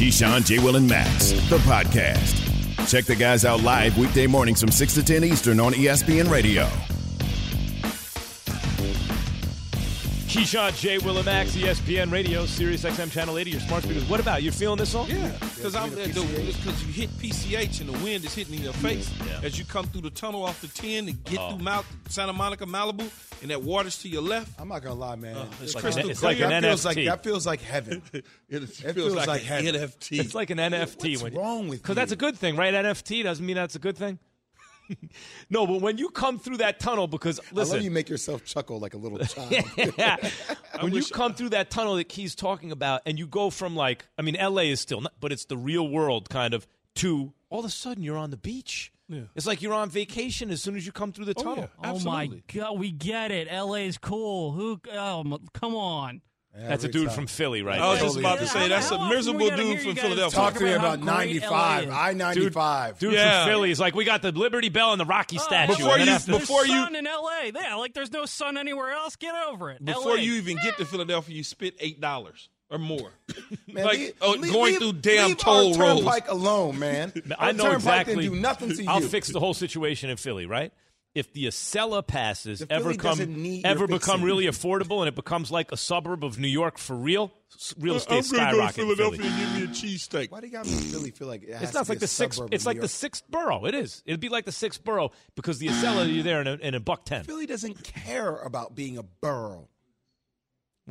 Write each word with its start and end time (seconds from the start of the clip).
Keyshawn, 0.00 0.46
J. 0.46 0.58
Will, 0.60 0.76
and 0.76 0.88
Max, 0.88 1.32
the 1.50 1.58
podcast. 1.58 2.88
Check 2.88 3.04
the 3.04 3.14
guys 3.14 3.44
out 3.44 3.62
live 3.62 3.98
weekday 3.98 4.26
mornings 4.26 4.58
from 4.58 4.70
6 4.70 4.94
to 4.94 5.02
10 5.02 5.24
Eastern 5.24 5.60
on 5.60 5.74
ESPN 5.74 6.30
Radio. 6.30 6.66
Keyshawn, 10.30 10.78
J. 10.78 10.98
Will, 10.98 11.16
and 11.16 11.26
Max, 11.26 11.56
ESPN 11.56 12.12
Radio, 12.12 12.46
Sirius 12.46 12.84
XM 12.84 13.10
Channel 13.10 13.36
80, 13.36 13.50
your 13.50 13.60
smart 13.60 13.82
speakers. 13.82 14.04
What 14.08 14.20
about 14.20 14.44
you? 14.44 14.52
feeling 14.52 14.78
this 14.78 14.90
song? 14.90 15.08
Yeah, 15.10 15.32
because 15.56 15.74
I'm 15.74 15.92
there. 15.92 16.06
because 16.06 16.84
you 16.86 16.92
hit 16.92 17.10
PCH 17.18 17.80
and 17.80 17.88
the 17.88 17.98
wind 18.04 18.24
is 18.24 18.32
hitting 18.32 18.54
in 18.54 18.62
your 18.62 18.72
face 18.74 19.10
Yeah. 19.26 19.40
as 19.42 19.58
you 19.58 19.64
come 19.64 19.86
through 19.86 20.02
the 20.02 20.10
tunnel 20.10 20.44
off 20.44 20.60
the 20.60 20.68
10 20.68 21.08
and 21.08 21.24
get 21.24 21.40
Oh. 21.40 21.50
through 21.50 21.64
Mount 21.64 21.84
Santa 22.08 22.32
Monica, 22.32 22.64
Malibu, 22.64 23.10
and 23.42 23.50
that 23.50 23.60
water's 23.62 23.98
to 24.02 24.08
your 24.08 24.22
left. 24.22 24.52
I'm 24.60 24.68
not 24.68 24.82
gonna 24.84 24.94
lie, 24.94 25.16
man. 25.16 25.34
Uh, 25.34 25.46
it's 25.62 25.74
like 25.74 25.82
crystal 25.82 26.04
an- 26.04 26.10
it's 26.10 26.20
clear. 26.20 26.32
like 26.34 26.40
an 26.42 26.50
that 26.50 26.62
feels 26.62 26.84
like 26.84 26.96
that 27.06 27.24
feels 27.24 27.46
like 27.46 27.60
heaven. 27.60 28.02
It, 28.12 28.24
feels 28.94 29.14
like 29.14 29.28
an 29.28 29.46
heaven. 29.46 29.74
NFT. 29.74 30.20
It's 30.20 30.34
like 30.34 30.50
an 30.50 30.58
NFT. 30.58 31.10
What's 31.12 31.22
when 31.24 31.34
wrong 31.34 31.68
with 31.68 31.82
Because 31.82 31.96
that's 31.96 32.12
a 32.12 32.16
good 32.16 32.36
thing, 32.36 32.54
right? 32.56 32.72
NFT 32.72 33.24
doesn't 33.24 33.44
mean 33.44 33.56
that's 33.56 33.74
a 33.74 33.80
good 33.80 33.96
thing. 33.98 34.20
no, 35.50 35.66
but 35.66 35.80
when 35.80 35.98
you 35.98 36.08
come 36.10 36.38
through 36.38 36.58
that 36.58 36.80
tunnel, 36.80 37.06
because 37.06 37.38
I 37.40 37.42
listen, 37.52 37.76
love 37.76 37.84
you 37.84 37.90
make 37.90 38.08
yourself 38.08 38.44
chuckle 38.44 38.78
like 38.78 38.94
a 38.94 38.98
little 38.98 39.18
child. 39.26 39.52
yeah. 39.98 40.16
when 40.80 40.92
you 40.92 41.04
come 41.04 41.34
through 41.34 41.50
that 41.50 41.70
tunnel 41.70 41.96
that 41.96 42.08
Key's 42.08 42.34
talking 42.34 42.72
about, 42.72 43.02
and 43.06 43.18
you 43.18 43.26
go 43.26 43.50
from 43.50 43.76
like, 43.76 44.06
I 44.18 44.22
mean, 44.22 44.36
LA 44.40 44.62
is 44.62 44.80
still, 44.80 45.00
not, 45.00 45.12
but 45.20 45.32
it's 45.32 45.44
the 45.46 45.56
real 45.56 45.88
world 45.88 46.28
kind 46.28 46.54
of, 46.54 46.66
to 46.96 47.32
all 47.50 47.60
of 47.60 47.64
a 47.64 47.70
sudden 47.70 48.02
you're 48.02 48.16
on 48.18 48.30
the 48.30 48.36
beach. 48.36 48.92
Yeah. 49.08 49.22
It's 49.34 49.46
like 49.46 49.60
you're 49.60 49.74
on 49.74 49.90
vacation 49.90 50.50
as 50.50 50.62
soon 50.62 50.76
as 50.76 50.86
you 50.86 50.92
come 50.92 51.12
through 51.12 51.24
the 51.24 51.34
Oh, 51.36 51.42
tunnel. 51.42 51.68
yeah. 51.82 51.90
Oh 51.92 51.98
my 52.00 52.28
god, 52.52 52.78
we 52.78 52.92
get 52.92 53.32
it. 53.32 53.48
LA 53.52 53.74
is 53.86 53.98
cool. 53.98 54.52
Who? 54.52 54.80
Oh, 54.92 55.38
come 55.52 55.74
on. 55.74 56.20
That's 56.52 56.82
a 56.84 56.88
dude 56.88 57.06
time. 57.06 57.14
from 57.14 57.26
Philly, 57.28 57.62
right? 57.62 57.80
I 57.80 57.90
was 57.92 58.00
just 58.00 58.18
about 58.18 58.40
to 58.40 58.46
say 58.46 58.68
that's 58.68 58.90
a 58.90 58.94
hell 58.96 59.04
often 59.04 59.10
we 59.10 59.16
miserable 59.16 59.50
dude 59.56 59.80
from 59.82 59.94
Philadelphia. 59.94 60.36
Talk 60.36 60.54
to 60.54 60.64
me 60.64 60.72
about 60.72 61.00
great 61.00 61.06
95. 61.12 61.84
LA 61.84 61.90
is. 61.90 61.94
I 61.96 62.12
95. 62.12 62.98
Dude 62.98 63.12
Yeah. 63.12 63.44
from 63.44 63.52
Philly 63.52 63.70
is 63.70 63.78
like, 63.80 63.94
we 63.94 64.04
got 64.04 64.22
the 64.22 64.32
Liberty 64.32 64.68
Bell 64.68 64.90
and 64.92 65.00
the 65.00 65.04
Rocky 65.04 65.38
oh, 65.38 65.42
statue. 65.42 65.76
Before 65.76 65.98
you- 65.98 66.10
after- 66.10 66.32
before 66.32 66.66
you- 66.66 66.72
sun 66.74 66.96
in 66.96 67.04
LA. 67.06 67.52
Yeah, 67.54 67.76
like 67.76 67.94
there's 67.94 68.10
no 68.12 68.26
sun 68.26 68.58
anywhere 68.58 68.90
else. 68.90 69.14
Get 69.16 69.34
over 69.48 69.70
it. 69.70 69.84
Before 69.84 70.16
LA. 70.16 70.22
you 70.22 70.34
even 70.34 70.56
get 70.56 70.76
to 70.78 70.84
Philadelphia, 70.84 71.36
you 71.36 71.44
spent 71.44 71.74
eight 71.78 72.00
dollars 72.00 72.48
or 72.68 72.78
more. 72.78 73.10
Man, 73.72 73.84
like 73.84 73.98
leave- 73.98 74.12
oh, 74.20 74.32
leave- 74.32 74.52
going 74.52 74.64
leave- 74.72 74.78
through 74.78 74.92
damn 74.94 75.28
leave 75.28 75.36
toll 75.38 75.74
roads. 75.76 76.00
Turnpike 76.00 76.28
alone, 76.30 76.78
man. 76.80 77.12
I 77.38 77.52
know 77.52 77.62
turnpike 77.64 78.08
exactly. 78.08 78.28
Do 78.28 78.34
nothing 78.34 78.70
to 78.70 78.82
you. 78.82 78.90
I'll 78.90 79.00
fix 79.00 79.28
the 79.28 79.38
whole 79.40 79.54
situation 79.54 80.10
in 80.10 80.16
Philly, 80.16 80.46
right? 80.46 80.72
If 81.12 81.32
the 81.32 81.46
Acela 81.46 82.06
passes 82.06 82.60
The 82.60 82.72
ever 82.72 82.94
come 82.94 83.18
need 83.18 83.66
ever 83.66 83.88
become 83.88 84.22
really 84.22 84.44
affordable 84.44 85.00
and 85.00 85.08
it 85.08 85.16
becomes 85.16 85.50
like 85.50 85.72
a 85.72 85.76
suburb 85.76 86.24
of 86.24 86.38
New 86.38 86.46
York 86.48 86.78
for 86.78 86.94
real, 86.94 87.32
real 87.78 87.94
uh, 87.94 87.96
estate 87.96 88.24
I'm 88.32 88.36
gonna 88.36 88.52
go 88.52 88.58
to 88.60 88.66
in 88.66 88.72
Philadelphia 88.72 89.26
and 89.26 89.38
give 89.38 89.54
me 89.54 89.62
a 89.64 89.66
cheesesteak. 89.66 90.30
Why 90.30 90.40
do 90.40 90.46
you 90.46 90.52
got 90.52 90.66
me 90.66 90.72
Philly 90.72 91.10
feel 91.10 91.26
like 91.26 91.42
it 91.42 91.52
has 91.52 91.62
It's 91.62 91.72
to 91.72 91.78
not 91.78 91.86
be 91.86 91.90
like 91.90 91.96
a 91.96 92.00
the 92.00 92.06
sixth. 92.06 92.36
suburb 92.36 92.54
It's 92.54 92.64
like 92.64 92.76
New 92.76 92.82
the 92.82 92.88
sixth 92.88 93.24
borough. 93.28 93.64
It 93.64 93.74
is. 93.74 94.02
It'd 94.06 94.20
be 94.20 94.28
like 94.28 94.44
the 94.44 94.52
sixth 94.52 94.84
borough 94.84 95.10
because 95.34 95.58
the 95.58 95.66
Acela 95.66 96.12
you're 96.12 96.22
there 96.22 96.40
in 96.42 96.46
a, 96.46 96.54
in 96.54 96.74
a 96.76 96.80
buck 96.80 97.04
ten. 97.04 97.24
Philly 97.24 97.46
doesn't 97.46 97.82
care 97.82 98.36
about 98.36 98.76
being 98.76 98.96
a 98.96 99.02
borough. 99.02 99.68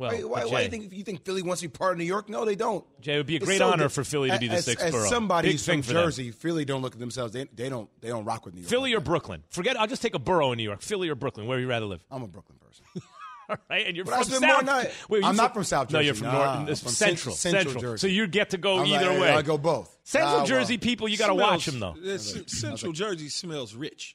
Well, 0.00 0.10
why, 0.12 0.22
why, 0.24 0.40
but 0.42 0.50
why 0.52 0.58
do 0.60 0.64
you 0.64 0.70
think 0.70 0.92
you 0.94 1.04
think 1.04 1.24
Philly 1.24 1.42
wants 1.42 1.60
to 1.62 1.68
be 1.68 1.72
part 1.72 1.92
of 1.92 1.98
New 1.98 2.04
York? 2.04 2.28
No, 2.28 2.44
they 2.44 2.54
don't. 2.56 2.84
Jay, 3.00 3.14
it 3.14 3.16
would 3.18 3.26
be 3.26 3.34
a 3.34 3.36
It's 3.36 3.44
great 3.44 3.58
so 3.58 3.68
honor 3.70 3.84
good. 3.84 3.92
for 3.92 4.02
Philly 4.04 4.30
to 4.30 4.38
be 4.38 4.48
the 4.48 4.54
as, 4.54 4.64
sixth 4.64 4.84
as 4.84 4.92
borough. 4.92 5.08
somebody 5.08 5.50
Big 5.50 5.58
thing 5.60 5.82
from 5.82 5.88
for 5.88 5.92
them. 5.94 6.04
Jersey, 6.06 6.30
Philly 6.30 6.64
don't 6.64 6.80
look 6.82 6.94
at 6.94 6.98
themselves. 7.00 7.32
They, 7.34 7.44
they 7.54 7.68
don't 7.68 7.88
they 8.00 8.08
don't 8.08 8.24
rock 8.24 8.44
with 8.46 8.54
New 8.54 8.62
York. 8.62 8.70
Philly 8.70 8.90
like 8.90 8.96
or 8.96 9.00
that. 9.00 9.04
Brooklyn? 9.06 9.42
Forget. 9.50 9.78
I'll 9.78 9.86
just 9.86 10.02
take 10.02 10.14
a 10.14 10.18
borough 10.18 10.52
in 10.52 10.56
New 10.58 10.64
York. 10.64 10.80
Philly 10.82 11.08
or 11.10 11.14
Brooklyn? 11.14 11.46
Where 11.46 11.56
would 11.58 11.62
you 11.62 11.68
rather 11.68 11.86
live? 11.86 12.02
I'm 12.10 12.22
a 12.22 12.28
Brooklyn 12.28 12.58
person. 12.58 12.84
All 13.50 13.56
right, 13.68 13.84
and 13.86 13.96
you're 13.96 14.04
But 14.04 14.14
I 14.14 14.16
from 14.18 14.24
spend 14.26 14.42
South. 14.44 14.64
more 14.64 14.74
night- 14.74 14.90
Wait, 15.08 15.22
you 15.22 15.26
I'm 15.28 15.34
not 15.36 15.52
from 15.54 15.64
South 15.64 15.88
Jersey. 15.88 15.94
No, 15.96 16.00
you're 16.00 16.14
from 16.14 16.26
Nah, 16.28 16.32
North, 16.32 16.48
I'm 16.48 16.66
from 16.66 16.76
Central, 16.92 17.34
Cent- 17.34 17.52
Central 17.56 17.74
So 17.74 17.80
Jersey. 17.80 18.12
you 18.12 18.26
get 18.28 18.50
to 18.50 18.58
go 18.58 18.78
I'm 18.78 18.86
either 18.86 19.10
like, 19.10 19.20
way. 19.20 19.30
I 19.32 19.42
go 19.42 19.58
both. 19.58 19.98
Central 20.04 20.42
Ah, 20.42 20.46
Jersey 20.46 20.74
well. 20.74 20.80
people, 20.82 21.08
you 21.08 21.16
got 21.18 21.26
to 21.26 21.34
watch 21.34 21.66
them 21.66 21.80
though. 21.80 21.96
Uh, 22.14 22.16
C- 22.18 22.44
Central 22.46 22.92
Jersey 22.92 23.28
smells 23.28 23.74
rich, 23.74 24.14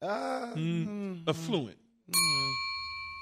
Uh, 0.00 0.52
affluent. 1.28 1.76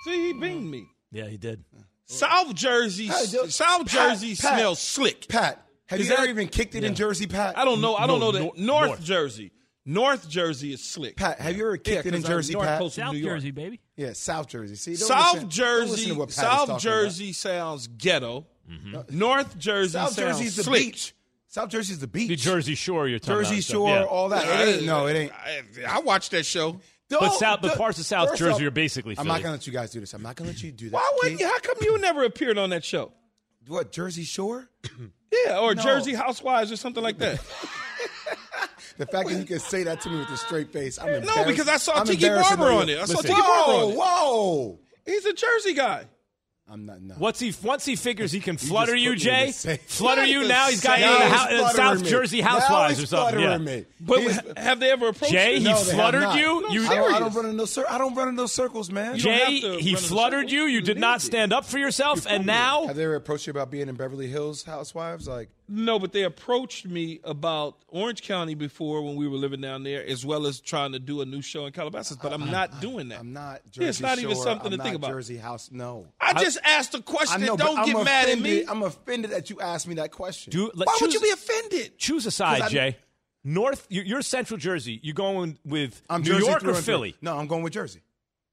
See, 0.05 0.27
he 0.29 0.33
beamed 0.35 0.71
me. 0.71 0.87
Yeah, 1.11 1.27
he 1.27 1.37
did. 1.37 1.65
South 2.11 2.55
Jersey, 2.55 3.07
Hey, 3.07 3.27
dude, 3.31 3.53
South 3.53 3.87
Pat, 3.87 4.11
Jersey 4.11 4.35
Pat. 4.37 4.55
smells 4.59 4.81
slick. 4.81 5.29
Pat, 5.29 5.65
have 5.87 6.01
Is 6.01 6.09
you 6.09 6.15
ever 6.17 6.27
even 6.29 6.49
kicked 6.49 6.75
it 6.75 6.85
in 6.85 6.95
Jersey, 6.95 7.27
Pat? 7.27 7.57
I 7.59 7.65
don't 7.65 7.81
know. 7.81 7.95
I 7.97 8.07
don't 8.07 8.21
No, 8.21 8.27
know 8.27 8.33
that 8.33 8.41
nor- 8.41 8.53
North, 8.57 8.89
north. 8.91 9.03
Jersey. 9.05 9.53
North 9.87 10.29
Jersey 10.29 10.73
is 10.75 10.83
slick. 10.85 11.17
Pat, 11.17 11.41
have 11.41 11.57
you 11.57 11.63
ever 11.65 11.75
Yeah, 11.75 11.81
kicked 11.95 12.07
it 12.07 12.15
in 12.15 12.23
Jersey, 12.23 12.53
North 12.53 12.67
Pat? 12.67 12.79
Coast 12.81 12.97
South 12.97 13.13
New 13.13 13.19
York. 13.19 13.37
Jersey, 13.37 13.51
baby. 13.51 13.81
Yeah, 13.97 14.13
South 14.13 14.47
Jersey. 14.49 14.77
See, 14.77 14.95
don't 14.97 15.09
South 15.09 15.25
listen- 15.35 15.41
don't 15.41 15.51
Jersey, 15.51 16.07
to 16.07 16.13
what 16.15 16.29
Pat 16.29 16.35
South 16.35 16.67
talking 16.69 16.79
Jersey 16.79 17.33
sounds 17.33 17.87
ghetto. 17.89 18.47
Mm-hmm. 18.71 19.19
North 19.19 19.59
Jersey 19.59 19.93
South 19.93 20.13
sounds 20.13 20.17
Jersey's 20.39 20.57
the 20.57 20.63
slick. 20.65 20.83
beach. 20.85 21.15
South 21.49 21.69
Jersey's 21.71 21.99
the 21.99 22.07
beach. 22.07 22.29
The 22.29 22.37
Jersey 22.37 22.77
Shore, 22.77 23.09
you're 23.09 23.19
talking 23.19 23.37
Jersey 23.43 23.55
about. 23.57 23.65
so, 23.65 23.73
Shore, 23.73 23.89
yeah. 23.89 24.05
all 24.05 24.29
that. 24.29 24.47
It 24.69 24.77
ain't. 24.77 24.87
No, 24.87 25.07
it 25.07 25.15
ain't. 25.17 25.33
I, 25.33 25.63
I 25.97 25.99
watched 26.01 26.31
that 26.33 26.47
show. 26.47 26.79
But 27.11 27.21
Don't- 27.21 27.39
South, 27.39 27.61
but 27.61 27.77
parts 27.77 27.99
of 27.99 28.07
South 28.07 28.37
Jersey 28.37 28.63
off, 28.65 28.69
are 28.69 28.71
basically 28.71 29.17
I'm 29.19 29.27
not 29.27 29.43
gonna 29.43 29.53
let 29.55 29.67
you 29.67 29.73
guys 29.73 29.91
do 29.91 30.01
this. 30.01 30.15
I'm 30.15 30.23
not 30.23 30.37
gonna 30.37 30.51
let 30.51 30.63
you 30.63 30.71
do 30.73 30.87
that. 30.91 30.95
Why 30.95 31.11
wouldn't 31.23 31.41
you? 31.41 31.47
How 31.47 31.59
come 31.59 31.75
you 31.83 31.99
never 31.99 32.23
appeared 32.25 32.57
on 32.57 32.71
that 32.71 32.85
show? 32.85 33.13
What 33.67 33.93
Jersey 33.93 34.25
Shore? 34.25 34.69
Yeah, 35.47 35.59
or 35.61 35.77
No. 35.77 35.83
Jersey 35.85 36.13
Housewives 36.13 36.73
or 36.73 36.77
something 36.77 37.05
like 37.05 37.19
that. 37.19 37.41
The 38.97 39.07
fact 39.07 39.29
that 39.31 39.39
you 39.39 39.45
can 39.45 39.61
say 39.61 39.85
that 39.85 40.01
to 40.03 40.11
me 40.11 40.19
with 40.19 40.29
a 40.29 40.37
straight 40.37 40.73
face, 40.73 40.99
I'm 40.99 41.07
no, 41.07 41.15
embarrassed. 41.19 41.47
because 41.49 41.69
I 41.69 41.77
saw 41.79 41.95
I'm 42.01 42.07
Tiki 42.07 42.25
embarrassed 42.27 42.51
to 42.51 42.57
Barber 42.57 42.73
know 42.73 42.81
on 42.81 42.89
you. 42.89 42.97
it. 42.97 43.01
I 43.01 43.05
saw 43.07 43.17
Listen. 43.17 43.31
Tiki 43.31 43.41
Barber 43.41 43.73
on 43.73 43.91
it. 43.93 43.97
whoa! 43.97 44.79
He's 45.07 45.25
a 45.25 45.33
Jersey 45.33 45.73
guy. 45.75 46.05
I'm 46.73 46.87
not. 46.87 47.03
No. 47.03 47.15
Once 47.19 47.41
he 47.41 47.53
once 47.65 47.85
he 47.85 47.97
figures 47.97 48.31
he 48.31 48.39
can 48.39 48.57
flutter 48.69 48.95
you, 48.95 49.11
put 49.15 49.25
me 49.25 49.31
in 49.47 49.53
Jay, 49.53 49.77
flutter 49.89 50.25
you 50.25 50.47
now. 50.47 50.69
He's 50.69 50.81
got 50.81 50.99
you 51.01 51.05
same. 51.07 51.15
in, 51.15 51.19
the 51.19 51.29
Now 51.29 51.37
hou- 51.37 51.49
he's 51.49 51.53
in 51.53 51.59
fluttering 51.59 51.77
South 51.99 52.03
me. 52.05 52.11
Jersey 52.11 52.41
Housewives 52.41 53.03
or 53.03 53.07
something. 53.07 53.41
Yeah. 53.41 53.47
fluttering 53.57 53.65
me. 53.65 53.85
But 54.01 54.21
He's- 54.21 54.41
have 54.57 54.79
they 54.81 54.91
ever 54.93 55.09
approached 55.09 55.33
Jay, 55.33 55.55
you? 55.55 55.59
he 55.59 55.65
No, 55.65 55.71
they 55.73 55.79
have 55.91 55.95
fluttered 55.95 56.23
not. 56.23 56.39
you. 56.39 56.61
No, 56.63 56.69
you 56.69 56.87
I 56.87 56.95
don't, 56.95 57.15
I 57.15 57.19
don't 57.19 57.35
run 57.35 57.47
in 57.47 57.57
those. 57.57 57.73
Cir- 57.73 57.87
I 57.89 57.99
don't 57.99 58.15
run 58.15 58.29
in 58.29 58.37
those 58.37 58.53
circles, 58.53 58.89
man. 58.91 59.17
You 59.17 59.23
don't 59.23 59.33
have 59.35 59.49
Jay, 59.49 59.61
to 59.63 59.67
he 59.79 59.95
run 59.95 60.03
in 60.03 60.09
fluttered 60.09 60.39
circles. 60.43 60.53
you. 60.53 60.61
You 60.63 60.67
You 60.77 60.81
did 60.81 60.99
not 60.99 61.19
it. 61.19 61.23
stand 61.23 61.53
up 61.53 61.65
for 61.65 61.79
yourself, 61.79 62.25
and 62.29 62.47
now 62.47 62.87
Have 62.87 62.95
they 62.97 63.05
ever 63.05 63.17
approached 63.17 63.47
you 63.49 63.51
about 63.51 63.71
being 63.73 63.89
in 63.89 63.97
Beverly 63.97 64.29
Hills 64.29 64.63
Housewives? 64.63 65.27
Like, 65.27 65.49
No, 65.73 66.01
but 66.01 66.13
they 66.13 66.25
approached 66.25 66.85
me 66.85 67.21
about 67.23 67.77
Orange 67.87 68.23
County 68.23 68.55
before 68.55 69.03
when 69.03 69.15
we 69.15 69.29
were 69.29 69.37
living 69.37 69.61
down 69.61 69.85
there, 69.85 70.05
as 70.05 70.27
well 70.27 70.47
as 70.47 70.61
trying 70.61 70.91
to 70.93 70.99
do 70.99 71.21
a 71.21 71.25
new 71.25 71.41
show 71.41 71.65
in 71.67 71.73
Calabasas. 71.73 72.17
But 72.17 72.33
I'm 72.33 72.43
uh-uh. 72.43 72.51
not 72.51 72.81
doing 72.81 73.09
that. 73.11 73.21
I'm 73.21 73.33
not. 73.33 73.63
Jersey 73.71 73.83
Yeah, 73.83 73.89
it's 73.89 74.01
not 74.01 74.19
even 74.19 74.35
something 74.35 74.73
I'm 74.73 74.79
to 74.79 74.83
think 74.83 74.97
about. 74.97 75.13
Jersey 75.13 75.37
House. 75.37 75.71
No. 75.71 76.09
I 76.21 76.35
just 76.43 76.59
asked 76.65 76.97
a 76.97 77.03
question. 77.03 77.43
know, 77.43 77.57
Don't 77.57 77.87
get 77.87 77.95
I'm 77.95 78.05
mad 78.05 78.29
at 78.29 78.41
me. 78.41 78.65
I'm 78.67 78.83
offended 78.83 79.31
that 79.31 79.49
you 79.49 79.61
asked 79.61 79.87
me 79.87 79.95
that 79.95 80.11
question. 80.11 80.51
Do- 80.51 80.73
Why 80.75 80.87
choose- 80.99 81.03
would 81.03 81.15
you 81.15 81.21
be 81.21 81.31
offended? 81.31 81.99
choose 81.99 82.27
a 82.27 82.33
side, 82.33 82.69
Jay. 82.69 82.97
North, 83.45 83.87
you- 83.89 84.03
you're 84.03 84.23
Central 84.23 84.59
Jersey. 84.59 84.99
You're 85.05 85.15
going 85.15 85.57
with 85.65 86.03
I'm 86.11 86.23
New 86.23 86.33
Jersey 86.33 86.47
York 86.47 86.65
or. 86.65 86.75
Philly? 86.75 87.15
No, 87.23 87.39
I'm 87.39 87.47
going 87.47 87.63
with 87.63 87.73
Jersey. 87.75 88.01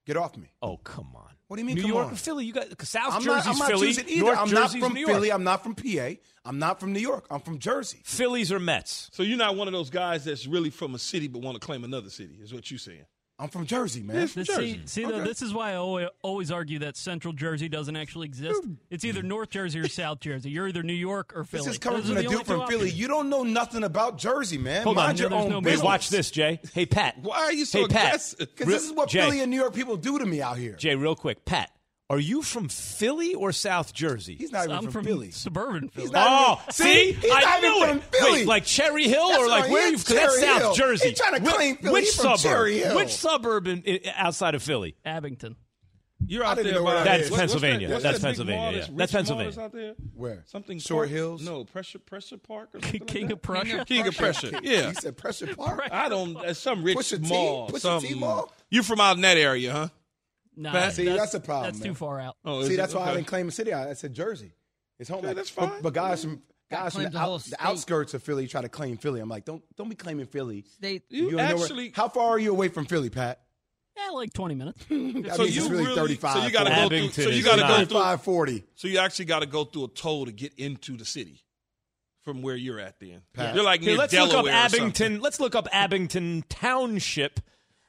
Get 0.05 0.17
off 0.17 0.37
me. 0.37 0.51
Oh, 0.61 0.77
come 0.77 1.09
on. 1.15 1.31
What 1.47 1.55
do 1.57 1.61
you 1.61 1.65
mean, 1.65 1.75
New 1.75 1.83
come 1.83 1.91
York 1.91 2.07
on? 2.07 2.13
or 2.13 2.15
Philly? 2.17 2.45
You 2.45 2.53
got 2.53 2.65
South 2.85 3.13
I'm 3.13 3.21
Jersey's 3.21 3.45
not, 3.45 3.53
I'm 3.53 3.57
not 3.59 3.67
Philly. 3.69 3.87
choosing 3.87 4.09
either. 4.09 4.25
North 4.25 4.37
I'm 4.37 4.47
Jersey's 4.49 4.81
not 4.81 4.87
from 4.87 4.93
New 4.93 4.99
York. 4.99 5.13
Philly. 5.13 5.31
I'm 5.31 5.43
not 5.43 5.63
from 5.63 5.75
PA. 5.75 6.09
I'm 6.43 6.59
not 6.59 6.79
from 6.79 6.91
New 6.93 6.99
York. 6.99 7.25
I'm 7.31 7.39
from 7.39 7.59
Jersey. 7.59 8.01
Phillies 8.03 8.51
or 8.51 8.59
Mets? 8.59 9.09
So 9.13 9.23
you're 9.23 9.37
not 9.37 9.55
one 9.55 9.67
of 9.69 9.73
those 9.73 9.89
guys 9.89 10.25
that's 10.25 10.45
really 10.45 10.69
from 10.69 10.93
a 10.93 10.99
city 10.99 11.27
but 11.29 11.41
want 11.41 11.59
to 11.59 11.65
claim 11.65 11.83
another 11.85 12.09
city, 12.09 12.37
is 12.41 12.53
what 12.53 12.69
you're 12.69 12.77
saying. 12.77 13.05
I'm 13.39 13.49
from 13.49 13.67
Jersey, 13.67 14.01
man. 14.01 14.15
Yes, 14.15 14.33
This- 14.33 14.47
Jersey. 14.47 14.81
See, 14.85 15.03
see 15.03 15.03
though, 15.05 15.23
this 15.23 15.43
is 15.43 15.53
why 15.53 15.73
I 15.73 15.75
always, 15.75 16.07
always 16.23 16.49
argue 16.51 16.79
that 16.79 16.97
Central 16.97 17.33
Jersey 17.33 17.69
doesn't 17.69 17.95
actually 17.95 18.25
exist. 18.25 18.63
It's 18.89 19.05
either 19.05 19.21
North 19.21 19.51
Jersey 19.51 19.79
or 19.79 19.87
South 19.87 20.21
Jersey. 20.21 20.49
You're 20.49 20.67
either 20.67 20.81
New 20.81 20.93
York 20.93 21.33
or 21.35 21.43
Philly. 21.43 21.65
This 21.65 21.73
is 21.73 21.77
coming 21.77 22.01
Those 22.01 22.09
from 22.09 22.17
a 22.17 22.23
dude 22.23 22.45
from 22.47 22.65
Philly. 22.67 22.89
You 22.89 23.07
don't 23.07 23.29
know 23.29 23.43
nothing 23.43 23.83
about 23.83 24.17
Jersey, 24.17 24.57
man. 24.57 24.83
Hold 24.83 24.95
Mind 24.95 25.09
on. 25.11 25.17
your 25.17 25.29
There's 25.29 25.43
own 25.43 25.49
no 25.51 25.57
Wait, 25.57 25.63
business. 25.65 25.83
watch 25.83 26.09
this, 26.09 26.31
Jay. 26.31 26.59
Hey, 26.73 26.87
Pat. 26.87 27.19
Why 27.21 27.37
are 27.43 27.53
you 27.53 27.65
so 27.65 27.81
hey, 27.81 27.87
Pat. 27.89 28.05
aggressive? 28.07 28.39
Because 28.39 28.65
this 28.65 28.83
is 28.85 28.91
what 28.93 29.09
Jay, 29.09 29.21
Philly 29.21 29.41
and 29.41 29.51
New 29.51 29.57
York 29.57 29.75
people 29.75 29.97
do 29.97 30.17
to 30.17 30.25
me 30.25 30.41
out 30.41 30.57
here. 30.57 30.73
Jay, 30.73 30.95
real 30.95 31.15
quick. 31.15 31.45
Pat, 31.45 31.69
are 32.09 32.19
you 32.19 32.41
from 32.41 32.69
Philly 32.69 33.33
or 33.35 33.51
South 33.51 33.93
Jersey? 33.93 34.35
He's 34.35 34.51
not 34.51 34.65
even 34.65 34.77
I'm 34.77 34.83
from, 34.83 34.91
from 34.93 35.05
Philly. 35.05 35.31
suburban 35.31 35.89
Philly. 35.89 36.05
He's 36.05 36.11
not 36.13 36.27
Oh, 36.29 36.61
even, 36.63 36.73
see, 36.73 37.11
he's 37.13 37.31
I 37.33 37.41
not 37.41 37.61
knew 37.61 37.75
even 37.83 37.89
it. 37.97 38.03
from 38.03 38.11
Philly. 38.19 38.31
Wait, 38.31 38.47
like 38.47 38.65
Cherry 38.65 39.03
Hill 39.07 39.27
That's 39.29 39.41
or 39.43 39.47
like 39.49 39.69
where 39.71 39.83
are 39.85 39.89
you? 39.89 39.95
is 39.95 40.03
'cause 40.03 40.15
that's 40.15 40.39
Cherry 40.39 40.47
South 40.47 40.61
Hill. 40.61 40.73
Jersey. 40.75 41.09
He's 41.09 41.19
trying 41.19 41.43
to 41.43 41.49
claim 41.51 41.77
Philly. 41.77 41.91
Which 41.93 42.05
He 42.05 42.11
from 42.11 42.37
suburb? 42.37 42.39
Cherry 42.39 42.77
Hill. 42.79 42.95
Which 42.95 43.09
suburb 43.13 43.67
in, 43.67 43.81
in, 43.83 43.99
outside 44.15 44.55
of 44.55 44.63
Philly? 44.63 44.95
Abington. 45.05 45.55
You're 46.25 46.43
out 46.43 46.57
there 46.57 46.81
where 46.81 46.95
by 46.95 47.03
That's 47.03 47.25
is. 47.25 47.29
what's- 47.31 47.41
what's 47.41 47.51
Pennsylvania. 47.61 47.87
that- 47.89 47.93
what's 47.93 48.03
That's 48.03 48.19
that 48.19 48.25
Pennsylvania, 48.25 48.61
mall 48.61 48.73
yeah. 48.73 48.87
That's 48.95 49.11
Pennsylvania. 49.11 49.51
that's 49.51 49.57
out 49.59 49.71
there? 49.73 49.93
Where? 50.15 50.43
Something 50.47 50.79
Short 50.79 51.07
Park? 51.07 51.09
Hills? 51.11 51.41
No, 51.43 51.63
pressure 51.65 51.99
pressure 51.99 52.37
park 52.37 52.69
or 52.73 52.81
something 52.81 53.01
King 53.01 53.23
like 53.27 53.33
of 53.33 53.41
that? 53.41 53.43
Prussia. 53.43 53.85
King 53.85 54.07
of 54.07 54.17
Pressure. 54.17 54.59
Yeah. 54.63 54.87
You 54.89 54.93
said 54.95 55.15
Pressure 55.15 55.53
Park? 55.55 55.81
I 55.91 56.09
don't. 56.09 56.35
uh, 56.37 56.53
Some 56.55 56.83
rich 56.83 56.97
Pusha 56.97 57.19
mall. 57.27 57.69
Pusha 57.69 57.79
something. 57.81 58.13
T 58.13 58.19
mall? 58.19 58.51
You 58.71 58.81
from 58.81 58.99
out 58.99 59.15
in 59.17 59.21
that 59.21 59.37
area, 59.37 59.71
huh? 59.71 59.87
Nah, 60.57 60.71
Pat? 60.71 60.93
See, 60.93 61.05
that's 61.05 61.33
a 61.35 61.39
problem, 61.39 61.67
That's 61.71 61.79
man. 61.79 61.89
too 61.89 61.95
far 61.95 62.19
out. 62.19 62.35
Oh, 62.43 62.59
is 62.61 62.67
See, 62.67 62.73
it? 62.73 62.77
that's 62.77 62.93
why 62.93 63.05
I 63.09 63.13
didn't 63.13 63.27
claim 63.27 63.47
a 63.47 63.51
city. 63.51 63.71
I 63.73 63.91
I 63.91 63.93
said 63.93 64.13
Jersey. 64.13 64.53
It's 64.99 65.09
home. 65.09 65.19
Okay, 65.19 65.27
like, 65.27 65.35
that's 65.37 65.51
but- 65.51 65.69
fine. 65.69 65.81
But, 65.81 65.93
guys 65.93 66.23
from 66.23 66.41
guys 66.69 66.93
from 66.95 67.03
the, 67.03 67.09
the 67.11 67.19
out, 67.19 67.43
the 67.43 67.57
outskirts 67.65 68.13
of 68.15 68.23
Philly 68.23 68.47
try 68.47 68.61
to 68.61 68.69
claim 68.69 68.97
Philly. 68.97 69.19
I'm 69.21 69.29
like, 69.29 69.45
don't 69.45 69.63
don't 69.77 69.87
be 69.89 69.95
claiming 69.95 70.25
Philly. 70.25 70.65
They, 70.79 71.01
You, 71.09 71.31
don't 71.31 71.37
know 71.37 71.63
actually. 71.63 71.91
how 71.95 72.09
far 72.09 72.29
are 72.29 72.39
you 72.39 72.51
away 72.51 72.67
from 72.69 72.85
Philly, 72.85 73.09
Pat? 73.09 73.39
Yeah, 73.95 74.11
like 74.11 74.31
20 74.33 74.55
minutes. 74.55 74.83
That 74.89 75.35
so 75.35 75.43
means 75.43 75.55
you 75.55 75.61
it's 75.63 75.69
really, 75.71 75.85
really. 75.85 75.95
35. 75.95 76.33
so 76.33 76.43
you 76.45 76.51
got 76.51 76.63
to 76.65 76.69
go 76.69 76.87
through. 76.89 77.09
So 77.23 77.29
you 77.29 77.43
got 77.43 77.55
to 77.55 77.61
go 77.61 77.67
through. 77.77 77.85
35, 77.85 78.21
40. 78.21 78.63
So 78.75 78.87
you 78.87 78.99
actually 78.99 79.25
got 79.25 79.39
to 79.39 79.45
go 79.47 79.63
through 79.63 79.85
a 79.85 79.87
toll 79.87 80.25
to 80.27 80.31
get 80.31 80.53
into 80.55 80.97
the 80.97 81.05
city 81.05 81.41
from 82.23 82.41
where 82.43 82.55
you're 82.55 82.79
at. 82.79 82.99
Then 82.99 83.21
Pat. 83.33 83.55
you're 83.55 83.63
like 83.63 83.81
Here, 83.81 83.91
near 83.91 83.97
let's 83.97 84.11
Delaware. 84.13 84.43
look 84.43 84.51
up. 84.53 84.73
Abington. 84.73 85.19
Let's 85.19 85.39
look 85.39 85.55
up 85.55 85.67
Abington 85.71 86.43
Township. 86.47 87.39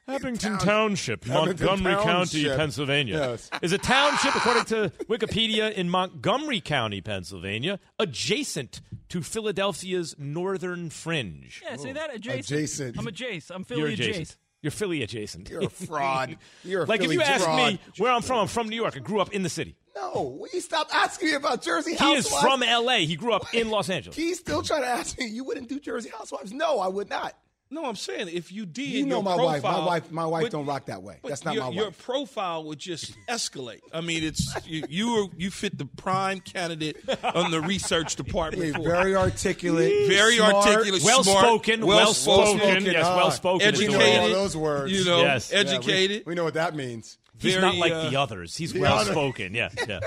Abington 0.09 0.53
Town- 0.53 0.59
Township, 0.59 1.29
Abington 1.29 1.67
Montgomery 1.67 1.95
County, 1.95 2.43
Township. 2.43 2.57
Pennsylvania. 2.57 3.15
Yes. 3.19 3.51
Is 3.63 3.73
a 3.73 3.79
township, 3.79 4.35
according 4.35 4.65
to 4.67 4.91
Wikipedia, 5.09 5.73
in 5.73 5.91
Montgomery 5.91 6.61
County, 6.61 7.01
Pennsylvania, 7.01 7.79
adjacent 7.99 8.81
to 9.11 9.23
Philadelphia's 9.23 10.15
northern 10.19 10.91
fringe. 10.91 11.61
Yeah, 11.65 11.77
say 11.77 11.93
that 11.93 12.15
adjacent. 12.15 12.51
Adjacent. 12.51 12.99
I'm 12.99 13.07
adjacent. 13.07 13.55
I'm 13.57 13.67
You're 13.69 13.79
Philly 13.79 13.93
adjacent. 13.95 14.15
adjacent. 14.17 14.37
You're 14.61 14.71
Philly 14.73 15.03
adjacent. 15.03 15.51
You're 15.51 15.65
a 15.65 15.69
fraud. 15.69 16.37
You're 16.65 16.83
a 16.83 16.87
like 16.87 17.01
Philly 17.01 17.15
if 17.15 17.21
you 17.21 17.25
ask 17.27 17.45
fraud. 17.45 17.73
me 17.75 17.79
where 17.99 18.11
I'm 18.13 18.23
from, 18.23 18.39
I'm 18.41 18.47
from 18.49 18.69
New 18.69 18.75
York. 18.77 18.97
I 18.97 19.01
grew 19.01 19.21
up 19.21 19.33
in 19.33 19.43
the 19.45 19.49
city. 19.49 19.77
No, 19.95 20.37
will 20.41 20.49
you 20.53 20.61
stop 20.61 20.89
asking 20.93 21.29
me 21.29 21.35
about 21.35 21.63
Jersey 21.63 21.93
Housewives. 21.95 22.29
He 22.29 22.35
is 22.37 22.41
from 22.43 22.63
L.A. 22.63 23.05
He 23.07 23.15
grew 23.17 23.33
up 23.33 23.53
in 23.55 23.69
Los 23.69 23.89
Angeles. 23.91 24.17
He's 24.17 24.39
still 24.39 24.63
trying 24.63 24.83
to 24.83 24.89
ask 24.89 25.19
me. 25.19 25.27
You 25.27 25.45
wouldn't 25.45 25.69
do 25.69 25.79
Jersey 25.81 26.11
Housewives? 26.17 26.53
No, 26.53 26.79
I 26.81 26.89
would 26.89 27.09
not. 27.09 27.35
No, 27.71 27.85
I'm 27.85 27.97
saying 27.97 28.29
if 28.33 28.51
you 28.51 28.65
did, 28.65 28.87
You 28.87 29.05
know 29.05 29.17
your 29.17 29.23
my 29.25 29.37
wife. 29.37 29.63
My 29.63 29.85
wife. 29.85 30.11
My 30.11 30.25
wife 30.25 30.43
would- 30.45 30.53
don't 30.53 30.65
rock 30.65 30.87
that 30.87 31.03
way. 31.03 31.19
That's 31.23 31.45
not 31.45 31.55
your, 31.55 31.65
my 31.65 31.69
wife. 31.69 31.77
Your 31.77 31.91
profile 31.91 32.65
would 32.65 32.79
just 32.79 33.15
escalate. 33.29 33.81
I 33.93 34.01
mean, 34.01 34.25
it's 34.25 34.57
you. 34.67 34.85
You, 34.89 35.13
were, 35.15 35.27
you 35.37 35.51
fit 35.51 35.77
the 35.77 35.85
prime 35.85 36.41
candidate 36.41 36.97
on 37.23 37.51
the 37.51 37.61
research 37.61 38.17
department. 38.17 38.75
Yeah, 38.77 38.83
very 38.83 39.15
articulate, 39.15 40.09
Very 40.09 40.37
smart, 40.37 40.55
articulate, 40.67 41.03
Well 41.05 41.23
smart, 41.25 41.45
spoken, 41.45 41.87
well 41.87 41.97
well-spoken, 41.99 42.59
spoken. 42.61 42.85
Yes, 42.87 43.05
ah, 43.07 43.17
well 43.17 43.31
spoken. 43.31 43.67
Educated. 43.69 44.19
all 44.21 44.29
those 44.31 44.57
words. 44.57 44.93
You 44.93 45.05
know, 45.05 45.21
Yes. 45.21 45.51
Yeah, 45.53 45.59
we- 45.59 45.65
Yeah, 45.65 45.71
we- 45.71 45.77
educated. 45.77 46.23
we, 46.27 46.35
know 46.35 46.45
what 46.45 46.55
that 46.55 46.75
means. 46.75 47.19
He's 47.41 47.55
very, 47.55 47.67
not 47.67 47.77
like 47.77 47.93
uh, 47.93 48.11
the 48.11 48.17
others. 48.17 48.57
He's 48.57 48.75
well 48.75 48.99
other- 48.99 49.13
spoken. 49.13 49.55
Yeah, 49.55 49.69
yeah. 49.87 50.01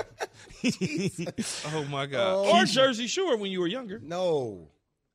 oh 1.74 1.86
my 1.90 2.06
God! 2.06 2.46
or 2.48 2.66
Jersey 2.66 3.08
Shore 3.08 3.38
when 3.38 3.52
you 3.52 3.62
were 3.62 3.68
younger. 3.68 4.00
No, 4.04 4.68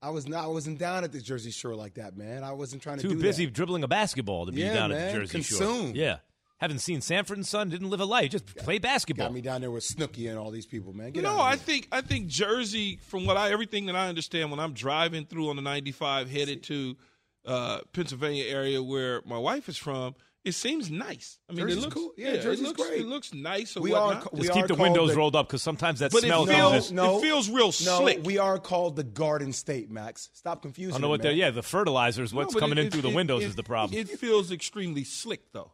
I 0.03 0.11
was 0.11 0.29
not. 0.29 0.45
I 0.45 0.49
wasn't 0.49 0.79
down 0.79 1.05
at 1.05 1.13
the 1.13 1.21
Jersey 1.21 1.51
Shore 1.51 1.75
like 1.75 1.95
that, 1.95 2.17
man. 2.17 2.45
I 2.45 2.53
wasn't 2.53 2.83
trying 2.83 2.97
to 2.99 3.03
Too 3.03 3.15
do 3.15 3.21
busy 3.21 3.47
that. 3.47 3.55
dribbling 3.55 3.83
a 3.83 3.89
basketball 3.89 4.47
to 4.47 4.53
be 4.53 4.61
Yeah, 4.63 4.75
down 4.75 4.93
at 4.93 5.13
the 5.13 5.19
Jersey 5.21 5.43
Shore. 5.43 5.59
Consumed. 5.59 5.97
Yeah. 5.97 6.19
Haven't 6.59 6.79
seen 6.79 7.03
Sanford 7.03 7.37
and 7.37 7.47
Son, 7.47 7.69
didn't 7.69 7.91
live 7.91 8.01
a 8.01 8.07
life, 8.07 8.31
just 8.31 8.47
play 8.57 8.79
basketball. 8.79 9.27
Got 9.27 9.35
me 9.35 9.43
down 9.43 9.61
there 9.61 9.71
with 9.71 9.85
Snooki 9.85 10.31
and 10.31 10.39
all 10.39 10.51
these 10.51 10.65
people, 10.65 10.95
man. 10.95 11.11
Get 11.11 11.23
no, 11.23 11.39
I 11.39 11.57
think 11.57 11.87
I 11.93 12.01
think 12.01 12.29
Jersey, 12.29 12.99
from 13.03 13.27
what 13.27 13.37
I 13.37 13.51
everything 13.53 13.85
that 13.87 13.97
I 13.97 14.09
understand, 14.09 14.51
when 14.51 14.59
I'm 14.61 14.73
driving 14.73 15.27
through 15.27 15.51
on 15.51 15.57
the 15.57 15.63
95 15.63 16.31
headed 16.31 16.63
to 16.65 16.97
uh, 17.45 17.81
Pennsylvania 17.93 18.45
area 18.45 18.83
where 18.83 19.21
my 19.27 19.37
wife 19.37 19.69
is 19.69 19.77
from, 19.77 20.15
it 20.47 20.53
seems 20.53 20.91
nice. 20.91 21.39
I 21.51 21.53
mean, 21.53 21.61
Jersey's 21.63 21.77
it 21.77 21.81
looks 21.83 21.95
cool. 21.95 22.13
Yeah, 22.17 22.29
it 22.29 22.43
Jersey's 22.43 22.67
looks, 22.69 22.81
great. 22.83 23.01
It 23.01 23.07
looks 23.07 23.35
nice. 23.35 23.77
Or 23.77 23.81
We 23.81 23.93
are 23.93 24.07
whatnot. 24.15 24.33
co- 24.33 24.37
just 24.39 24.53
keep 24.53 24.67
the 24.69 24.75
windows 24.77 25.11
the- 25.11 25.17
rolled 25.17 25.37
up 25.37 25.49
because 25.49 25.63
sometimes 25.63 25.99
that 25.99 26.13
But 26.13 26.25
it 26.25 26.29
feels- 26.29 26.49
comes 26.49 26.75
just. 26.75 26.93
no, 26.93 27.19
it 27.19 27.23
feels 27.23 27.51
real 27.51 27.67
no, 27.67 27.71
slick. 27.73 28.21
we 28.25 28.39
are 28.39 28.59
called 28.59 28.97
the 28.97 29.05
Garden 29.05 29.53
State, 29.53 29.91
Max. 29.91 30.31
Stop 30.33 30.63
confusing. 30.63 30.93
I 30.95 30.95
don't 30.95 31.03
know 31.03 31.07
it, 31.09 31.11
what 31.11 31.23
they're. 31.23 31.33
Yeah, 31.33 31.51
the 31.51 31.63
fertilizers. 31.63 32.33
No, 32.33 32.39
What's 32.39 32.55
but 32.55 32.61
coming 32.61 32.79
it- 32.79 32.85
in 32.87 32.91
through 32.91 33.01
it- 33.01 33.11
the 33.11 33.15
windows 33.15 33.43
it- 33.43 33.47
is 33.49 33.55
the 33.57 33.63
problem. 33.65 33.99
It 33.99 34.09
feels 34.19 34.51
extremely 34.53 35.05
slick, 35.05 35.53
though. 35.53 35.73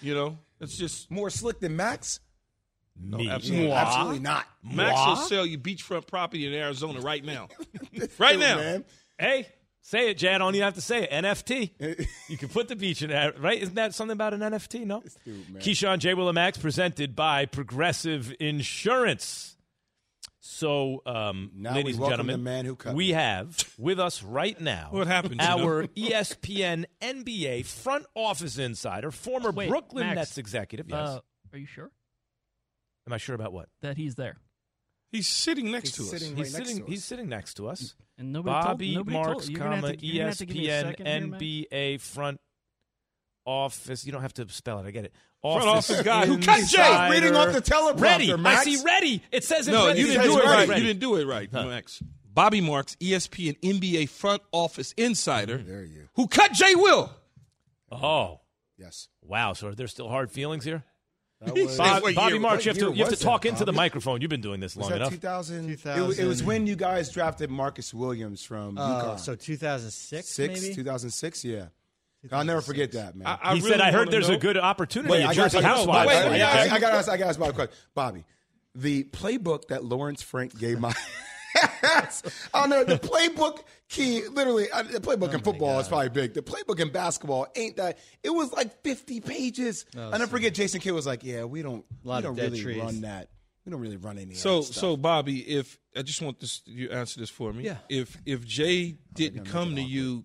You 0.00 0.14
know, 0.14 0.38
it's 0.60 0.76
just 0.76 1.10
More 1.10 1.28
slick 1.30 1.60
than 1.60 1.76
Max? 1.76 2.20
Me. 2.98 3.28
absolutely. 3.28 3.68
Yeah, 3.68 3.74
absolutely 3.86 4.18
not. 4.20 4.46
Max 4.62 4.96
Moi? 4.96 5.08
will 5.08 5.16
sell 5.16 5.44
you 5.44 5.58
beachfront 5.58 6.06
property 6.06 6.46
in 6.46 6.52
Arizona 6.54 7.00
right 7.00 7.24
now. 7.24 7.48
right 8.18 8.38
now. 8.38 8.56
man. 8.56 8.84
Hey, 9.18 9.48
say 9.84 10.10
it, 10.10 10.18
Jan. 10.18 10.40
Don't 10.40 10.54
even 10.54 10.64
have 10.64 10.74
to 10.74 10.80
say 10.80 11.04
it. 11.04 11.10
NFT. 11.10 12.08
you 12.28 12.36
can 12.36 12.48
put 12.48 12.66
the 12.68 12.74
beach 12.74 13.02
in 13.02 13.10
there, 13.10 13.32
right? 13.38 13.60
Isn't 13.62 13.74
that 13.76 13.94
something 13.94 14.12
about 14.14 14.34
an 14.34 14.40
NFT? 14.40 14.84
No. 14.84 15.02
dude, 15.24 15.48
man. 15.50 15.62
Keyshawn 15.62 15.98
J. 15.98 16.14
Will 16.14 16.28
and 16.36 16.60
presented 16.60 17.14
by 17.14 17.46
Progressive 17.46 18.34
Insurance. 18.40 19.52
So, 20.46 21.00
um, 21.06 21.52
Now 21.54 21.74
ladies 21.74 21.96
and 21.96 22.06
gentlemen, 22.06 22.34
the 22.34 22.42
man 22.44 22.64
who 22.66 22.76
cut 22.76 22.94
we 22.94 23.06
me. 23.08 23.12
have 23.12 23.74
with 23.78 23.98
us 23.98 24.22
right 24.22 24.60
now 24.60 24.88
What 24.90 25.06
happened, 25.06 25.40
you 25.40 25.46
know? 25.46 25.64
our 25.68 25.82
E 25.96 26.10
ESPN 26.10 26.84
NBA 27.00 27.64
front 27.64 28.04
office 28.14 28.58
insider, 28.58 29.10
former 29.10 29.52
Wait, 29.52 29.70
Brooklyn 29.70 30.06
Max, 30.08 30.16
Nets 30.16 30.38
executive. 30.38 30.90
Yes. 30.90 30.98
Uh, 31.08 31.20
are 31.52 31.58
you 31.58 31.66
sure 31.66 31.90
Am 33.06 33.12
I 33.14 33.16
sure 33.16 33.34
about 33.34 33.52
what? 33.54 33.68
that 33.80 33.96
he's 33.96 34.16
there? 34.16 34.36
He's 35.14 35.28
sitting 35.28 35.70
next 35.70 35.96
He's 35.96 35.96
to 35.96 36.02
us. 36.02 36.20
sitting 36.22 36.36
He's 36.36 36.52
next 36.52 36.68
sitting. 36.68 36.84
to 36.84 36.90
He's 36.90 37.04
sitting 37.04 37.28
next 37.28 37.54
to 37.54 37.68
us. 37.68 37.94
And 38.18 38.32
nobody 38.32 38.52
Bobby 38.66 38.94
told, 38.94 39.06
nobody 39.06 39.16
Marks, 39.16 39.30
told, 39.46 39.48
you're 39.50 39.58
gonna 39.60 39.74
comma 39.76 39.86
have 39.88 39.96
to, 39.98 40.06
you're 40.06 40.16
gonna 40.18 40.28
have 40.30 40.38
to 40.38 40.46
give 40.46 40.56
me 40.56 40.68
a 40.68 40.72
ESPN 40.72 40.82
second 40.82 41.06
here, 41.40 41.68
NBA 41.68 42.00
front 42.00 42.40
office. 43.46 44.04
You 44.06 44.12
don't 44.12 44.22
have 44.22 44.34
to 44.34 44.48
spell 44.48 44.80
it. 44.80 44.86
I 44.86 44.90
get 44.90 45.04
it. 45.04 45.12
Front 45.42 45.64
office 45.66 46.02
guy 46.02 46.26
who 46.26 46.38
cut 46.38 46.56
Jay, 46.56 46.60
insider. 46.80 47.12
reading 47.14 47.36
off 47.36 47.52
the 47.52 47.60
teleprompter, 47.60 48.00
Ready. 48.00 48.36
Max. 48.36 48.60
I 48.60 48.64
see 48.64 48.82
ready. 48.84 49.22
It 49.30 49.44
says 49.44 49.68
No, 49.68 49.86
ready. 49.88 50.00
you 50.00 50.06
didn't 50.06 50.22
do 50.24 50.38
it 50.38 50.44
right. 50.44 50.68
Ready. 50.68 50.80
You 50.80 50.86
didn't 50.88 51.00
do 51.00 51.16
it 51.16 51.26
right, 51.26 51.52
Max. 51.52 52.02
Bobby 52.32 52.60
Marks, 52.60 52.96
ESPN 52.96 53.56
NBA 53.60 54.08
front 54.08 54.42
office 54.52 54.92
insider, 54.96 55.58
There 55.58 55.84
you. 55.84 56.08
who 56.14 56.26
cut 56.26 56.52
Jay 56.52 56.74
Will. 56.74 57.12
Oh, 57.92 58.40
Yes. 58.76 59.08
wow. 59.22 59.52
So 59.52 59.68
are 59.68 59.74
there 59.74 59.86
still 59.86 60.08
hard 60.08 60.32
feelings 60.32 60.64
here? 60.64 60.82
That 61.44 61.54
was, 61.54 61.76
Bob, 61.76 62.02
Bobby 62.14 62.32
year- 62.32 62.40
Marks, 62.40 62.64
you 62.64 62.70
have 62.70 62.78
to 62.78 62.92
you 62.94 63.04
have 63.04 63.12
to 63.14 63.22
talk 63.22 63.42
that, 63.42 63.48
into 63.50 63.64
the 63.64 63.72
microphone. 63.72 64.20
You've 64.20 64.30
been 64.30 64.40
doing 64.40 64.60
this 64.60 64.74
was 64.76 64.82
long 64.84 64.90
that 64.90 64.96
enough. 64.96 65.10
2000? 65.10 65.70
It, 65.70 65.84
was- 66.06 66.18
it 66.18 66.24
was 66.26 66.42
when 66.42 66.66
you 66.66 66.76
guys 66.76 67.10
drafted 67.10 67.50
Marcus 67.50 67.92
Williams 67.94 68.42
from 68.44 68.78
Uh, 68.78 69.02
UConn. 69.14 69.18
so 69.20 69.34
2006, 69.34 70.28
Six, 70.28 70.62
maybe? 70.62 70.74
2006, 70.74 71.44
yeah. 71.44 71.66
I'll 72.32 72.44
never 72.44 72.62
forget 72.62 72.92
that, 72.92 73.14
man. 73.16 73.26
I, 73.26 73.38
I 73.42 73.54
he 73.54 73.60
really 73.60 73.70
said, 73.72 73.80
"I 73.82 73.92
heard 73.92 74.10
there's 74.10 74.28
know- 74.30 74.36
a 74.36 74.38
good 74.38 74.56
opportunity 74.56 75.12
Wait, 75.12 75.22
at 75.24 75.28
I 75.28 75.34
got 75.34 75.42
Jersey 75.50 75.58
to 75.58 75.66
Housewives." 75.66 76.08
wait, 76.08 76.16
I, 76.16 76.22
let 76.22 76.32
me 76.32 76.40
I, 76.40 76.48
ask 76.64 76.72
I, 76.72 76.76
I 76.76 76.78
got 76.80 76.90
to 76.90 76.96
ask. 76.96 77.08
I 77.10 77.16
got 77.18 77.24
to 77.24 77.28
ask 77.28 77.38
Bobby 77.38 77.50
a 77.50 77.52
question. 77.52 77.74
Bobby, 77.94 78.24
the 78.74 79.04
playbook 79.04 79.66
that 79.68 79.84
Lawrence 79.84 80.22
Frank 80.22 80.58
gave 80.58 80.80
my. 80.80 80.94
I 82.54 82.66
know 82.66 82.84
the 82.84 82.98
playbook. 82.98 83.60
Key, 83.88 84.26
literally, 84.28 84.70
uh, 84.70 84.82
the 84.82 85.00
playbook 85.00 85.34
in 85.34 85.40
football 85.40 85.78
is 85.78 85.88
probably 85.88 86.08
big. 86.08 86.34
The 86.34 86.42
playbook 86.42 86.80
in 86.80 86.90
basketball 86.90 87.46
ain't 87.54 87.76
that. 87.76 87.98
It 88.22 88.30
was 88.30 88.52
like 88.52 88.82
50 88.82 89.20
pages. 89.20 89.84
and 89.94 90.14
I 90.14 90.18
never 90.18 90.30
forget. 90.30 90.54
Jason 90.54 90.80
Kidd 90.80 90.94
was 90.94 91.06
like, 91.06 91.22
"Yeah, 91.22 91.44
we 91.44 91.62
don't, 91.62 91.84
we 92.02 92.20
don't 92.20 92.34
really 92.36 92.60
trees. 92.60 92.82
run 92.82 93.02
that. 93.02 93.28
We 93.64 93.70
don't 93.70 93.80
really 93.80 93.96
run 93.98 94.18
any." 94.18 94.32
of 94.32 94.38
So, 94.38 94.58
that 94.60 94.64
stuff." 94.64 94.76
so 94.76 94.96
Bobby, 94.96 95.40
if 95.40 95.78
I 95.96 96.02
just 96.02 96.20
want 96.22 96.40
this, 96.40 96.62
you 96.66 96.90
answer 96.90 97.20
this 97.20 97.30
for 97.30 97.52
me. 97.52 97.64
Yeah. 97.64 97.76
If 97.88 98.16
if 98.26 98.44
Jay 98.44 98.96
didn't 99.12 99.44
come 99.44 99.76
to 99.76 99.82
you, 99.82 100.24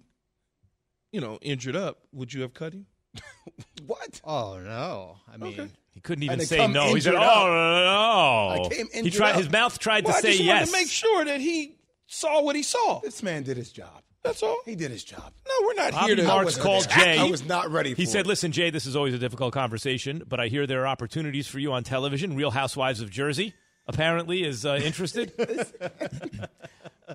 you 1.11 1.21
know, 1.21 1.37
injured 1.41 1.75
up, 1.75 1.99
would 2.11 2.33
you 2.33 2.41
have 2.41 2.53
cut 2.53 2.73
him? 2.73 2.85
what? 3.87 4.21
Oh, 4.23 4.59
no. 4.59 5.17
I 5.31 5.37
mean, 5.37 5.53
Okay. 5.59 5.69
He 5.93 6.01
couldn't 6.01 6.23
even 6.23 6.39
say 6.41 6.65
no. 6.67 6.93
He 6.95 7.01
said, 7.01 7.15
"Oh 7.15 7.19
up. 7.19 8.57
no!" 8.57 8.63
I 8.65 8.69
came 8.69 8.87
he 9.03 9.09
tried. 9.11 9.31
up. 9.31 9.35
His 9.37 9.51
mouth 9.51 9.77
tried 9.79 10.05
Well, 10.05 10.13
to 10.13 10.17
I 10.19 10.21
say 10.21 10.31
just 10.31 10.43
yes. 10.43 10.53
wanted 10.59 10.65
to 10.67 10.71
make 10.71 10.89
sure 10.89 11.25
that 11.25 11.41
he 11.41 11.75
saw 12.07 12.41
what 12.41 12.55
he 12.55 12.63
saw. 12.63 13.01
This 13.01 13.21
man 13.21 13.43
did 13.43 13.57
his 13.57 13.69
job. 13.69 14.01
That's 14.23 14.41
all. 14.41 14.59
He 14.65 14.75
did 14.75 14.91
his 14.91 15.03
job. 15.03 15.33
No, 15.45 15.53
we're 15.67 15.73
not 15.73 15.91
Bobby 15.91 16.05
here 16.07 16.15
to. 16.17 16.23
Marks 16.23 16.55
called 16.57 16.87
ready. 16.95 17.01
Jay. 17.03 17.17
I 17.19 17.25
was 17.25 17.45
not 17.45 17.69
ready. 17.69 17.95
He 17.95 18.05
said, 18.05 18.21
it. 18.21 18.27
"Listen, 18.27 18.53
Jay, 18.53 18.69
this 18.69 18.85
is 18.85 18.95
always 18.95 19.13
a 19.13 19.17
difficult 19.17 19.53
conversation, 19.53 20.23
but 20.25 20.39
I 20.39 20.47
hear 20.47 20.65
there 20.65 20.83
are 20.83 20.87
opportunities 20.87 21.47
for 21.47 21.59
you 21.59 21.73
on 21.73 21.83
television. 21.83 22.33
Real 22.35 22.51
Housewives 22.51 23.01
of 23.01 23.09
Jersey 23.09 23.53
apparently 23.85 24.45
is 24.45 24.65
uh, 24.65 24.79
interested." 24.81 25.33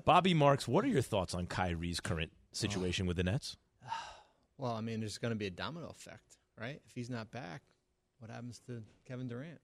Bobby 0.05 0.33
Marks, 0.35 0.67
what 0.67 0.83
are 0.83 0.89
your 0.89 1.01
thoughts 1.01 1.33
on 1.33 1.47
Kyrie's 1.47 1.99
current 1.99 2.31
situation 2.51 3.07
with 3.07 3.17
the 3.17 3.23
Nets? 3.23 3.57
Well, 4.57 4.73
I 4.73 4.81
mean, 4.81 4.99
there's 5.01 5.17
going 5.17 5.31
to 5.31 5.35
be 5.37 5.47
a 5.47 5.51
domino 5.51 5.87
effect, 5.89 6.37
right? 6.59 6.81
If 6.87 6.93
he's 6.95 7.09
not 7.09 7.31
back, 7.31 7.61
what 8.19 8.29
happens 8.31 8.59
to 8.67 8.83
Kevin 9.07 9.27
Durant? 9.27 9.59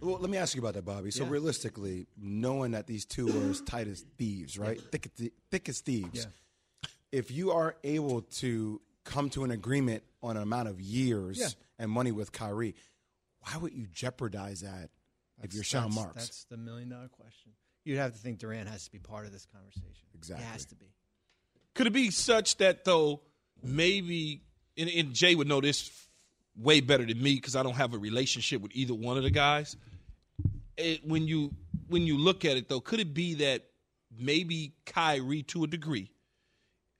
Well, 0.00 0.18
let 0.18 0.28
me 0.28 0.36
ask 0.36 0.54
you 0.54 0.60
about 0.60 0.74
that, 0.74 0.84
Bobby. 0.84 1.10
So 1.10 1.24
Yeah. 1.24 1.30
realistically, 1.30 2.06
knowing 2.18 2.72
that 2.72 2.86
these 2.86 3.06
two 3.06 3.28
are 3.28 3.50
as 3.50 3.62
tight 3.62 3.88
as 3.88 4.04
thieves, 4.18 4.58
right? 4.58 4.78
Thick, 4.92 5.10
as- 5.18 5.30
thick 5.50 5.68
as 5.70 5.80
thieves. 5.80 6.26
If 7.12 7.30
you 7.30 7.52
are 7.52 7.76
able 7.82 8.22
to 8.22 8.82
come 9.04 9.30
to 9.30 9.44
an 9.44 9.50
agreement 9.50 10.02
on 10.22 10.36
an 10.36 10.42
amount 10.42 10.68
of 10.68 10.80
years 10.80 11.38
Yeah. 11.38 11.48
and 11.78 11.90
money 11.90 12.12
with 12.12 12.32
Kyrie, 12.32 12.74
why 13.40 13.56
would 13.56 13.72
you 13.72 13.86
jeopardize 13.86 14.60
that 14.60 14.90
if 15.42 15.54
you're 15.54 15.64
Sean 15.64 15.84
that's, 15.84 15.94
Marks? 15.94 16.14
That's 16.14 16.44
the 16.44 16.56
million 16.58 16.90
dollar 16.90 17.08
question. 17.08 17.52
You'd 17.84 17.98
have 17.98 18.12
to 18.12 18.18
think 18.18 18.38
Durant 18.40 18.68
has 18.68 18.84
to 18.84 18.90
be 18.90 18.98
part 18.98 19.24
of 19.26 19.32
this 19.32 19.46
conversation. 19.46 20.08
Exactly. 20.12 20.44
He 20.44 20.50
has 20.52 20.66
to 20.66 20.74
be. 20.74 20.92
Could 21.74 21.86
it 21.86 21.92
be 21.92 22.10
such 22.10 22.56
that 22.56 22.84
though 22.84 23.22
maybe 23.62 24.42
and, 24.76 24.90
and 24.90 25.14
Jay 25.14 25.34
would 25.34 25.48
know 25.48 25.60
this 25.60 25.90
way 26.56 26.80
better 26.80 27.04
than 27.04 27.22
me 27.22 27.34
because 27.34 27.56
I 27.56 27.62
don't 27.62 27.76
have 27.76 27.94
a 27.94 27.98
relationship 27.98 28.62
with 28.62 28.72
either 28.74 28.94
one 28.94 29.16
of 29.16 29.22
the 29.22 29.30
guys. 29.30 29.76
It, 30.76 31.06
when 31.06 31.26
you 31.26 31.54
when 31.88 32.06
you 32.06 32.18
look 32.18 32.44
at 32.44 32.56
it 32.56 32.68
though, 32.68 32.80
could 32.80 33.00
it 33.00 33.14
be 33.14 33.34
that 33.34 33.64
maybe 34.18 34.74
Kyrie, 34.84 35.42
to 35.44 35.64
a 35.64 35.66
degree, 35.66 36.10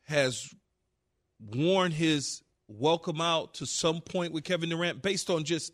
has 0.04 0.48
worn 1.40 1.90
his 1.90 2.42
welcome 2.68 3.20
out 3.20 3.54
to 3.54 3.66
some 3.66 4.00
point 4.00 4.32
with 4.32 4.44
Kevin 4.44 4.70
Durant 4.70 5.02
based 5.02 5.30
on 5.30 5.44
just 5.44 5.72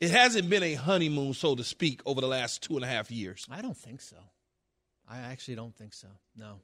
it 0.00 0.10
hasn't 0.10 0.48
been 0.48 0.62
a 0.62 0.74
honeymoon, 0.74 1.34
so 1.34 1.56
to 1.56 1.64
speak, 1.64 2.00
over 2.06 2.20
the 2.20 2.28
last 2.28 2.62
two 2.62 2.76
and 2.76 2.84
a 2.84 2.88
half 2.88 3.10
years. 3.10 3.46
I 3.50 3.62
don't 3.62 3.76
think 3.76 4.00
so. 4.00 4.16
I 5.08 5.18
actually 5.18 5.56
don't 5.56 5.74
think 5.74 5.92
so. 5.92 6.08
No. 6.36 6.60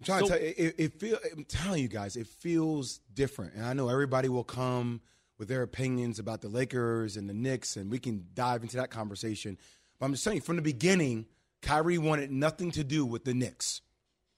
I'm 0.00 0.04
trying 0.04 0.26
so, 0.26 0.26
to 0.26 0.30
tell 0.30 0.40
you, 0.40 0.54
it, 0.56 0.74
it 0.78 1.00
feel, 1.00 1.18
I'm 1.36 1.44
telling 1.44 1.82
you 1.82 1.88
guys, 1.88 2.16
it 2.16 2.26
feels 2.26 3.00
different. 3.12 3.54
And 3.54 3.66
I 3.66 3.74
know 3.74 3.88
everybody 3.88 4.28
will 4.28 4.44
come 4.44 5.00
with 5.38 5.48
their 5.48 5.62
opinions 5.62 6.18
about 6.18 6.40
the 6.40 6.48
Lakers 6.48 7.16
and 7.16 7.28
the 7.28 7.34
Knicks, 7.34 7.76
and 7.76 7.90
we 7.90 7.98
can 7.98 8.26
dive 8.34 8.62
into 8.62 8.76
that 8.76 8.90
conversation. 8.90 9.58
But 9.98 10.06
I'm 10.06 10.12
just 10.12 10.24
telling 10.24 10.38
you, 10.38 10.42
from 10.42 10.56
the 10.56 10.62
beginning, 10.62 11.26
Kyrie 11.62 11.98
wanted 11.98 12.30
nothing 12.30 12.70
to 12.72 12.84
do 12.84 13.04
with 13.04 13.24
the 13.24 13.34
Knicks. 13.34 13.82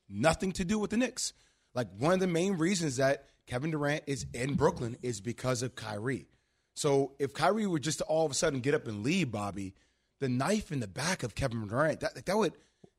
Nothing 0.09 0.52
to 0.52 0.64
do 0.64 0.78
with 0.78 0.90
the 0.90 0.97
Knicks. 0.97 1.33
Like 1.75 1.88
one 1.97 2.14
of 2.14 2.21
the 2.21 2.26
main 2.26 2.54
reasons 2.54 2.97
that 2.97 3.26
Kevin 3.47 3.71
Durant 3.71 4.04
is 4.07 4.26
in 4.35 4.54
Brooklyn 4.54 4.97
is 5.02 5.21
because 5.21 5.62
of 5.62 5.75
Kyrie. 5.75 6.28
So 6.75 7.12
if 7.19 7.35
Kyrie 7.35 7.66
were 7.66 7.78
just 7.78 7.99
to 7.99 8.04
all 8.04 8.26
of 8.26 8.33
a 8.33 8.35
sudden 8.35 8.61
get 8.61 8.75
up 8.75 8.87
and 8.87 9.02
leave, 9.02 9.31
Bobby, 9.31 9.75
the 10.21 10.28
knife 10.28 10.73
in 10.73 10.81
the 10.81 10.88
back 10.88 11.23
of 11.23 11.35
Kevin 11.35 11.66
Durant, 11.66 12.00
that, 12.00 12.25
that 12.25 12.37
would 12.37 12.52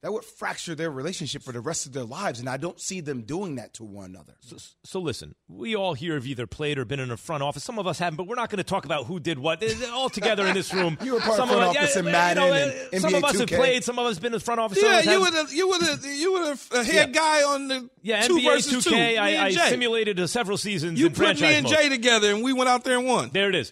that 0.03 0.11
would 0.11 0.25
fracture 0.25 0.75
their 0.75 0.91
relationship 0.91 1.43
for 1.43 1.53
the 1.53 1.61
rest 1.61 1.85
of 1.85 1.93
their 1.93 2.03
lives, 2.03 2.41
and 2.41 2.49
I 2.49 2.57
don't 2.57 2.79
see 2.79 2.99
them 2.99 3.21
doing 3.21 3.55
that 3.55 3.73
to 3.75 3.85
one 3.85 4.11
another. 4.11 4.33
So, 4.41 4.57
so 4.83 4.99
listen, 4.99 5.33
we 5.47 5.77
all 5.77 5.93
here 5.93 6.15
have 6.15 6.27
either 6.27 6.45
played 6.45 6.77
or 6.77 6.83
been 6.83 6.99
in 6.99 7.09
a 7.09 7.15
front 7.15 7.41
office. 7.41 7.63
Some 7.63 7.79
of 7.79 7.87
us 7.87 7.99
haven't, 7.99 8.17
but 8.17 8.27
we're 8.27 8.35
not 8.35 8.49
going 8.49 8.57
to 8.57 8.65
talk 8.65 8.83
about 8.83 9.05
who 9.05 9.21
did 9.21 9.39
what. 9.39 9.63
All 9.93 10.09
together 10.09 10.45
in 10.45 10.55
this 10.55 10.73
room, 10.73 10.97
you 11.03 11.13
were 11.13 11.21
part 11.21 11.37
some 11.37 11.49
of 11.49 11.55
front 11.55 11.77
office 11.77 11.95
yeah, 11.95 11.99
in 11.99 12.05
Madden 12.05 12.43
you 12.43 12.49
know, 12.49 12.55
and 12.91 13.01
Some 13.01 13.15
of 13.15 13.23
us 13.23 13.35
2K. 13.37 13.39
have 13.39 13.49
played. 13.49 13.83
Some 13.85 13.97
of 13.97 14.05
us 14.05 14.19
been 14.19 14.27
in 14.27 14.31
the 14.33 14.39
front 14.41 14.59
office. 14.59 14.81
Yeah, 14.81 14.99
you 14.99 15.21
were 15.21 15.31
the 15.31 15.47
you 15.55 15.69
were 15.69 15.77
the 15.77 16.15
you 16.19 16.33
were 16.33 16.55
the 16.71 16.83
head 16.83 17.09
yeah. 17.09 17.21
guy 17.21 17.43
on 17.43 17.67
the 17.69 17.89
yeah 18.01 18.23
two 18.23 18.35
NBA 18.35 18.43
versus 18.43 18.85
2K. 18.85 18.89
two. 18.89 18.95
I, 18.95 19.45
I 19.45 19.51
simulated 19.51 20.19
uh, 20.19 20.27
several 20.27 20.57
seasons. 20.57 20.99
You 20.99 21.07
in 21.07 21.13
put 21.13 21.39
me 21.39 21.47
and 21.53 21.63
mode. 21.63 21.91
Together, 21.91 22.31
and 22.33 22.43
we 22.43 22.51
went 22.51 22.69
out 22.69 22.83
there 22.83 22.97
and 22.97 23.07
won. 23.07 23.29
There 23.31 23.47
it 23.47 23.55
is. 23.55 23.71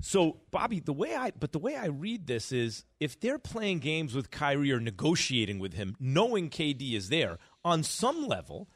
So, 0.00 0.38
Bobby, 0.50 0.80
the 0.80 0.92
way 0.92 1.14
I 1.14 1.32
but 1.38 1.52
the 1.52 1.58
way 1.58 1.76
I 1.76 1.86
read 1.86 2.26
this 2.26 2.52
is 2.52 2.84
if 3.00 3.18
they're 3.18 3.38
playing 3.38 3.78
games 3.78 4.14
with 4.14 4.30
Kyrie 4.30 4.72
or 4.72 4.80
negotiating 4.80 5.58
with 5.58 5.74
him, 5.74 5.96
knowing 5.98 6.50
KD 6.50 6.94
is 6.94 7.08
there, 7.08 7.38
on 7.64 7.82
some 7.82 8.26
level, 8.26 8.68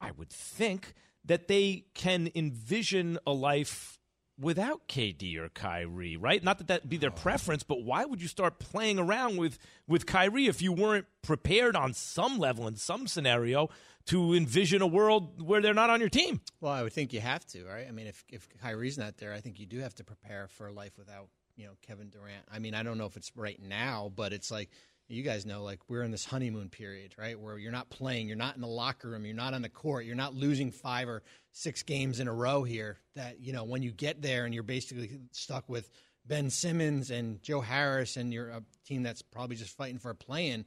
I 0.00 0.12
would 0.12 0.30
think 0.30 0.94
that 1.24 1.48
they 1.48 1.86
can 1.94 2.30
envision 2.34 3.18
a 3.26 3.32
life 3.32 3.98
without 4.38 4.88
KD 4.88 5.36
or 5.36 5.48
Kyrie, 5.48 6.16
right? 6.16 6.42
Not 6.42 6.58
that 6.58 6.68
that 6.68 6.88
be 6.88 6.96
their 6.96 7.10
preference, 7.10 7.62
but 7.62 7.82
why 7.82 8.04
would 8.04 8.20
you 8.20 8.28
start 8.28 8.58
playing 8.58 8.98
around 8.98 9.36
with 9.36 9.58
with 9.86 10.06
Kyrie 10.06 10.46
if 10.46 10.60
you 10.60 10.72
weren't 10.72 11.06
prepared 11.22 11.76
on 11.76 11.94
some 11.94 12.38
level 12.38 12.66
in 12.66 12.76
some 12.76 13.06
scenario 13.06 13.70
to 14.06 14.34
envision 14.34 14.82
a 14.82 14.86
world 14.86 15.40
where 15.40 15.60
they're 15.60 15.74
not 15.74 15.90
on 15.90 16.00
your 16.00 16.08
team? 16.08 16.40
Well, 16.60 16.72
I 16.72 16.82
would 16.82 16.92
think 16.92 17.12
you 17.12 17.20
have 17.20 17.46
to, 17.48 17.64
right? 17.64 17.86
I 17.88 17.90
mean, 17.90 18.06
if 18.06 18.24
if 18.28 18.48
Kyrie's 18.60 18.98
not 18.98 19.16
there, 19.18 19.32
I 19.32 19.40
think 19.40 19.58
you 19.58 19.66
do 19.66 19.80
have 19.80 19.94
to 19.96 20.04
prepare 20.04 20.48
for 20.48 20.66
a 20.66 20.72
life 20.72 20.98
without 20.98 21.28
you 21.56 21.66
know 21.66 21.72
Kevin 21.82 22.10
Durant. 22.10 22.44
I 22.52 22.58
mean, 22.58 22.74
I 22.74 22.82
don't 22.82 22.98
know 22.98 23.06
if 23.06 23.16
it's 23.16 23.32
right 23.36 23.60
now, 23.62 24.12
but 24.14 24.32
it's 24.32 24.50
like 24.50 24.70
you 25.08 25.22
guys 25.22 25.44
know, 25.44 25.62
like 25.62 25.80
we're 25.88 26.02
in 26.02 26.10
this 26.10 26.24
honeymoon 26.24 26.70
period, 26.70 27.14
right? 27.18 27.38
Where 27.38 27.58
you're 27.58 27.72
not 27.72 27.90
playing, 27.90 28.26
you're 28.26 28.36
not 28.36 28.54
in 28.54 28.62
the 28.62 28.66
locker 28.66 29.10
room, 29.10 29.26
you're 29.26 29.34
not 29.34 29.52
on 29.52 29.62
the 29.62 29.68
court, 29.68 30.06
you're 30.06 30.16
not 30.16 30.34
losing 30.34 30.70
five 30.70 31.08
or 31.08 31.22
six 31.52 31.82
games 31.82 32.20
in 32.20 32.28
a 32.28 32.32
row 32.32 32.62
here. 32.62 32.98
That 33.14 33.40
you 33.40 33.52
know, 33.52 33.64
when 33.64 33.82
you 33.82 33.90
get 33.90 34.22
there 34.22 34.44
and 34.44 34.54
you're 34.54 34.62
basically 34.62 35.10
stuck 35.32 35.68
with 35.68 35.90
Ben 36.26 36.48
Simmons 36.50 37.10
and 37.10 37.42
Joe 37.42 37.60
Harris, 37.60 38.16
and 38.16 38.32
you're 38.32 38.50
a 38.50 38.56
uh, 38.56 38.60
team 38.86 39.02
that's 39.02 39.22
probably 39.22 39.56
just 39.56 39.76
fighting 39.76 39.98
for 39.98 40.10
a 40.10 40.14
play-in, 40.14 40.64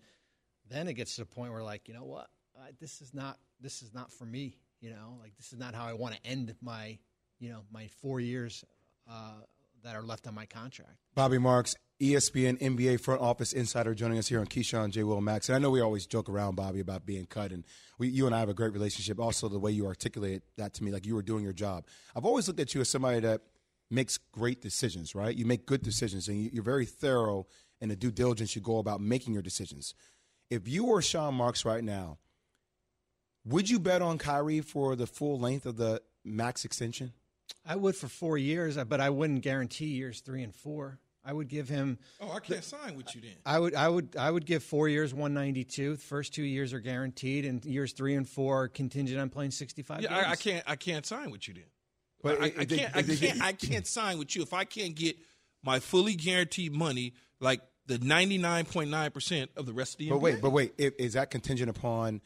then 0.70 0.88
it 0.88 0.94
gets 0.94 1.16
to 1.16 1.22
the 1.22 1.26
point 1.26 1.52
where 1.52 1.64
like, 1.64 1.88
you 1.88 1.94
know 1.94 2.06
what, 2.06 2.28
this 2.80 3.02
is 3.02 3.14
not 3.14 3.38
this 3.60 3.82
is 3.82 3.94
not 3.94 4.12
for 4.12 4.26
me. 4.26 4.58
You 4.80 4.92
know, 4.92 5.18
like 5.22 5.36
this 5.38 5.52
is 5.52 5.60
not 5.60 5.74
how 5.74 5.86
I 5.86 5.94
want 5.94 6.16
to 6.16 6.26
end 6.26 6.54
my 6.62 6.98
you 7.40 7.50
know 7.50 7.62
my 7.72 7.88
four 8.02 8.20
years 8.20 8.64
uh, 9.10 9.42
that 9.84 9.96
are 9.96 10.04
left 10.04 10.28
on 10.28 10.36
my 10.36 10.46
contract. 10.46 10.98
Bobby 11.16 11.38
Marks, 11.38 11.76
ESPN 12.02 12.60
NBA 12.60 13.00
front 13.00 13.22
office 13.22 13.54
insider, 13.54 13.96
joining 13.96 14.18
us 14.18 14.28
here 14.28 14.40
on 14.40 14.46
Keyshawn 14.46 14.92
J. 14.92 15.04
Will 15.04 15.22
Max. 15.22 15.50
And 15.50 15.56
I 15.56 15.60
know 15.60 15.72
we 15.72 15.82
always 15.82 16.06
joke 16.06 16.30
around, 16.30 16.56
Bobby, 16.56 16.80
about 16.80 17.06
being 17.06 17.26
cut, 17.26 17.52
and 17.52 17.64
we, 17.98 18.10
you 18.10 18.26
and 18.26 18.36
I 18.36 18.40
have 18.40 18.50
a 18.50 18.54
great 18.54 18.74
relationship. 18.74 19.20
Also, 19.20 19.50
the 19.50 19.60
way 19.60 19.72
you 19.72 19.86
articulate 19.88 20.44
that 20.58 20.74
to 20.76 20.84
me, 20.84 20.92
like 20.92 21.06
you 21.06 21.16
were 21.16 21.24
doing 21.24 21.44
your 21.44 21.54
job. 21.54 21.86
I've 22.16 22.26
always 22.26 22.48
looked 22.48 22.60
at 22.60 22.76
you 22.76 22.82
as 22.82 22.90
somebody 22.90 23.20
that 23.22 23.42
makes 23.90 24.18
great 24.18 24.62
decisions, 24.62 25.16
right? 25.16 25.36
You 25.36 25.46
make 25.46 25.66
good 25.66 25.82
decisions, 25.82 26.28
and 26.28 26.52
you're 26.52 26.64
very 26.64 26.86
thorough 26.86 27.48
in 27.80 27.90
the 27.90 27.96
due 27.96 28.12
diligence 28.12 28.56
you 28.56 28.62
go 28.62 28.80
about 28.80 29.02
making 29.02 29.34
your 29.34 29.44
decisions. 29.44 29.94
If 30.50 30.68
you 30.68 30.86
were 30.86 31.02
Sean 31.02 31.36
Marks 31.36 31.66
right 31.66 31.84
now, 31.84 32.18
would 33.46 33.70
you 33.70 33.80
bet 33.80 34.02
on 34.02 34.18
Kyrie 34.18 34.62
for 34.62 34.96
the 34.96 35.08
full 35.08 35.40
length 35.40 35.66
of 35.66 35.78
the 35.78 36.02
max 36.24 36.66
extension? 36.66 37.14
I 37.66 37.76
would 37.76 37.96
for 37.96 38.08
four 38.08 38.38
years, 38.38 38.78
uh, 38.78 38.86
but 38.86 39.00
I 39.00 39.10
wouldn't 39.10 39.42
guarantee 39.42 39.88
years 39.88 40.22
three 40.22 40.44
and 40.44 40.54
four. 40.54 41.00
I 41.24 41.34
would 41.34 41.50
give 41.50 41.68
him. 41.68 41.98
Oh, 42.22 42.32
I 42.32 42.40
can't 42.40 42.64
sign 42.64 42.96
with 42.96 43.14
you 43.14 43.20
then. 43.20 43.32
I 43.46 43.60
would, 43.60 43.76
I 43.76 43.90
would, 43.90 44.16
I 44.18 44.32
would 44.32 44.46
give 44.46 44.64
four 44.64 44.88
years, 44.88 45.14
one 45.14 45.34
ninety 45.34 45.66
two. 45.66 45.96
The 45.96 46.02
first 46.02 46.34
two 46.34 46.44
years 46.44 46.74
are 46.74 46.80
guaranteed, 46.80 47.44
and 47.46 47.64
years 47.66 47.92
three 47.92 48.16
and 48.16 48.28
four 48.28 48.64
are 48.64 48.68
contingent 48.70 49.20
on 49.20 49.30
playing 49.30 49.52
sixty 49.52 49.82
five. 49.82 50.02
Yeah, 50.02 50.16
I, 50.16 50.32
I, 50.32 50.36
can't, 50.38 50.64
I 50.66 50.78
can't 50.78 51.06
sign 51.06 51.32
with 51.32 51.48
you 51.48 51.56
then. 51.56 51.64
But 52.24 52.42
I, 52.42 52.46
I, 52.46 52.66
can't, 52.66 52.96
I 52.96 53.02
can't, 53.04 53.42
I 53.44 53.52
can't 53.52 53.86
sign 53.86 54.18
with 54.18 54.36
you 54.36 54.42
if 54.42 54.54
I 54.54 54.64
can't 54.64 54.96
get 54.96 55.18
my 55.64 55.80
fully 55.80 56.16
guaranteed 56.16 56.72
money, 56.72 57.14
like 57.42 57.62
the 57.88 57.98
ninety 58.00 58.38
nine 58.38 58.66
point 58.66 58.90
nine 58.90 59.12
percent 59.12 59.52
of 59.56 59.66
the 59.66 59.74
rest 59.74 59.96
of 59.96 60.00
the. 60.00 60.10
But 60.10 60.18
NBA. 60.18 60.22
wait, 60.22 60.42
but 60.42 60.50
wait, 60.52 60.74
is 60.78 61.14
that 61.14 61.32
contingent 61.32 61.70
upon 61.70 62.22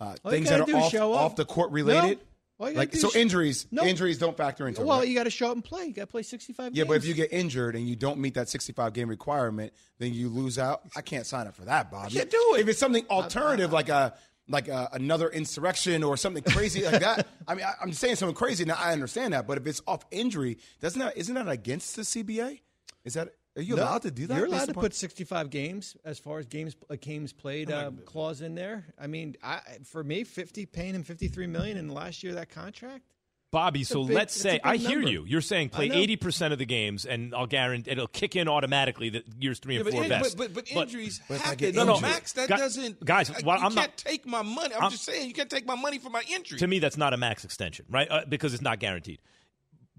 uh, 0.00 0.14
things 0.28 0.48
that 0.48 0.60
are 0.60 0.76
off, 0.76 0.94
off, 0.94 1.36
the 1.36 1.44
court 1.44 1.70
related? 1.70 2.18
No. 2.18 2.24
Like 2.58 2.94
so, 2.94 3.10
injuries. 3.16 3.66
No. 3.72 3.82
Injuries 3.82 4.18
don't 4.18 4.36
factor 4.36 4.68
into. 4.68 4.82
Well, 4.82 4.98
it, 4.98 5.00
right? 5.00 5.08
you 5.08 5.16
got 5.16 5.24
to 5.24 5.30
show 5.30 5.48
up 5.48 5.54
and 5.54 5.64
play. 5.64 5.86
You 5.86 5.92
got 5.92 6.02
to 6.02 6.06
play 6.06 6.22
sixty-five. 6.22 6.74
Yeah, 6.74 6.84
games. 6.84 6.88
but 6.88 6.96
if 6.98 7.06
you 7.06 7.14
get 7.14 7.32
injured 7.32 7.74
and 7.74 7.88
you 7.88 7.96
don't 7.96 8.20
meet 8.20 8.34
that 8.34 8.48
sixty-five 8.48 8.92
game 8.92 9.08
requirement, 9.08 9.72
then 9.98 10.14
you 10.14 10.28
lose 10.28 10.60
out. 10.60 10.82
I 10.94 11.00
can't 11.00 11.26
sign 11.26 11.48
up 11.48 11.56
for 11.56 11.64
that, 11.64 11.90
Bob. 11.90 12.10
You 12.10 12.18
can't 12.18 12.30
do 12.30 12.54
it. 12.54 12.60
If 12.60 12.68
it's 12.68 12.78
something 12.78 13.04
alternative, 13.10 13.72
like 13.72 13.88
a 13.88 14.14
like 14.48 14.68
a, 14.68 14.90
another 14.92 15.28
insurrection 15.28 16.04
or 16.04 16.16
something 16.16 16.42
crazy 16.42 16.84
like 16.84 17.00
that. 17.00 17.26
I 17.48 17.54
mean, 17.54 17.64
I, 17.64 17.82
am 17.82 17.92
saying 17.92 18.16
something 18.16 18.36
crazy. 18.36 18.64
Now 18.64 18.76
I 18.78 18.92
understand 18.92 19.34
that, 19.34 19.48
but 19.48 19.58
if 19.58 19.66
it's 19.66 19.82
off 19.86 20.04
injury, 20.12 20.58
doesn't 20.80 21.00
that 21.00 21.16
isn't 21.16 21.34
that 21.34 21.48
against 21.48 21.96
the 21.96 22.02
CBA? 22.02 22.60
Is 23.04 23.14
that 23.14 23.34
are 23.56 23.62
you 23.62 23.76
no, 23.76 23.82
allowed 23.82 24.02
to 24.02 24.10
do 24.10 24.26
that? 24.26 24.36
You're 24.36 24.46
allowed 24.46 24.68
to 24.68 24.74
put 24.74 24.94
65 24.94 25.50
games 25.50 25.96
as 26.04 26.18
far 26.18 26.38
as 26.38 26.46
games 26.46 26.74
uh, 26.88 26.96
games 27.00 27.32
played 27.32 27.70
uh, 27.70 27.90
clause 28.06 28.40
in 28.40 28.54
there. 28.54 28.86
I 28.98 29.06
mean, 29.06 29.36
I, 29.42 29.60
for 29.84 30.02
me, 30.02 30.24
50 30.24 30.66
paying 30.66 30.94
him 30.94 31.02
53 31.02 31.46
million 31.46 31.76
in 31.76 31.88
the 31.88 31.94
last 31.94 32.22
year 32.22 32.32
of 32.32 32.38
that 32.38 32.48
contract. 32.48 33.04
Bobby, 33.50 33.84
so 33.84 34.04
big, 34.04 34.16
let's 34.16 34.34
say 34.34 34.60
I 34.64 34.78
hear 34.78 35.00
number. 35.00 35.10
you. 35.10 35.24
You're 35.26 35.42
saying 35.42 35.68
play 35.68 35.90
eighty 35.90 36.16
percent 36.16 36.54
of 36.54 36.58
the 36.58 36.64
games, 36.64 37.04
and 37.04 37.34
I'll 37.34 37.46
guarantee 37.46 37.90
it'll 37.90 38.06
kick 38.06 38.34
in 38.34 38.48
automatically 38.48 39.10
that 39.10 39.24
years 39.38 39.58
three 39.58 39.76
and 39.76 39.84
yeah, 39.84 39.92
four 39.92 40.04
in, 40.04 40.08
best. 40.08 40.38
But, 40.38 40.54
but, 40.54 40.64
but 40.74 40.84
injuries 40.84 41.20
but 41.28 41.38
happen. 41.38 41.74
No, 41.74 41.84
no, 41.84 42.00
max. 42.00 42.32
That 42.32 42.48
doesn't, 42.48 43.04
guys. 43.04 43.30
Well, 43.44 43.58
you 43.58 43.66
I'm 43.66 43.74
can't 43.74 43.88
not, 43.90 43.96
take 43.98 44.24
my 44.24 44.40
money. 44.40 44.74
I'm, 44.74 44.84
I'm, 44.84 44.90
just 44.90 45.04
saying 45.04 45.28
you 45.28 45.34
can't 45.34 45.50
take 45.50 45.66
my 45.66 45.74
money 45.74 45.98
for 45.98 46.08
my 46.08 46.22
injury. 46.34 46.60
To 46.60 46.66
me, 46.66 46.78
that's 46.78 46.96
not 46.96 47.12
a 47.12 47.18
max 47.18 47.44
extension, 47.44 47.84
right? 47.90 48.10
Uh, 48.10 48.22
because 48.26 48.54
it's 48.54 48.62
not 48.62 48.78
guaranteed. 48.78 49.18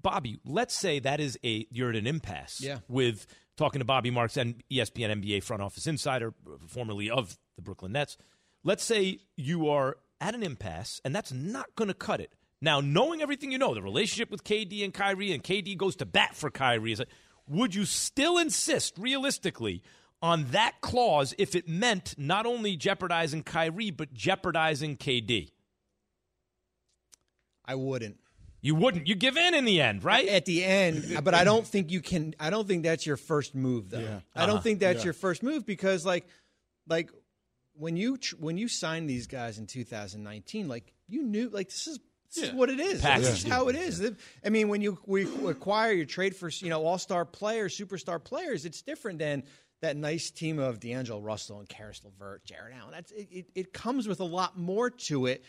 Bobby, 0.02 0.40
let's 0.46 0.74
say 0.74 0.98
that 1.00 1.20
is 1.20 1.38
a 1.46 1.68
you're 1.70 1.92
at 1.92 1.96
an 1.96 2.08
impasse 2.08 2.60
yeah. 2.60 2.80
with 2.90 3.28
talking 3.58 3.80
to 3.80 3.86
Bobby 3.86 4.10
Marks 4.10 4.38
and 4.38 4.64
ESPN 4.72 5.22
NBA 5.22 5.44
front 5.44 5.62
office 5.62 5.88
insider, 5.88 6.34
formerly 6.68 7.10
of 7.10 7.38
the 7.56 7.62
Brooklyn 7.62 7.92
Nets. 7.92 8.18
Let's 8.64 8.84
say 8.84 9.20
you 9.36 9.70
are 9.70 9.98
at 10.22 10.36
an 10.36 10.44
impasse, 10.44 11.02
and 11.04 11.16
that's 11.16 11.32
not 11.32 11.76
going 11.76 11.90
to 11.90 11.94
cut 11.94 12.20
it. 12.20 12.34
Now, 12.62 12.80
knowing 12.80 13.22
everything 13.22 13.52
you 13.52 13.58
know, 13.58 13.74
the 13.74 13.82
relationship 13.82 14.32
with 14.32 14.46
KD 14.46 14.84
and 14.84 14.94
Kyrie, 14.94 15.34
and 15.34 15.44
KD 15.44 15.78
goes 15.78 15.98
to 15.98 16.06
bat 16.06 16.34
for 16.34 16.50
Kyrie, 16.50 16.94
is 16.94 17.04
would 17.48 17.76
you 17.76 17.84
still 17.84 18.38
insist, 18.38 18.98
realistically, 18.98 19.84
on 20.22 20.46
that 20.52 20.80
clause 20.80 21.36
if 21.38 21.56
it 21.56 21.68
meant 21.68 22.16
not 22.18 22.46
only 22.46 22.78
jeopardizing 22.78 23.44
Kyrie, 23.44 23.92
but 23.92 24.14
jeopardizing 24.14 24.96
KD? 24.96 25.52
I 27.66 27.76
wouldn't. 27.76 28.20
You 28.64 28.76
wouldn't. 28.76 29.08
You 29.08 29.16
give 29.16 29.36
in 29.36 29.54
in 29.54 29.66
the 29.66 29.82
end, 29.82 30.06
right? 30.06 30.26
At 30.26 30.46
the 30.46 30.64
end, 30.64 31.20
but 31.22 31.34
I 31.34 31.44
don't 31.44 31.68
think 31.68 31.92
you 31.92 32.00
can. 32.00 32.34
I 32.40 32.50
don't 32.50 32.66
think 32.66 32.84
that's 32.84 33.06
your 33.06 33.18
first 33.18 33.54
move, 33.54 33.90
though. 33.90 34.00
Yeah. 34.00 34.08
Uh-huh. 34.08 34.44
I 34.44 34.46
don't 34.46 34.64
think 34.64 34.80
that's 34.80 35.00
yeah. 35.00 35.04
your 35.04 35.14
first 35.14 35.44
move 35.44 35.66
because, 35.66 36.06
like, 36.06 36.26
like 36.88 37.12
when 37.74 37.98
you 37.98 38.18
when 38.40 38.58
you 38.58 38.70
signed 38.70 39.10
these 39.10 39.28
guys 39.28 39.58
in 39.58 39.68
2019, 39.68 40.70
like 40.70 40.94
you 41.10 41.24
knew, 41.24 41.50
like 41.50 41.68
this 41.68 41.88
is 41.88 42.00
this 42.34 42.46
yeah. 42.46 42.50
is 42.52 42.56
what 42.56 42.70
it 42.70 42.80
is. 42.80 43.02
Package. 43.02 43.26
This 43.26 43.44
is 43.44 43.52
how 43.52 43.68
it 43.68 43.76
is. 43.76 44.12
I 44.46 44.50
mean, 44.50 44.70
when 44.70 44.80
you 44.80 44.98
we 45.06 45.24
acquire 45.46 45.92
your 45.92 46.06
trade 46.06 46.34
for 46.34 46.48
you 46.48 46.70
know 46.70 46.86
all 46.86 46.98
star 46.98 47.26
players, 47.26 47.78
superstar 47.78 48.24
players, 48.24 48.66
it's 48.66 48.82
different 48.82 49.20
than 49.20 49.44
that 49.82 49.98
nice 49.98 50.32
team 50.32 50.60
of 50.60 50.80
D'Angelo 50.80 51.20
Russell 51.20 51.60
and 51.60 51.68
Caris 51.68 52.02
LeVert, 52.06 52.46
Jarrett 52.46 52.74
Allen. 52.80 52.92
That's 52.94 53.12
it, 53.12 53.28
it, 53.30 53.46
it. 53.54 53.74
comes 53.74 54.08
with 54.08 54.22
a 54.22 54.26
lot 54.26 54.58
more 54.58 54.90
to 54.90 55.26
it. 55.26 55.44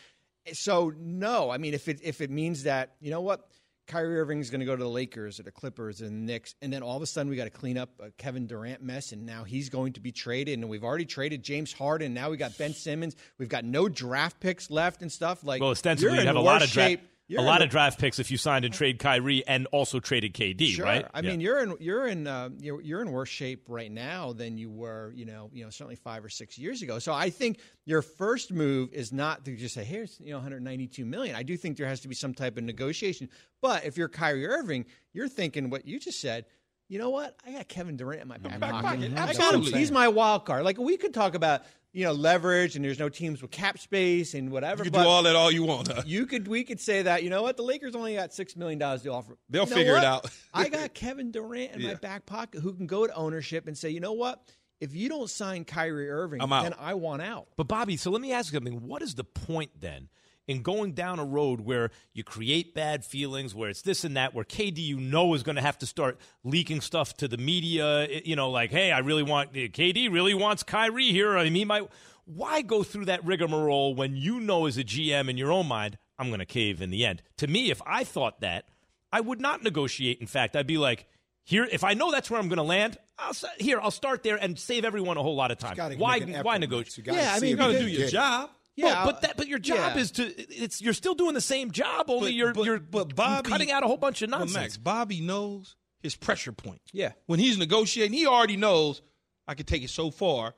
So 0.52 0.92
no, 0.98 1.50
I 1.50 1.58
mean, 1.58 1.74
if 1.74 1.88
it 1.88 2.00
if 2.02 2.20
it 2.20 2.30
means 2.30 2.64
that 2.64 2.96
you 3.00 3.10
know 3.10 3.20
what 3.20 3.48
Kyrie 3.86 4.18
Irving's 4.18 4.48
going 4.50 4.60
to 4.60 4.66
go 4.66 4.74
to 4.76 4.82
the 4.82 4.88
Lakers 4.88 5.38
or 5.38 5.42
the 5.42 5.50
Clippers 5.52 6.00
or 6.00 6.06
the 6.06 6.10
Knicks, 6.12 6.54
and 6.62 6.72
then 6.72 6.82
all 6.82 6.96
of 6.96 7.02
a 7.02 7.06
sudden 7.06 7.28
we 7.28 7.36
got 7.36 7.44
to 7.44 7.50
clean 7.50 7.76
up 7.76 7.90
a 8.00 8.10
Kevin 8.12 8.46
Durant 8.46 8.82
mess, 8.82 9.12
and 9.12 9.26
now 9.26 9.44
he's 9.44 9.68
going 9.68 9.92
to 9.94 10.00
be 10.00 10.10
traded, 10.12 10.58
and 10.58 10.68
we've 10.68 10.84
already 10.84 11.04
traded 11.04 11.42
James 11.42 11.72
Harden. 11.72 12.14
Now 12.14 12.30
we 12.30 12.36
got 12.36 12.56
Ben 12.56 12.72
Simmons. 12.72 13.14
We've 13.38 13.48
got 13.48 13.64
no 13.64 13.88
draft 13.88 14.40
picks 14.40 14.70
left 14.70 15.02
and 15.02 15.12
stuff. 15.12 15.44
Like, 15.44 15.60
Well, 15.60 15.70
ostensibly, 15.70 16.18
in 16.18 16.26
have 16.26 16.36
a 16.36 16.40
lot 16.40 16.62
of 16.62 16.70
dra- 16.70 16.82
shape. 16.84 17.00
You're 17.00 17.08
a 17.30 17.40
lot 17.40 17.58
the- 17.58 17.64
of 17.64 17.70
draft 17.70 17.98
picks 17.98 18.18
if 18.18 18.30
you 18.30 18.36
signed 18.36 18.64
and 18.64 18.72
trade 18.74 18.98
Kyrie 18.98 19.46
and 19.46 19.66
also 19.72 19.98
traded 20.00 20.34
KD, 20.34 20.66
Sure. 20.68 20.84
right? 20.84 21.06
I 21.14 21.20
Yeah. 21.20 21.30
mean, 21.30 21.40
you're 21.40 21.62
in 21.62 21.74
you're 21.80 22.06
in 22.06 22.26
uh, 22.26 22.50
you're, 22.60 22.80
you're 22.80 23.00
in 23.02 23.10
worse 23.10 23.28
shape 23.28 23.64
right 23.68 23.90
now 23.90 24.32
than 24.32 24.58
you 24.58 24.70
were, 24.70 25.12
you 25.14 25.24
know, 25.24 25.50
you 25.52 25.64
know, 25.64 25.70
certainly 25.70 25.96
five 25.96 26.24
or 26.24 26.28
six 26.28 26.58
years 26.58 26.82
ago. 26.82 26.98
So 26.98 27.12
I 27.12 27.30
think 27.30 27.58
your 27.86 28.02
first 28.02 28.52
move 28.52 28.92
is 28.92 29.12
not 29.12 29.44
to 29.46 29.56
just 29.56 29.74
say, 29.74 29.84
"Here's 29.84 30.18
you 30.20 30.30
know 30.30 30.36
192 30.38 31.04
million." 31.04 31.34
I 31.36 31.42
do 31.42 31.56
think 31.56 31.76
there 31.76 31.86
has 31.88 32.00
to 32.00 32.08
be 32.08 32.14
some 32.14 32.34
type 32.34 32.56
of 32.58 32.64
negotiation. 32.64 33.28
But 33.62 33.84
if 33.84 33.96
you're 33.96 34.08
Kyrie 34.08 34.46
Irving, 34.46 34.84
you're 35.12 35.28
thinking 35.28 35.70
what 35.70 35.86
you 35.86 35.98
just 35.98 36.20
said. 36.20 36.44
You 36.88 36.98
know 36.98 37.08
what? 37.08 37.34
I 37.46 37.52
got 37.52 37.66
Kevin 37.68 37.96
Durant 37.96 38.20
in 38.20 38.28
my 38.28 38.36
back, 38.36 38.60
back 38.60 38.70
pocket. 38.72 38.84
pocket. 38.84 39.12
I 39.12 39.14
got 39.14 39.28
him. 39.30 39.36
Absolutely. 39.40 39.78
He's 39.78 39.90
my 39.90 40.08
wild 40.08 40.44
card. 40.44 40.64
Like 40.64 40.76
we 40.76 40.98
could 40.98 41.14
talk 41.14 41.34
about, 41.34 41.62
you 41.94 42.04
know, 42.04 42.12
leverage 42.12 42.74
and 42.74 42.84
there's 42.84 42.98
no 42.98 43.08
teams 43.08 43.40
with 43.40 43.52
cap 43.52 43.78
space 43.78 44.34
and 44.34 44.50
whatever. 44.50 44.84
You 44.84 44.90
can 44.90 44.98
but 45.00 45.04
do 45.04 45.08
all 45.08 45.22
that 45.22 45.36
all 45.36 45.50
you 45.50 45.62
want. 45.62 45.88
Huh? 45.88 46.02
you 46.04 46.26
could 46.26 46.48
we 46.48 46.64
could 46.64 46.80
say 46.80 47.02
that 47.02 47.22
you 47.22 47.30
know 47.30 47.42
what 47.42 47.56
the 47.56 47.62
Lakers 47.62 47.94
only 47.94 48.16
got 48.16 48.34
six 48.34 48.56
million 48.56 48.78
dollars 48.80 49.02
to 49.02 49.10
offer. 49.12 49.38
They'll 49.48 49.64
You 49.64 49.70
know 49.70 49.76
figure 49.76 49.96
it 49.96 50.04
out. 50.04 50.28
I 50.52 50.68
got 50.68 50.92
Kevin 50.92 51.30
Durant 51.30 51.72
in 51.76 51.82
my 51.82 51.94
back 51.94 52.26
pocket 52.26 52.60
who 52.60 52.74
can 52.74 52.86
go 52.86 53.06
to 53.06 53.14
ownership 53.14 53.68
and 53.68 53.78
say, 53.78 53.90
you 53.90 54.00
know 54.00 54.12
what, 54.12 54.42
if 54.80 54.94
you 54.94 55.08
don't 55.08 55.30
sign 55.30 55.64
Kyrie 55.64 56.10
Irving, 56.10 56.42
I'm 56.42 56.52
out. 56.52 56.64
then 56.64 56.74
I 56.78 56.94
want 56.94 57.22
out. 57.22 57.46
But 57.56 57.68
Bobby, 57.68 57.96
so 57.96 58.10
let 58.10 58.20
me 58.20 58.32
ask 58.32 58.52
you 58.52 58.56
something. 58.56 58.86
What 58.86 59.00
is 59.00 59.14
the 59.14 59.24
point 59.24 59.70
then 59.80 60.08
in 60.46 60.62
going 60.62 60.92
down 60.92 61.18
a 61.18 61.24
road 61.24 61.60
where 61.60 61.90
you 62.12 62.22
create 62.22 62.74
bad 62.74 63.04
feelings, 63.04 63.54
where 63.54 63.70
it's 63.70 63.82
this 63.82 64.04
and 64.04 64.16
that, 64.16 64.34
where 64.34 64.44
KD 64.44 64.78
you 64.78 65.00
know 65.00 65.34
is 65.34 65.42
going 65.42 65.56
to 65.56 65.62
have 65.62 65.78
to 65.78 65.86
start 65.86 66.18
leaking 66.42 66.80
stuff 66.80 67.16
to 67.18 67.28
the 67.28 67.36
media? 67.36 68.02
Eh, 68.02 68.20
you 68.24 68.36
know, 68.36 68.50
like, 68.50 68.70
hey, 68.70 68.92
I 68.92 68.98
really 68.98 69.22
want 69.22 69.50
eh, 69.54 69.68
KD 69.68 70.12
really 70.12 70.34
wants 70.34 70.62
Kyrie 70.62 71.10
here. 71.10 71.36
I 71.36 71.44
mean, 71.44 71.54
he 71.54 71.64
might. 71.64 71.88
Why 72.26 72.62
go 72.62 72.82
through 72.82 73.06
that 73.06 73.24
rigmarole 73.24 73.94
when 73.94 74.16
you 74.16 74.40
know 74.40 74.66
as 74.66 74.78
a 74.78 74.84
GM 74.84 75.28
in 75.28 75.36
your 75.36 75.52
own 75.52 75.66
mind, 75.66 75.98
I'm 76.18 76.28
going 76.28 76.38
to 76.38 76.46
cave 76.46 76.80
in 76.80 76.90
the 76.90 77.04
end? 77.04 77.22
To 77.38 77.46
me, 77.46 77.70
if 77.70 77.82
I 77.86 78.04
thought 78.04 78.40
that, 78.40 78.66
I 79.12 79.20
would 79.20 79.40
not 79.40 79.62
negotiate. 79.62 80.20
In 80.20 80.26
fact, 80.26 80.56
I'd 80.56 80.66
be 80.66 80.78
like. 80.78 81.06
Here, 81.46 81.68
if 81.70 81.84
I 81.84 81.92
know 81.92 82.10
that's 82.10 82.30
where 82.30 82.40
I'm 82.40 82.48
going 82.48 82.56
to 82.56 82.62
land, 82.62 82.96
I'll 83.18 83.34
here. 83.58 83.78
I'll 83.78 83.90
start 83.90 84.22
there 84.22 84.36
and 84.36 84.58
save 84.58 84.86
everyone 84.86 85.18
a 85.18 85.22
whole 85.22 85.36
lot 85.36 85.50
of 85.50 85.58
time. 85.58 85.76
Why? 85.98 86.14
make 86.14 86.28
an 86.28 86.34
effort, 86.36 86.46
Why 86.46 86.56
negotiate? 86.56 87.06
You 87.06 87.12
Yeah, 87.12 87.32
I 87.32 87.34
mean, 87.34 87.44
if 87.44 87.50
you 87.50 87.56
gotta 87.56 87.78
do 87.78 87.86
your 87.86 88.08
job. 88.08 88.48
Yeah, 88.76 88.86
well, 88.86 89.06
but 89.06 89.20
that, 89.22 89.36
but 89.36 89.46
your 89.46 89.58
job 89.60 89.92
yeah. 89.94 90.00
is 90.00 90.10
to 90.12 90.24
it's 90.52 90.80
you're 90.82 90.94
still 90.94 91.14
doing 91.14 91.34
the 91.34 91.40
same 91.40 91.70
job, 91.70 92.10
only 92.10 92.30
But- 92.30 92.34
you're 92.34 92.52
but- 92.52 92.64
you're 92.64 92.80
but 92.80 93.14
Bobby- 93.14 93.48
cutting 93.48 93.70
out 93.70 93.84
a 93.84 93.86
whole 93.86 93.96
bunch 93.96 94.20
of 94.22 94.30
But 94.30 94.38
nonsense. 94.38 94.54
Max, 94.56 94.76
Bobby 94.76 95.20
knows 95.20 95.76
his 96.00 96.16
pressure 96.16 96.52
point. 96.52 96.82
Yeah. 96.92 97.12
When 97.26 97.38
he's 97.38 97.56
negotiating, 97.56 98.12
he 98.18 98.26
already 98.26 98.56
knows 98.56 99.00
I 99.46 99.54
can 99.54 99.64
take 99.66 99.82
it 99.82 99.90
so 99.90 100.10
far, 100.10 100.54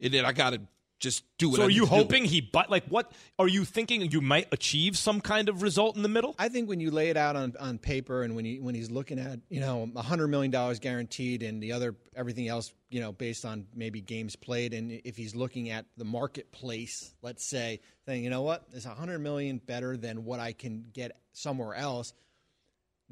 and 0.00 0.12
then 0.12 0.24
I 0.24 0.32
got 0.32 0.50
to 0.54 0.60
just 1.00 1.24
do 1.38 1.48
what 1.48 1.56
so 1.56 1.62
I 1.62 1.66
are 1.66 1.70
you 1.70 1.86
hoping 1.86 2.26
he 2.26 2.40
but 2.40 2.70
like 2.70 2.84
what 2.84 3.10
are 3.38 3.48
you 3.48 3.64
thinking 3.64 4.02
you 4.10 4.20
might 4.20 4.46
achieve 4.52 4.96
some 4.96 5.20
kind 5.20 5.48
of 5.48 5.62
result 5.62 5.96
in 5.96 6.02
the 6.02 6.08
middle? 6.08 6.36
I 6.38 6.48
think 6.48 6.68
when 6.68 6.78
you 6.78 6.90
lay 6.90 7.08
it 7.08 7.16
out 7.16 7.36
on, 7.36 7.54
on 7.58 7.78
paper 7.78 8.22
and 8.22 8.36
when 8.36 8.44
he 8.44 8.60
when 8.60 8.74
he's 8.74 8.90
looking 8.90 9.18
at 9.18 9.40
you 9.48 9.60
know 9.60 9.90
a 9.96 10.02
hundred 10.02 10.28
million 10.28 10.50
dollars 10.50 10.78
guaranteed 10.78 11.42
and 11.42 11.62
the 11.62 11.72
other 11.72 11.96
everything 12.14 12.48
else 12.48 12.72
you 12.90 13.00
know 13.00 13.12
based 13.12 13.44
on 13.44 13.66
maybe 13.74 14.00
games 14.00 14.36
played 14.36 14.74
and 14.74 14.92
if 15.04 15.16
he's 15.16 15.34
looking 15.34 15.70
at 15.70 15.86
the 15.96 16.04
marketplace, 16.04 17.14
let's 17.22 17.48
say 17.48 17.80
saying 18.06 18.22
you 18.22 18.30
know 18.30 18.42
what 18.42 18.64
is 18.72 18.84
a 18.84 18.90
hundred 18.90 19.20
million 19.20 19.58
better 19.58 19.96
than 19.96 20.24
what 20.24 20.38
I 20.38 20.52
can 20.52 20.84
get 20.92 21.18
somewhere 21.32 21.74
else. 21.74 22.12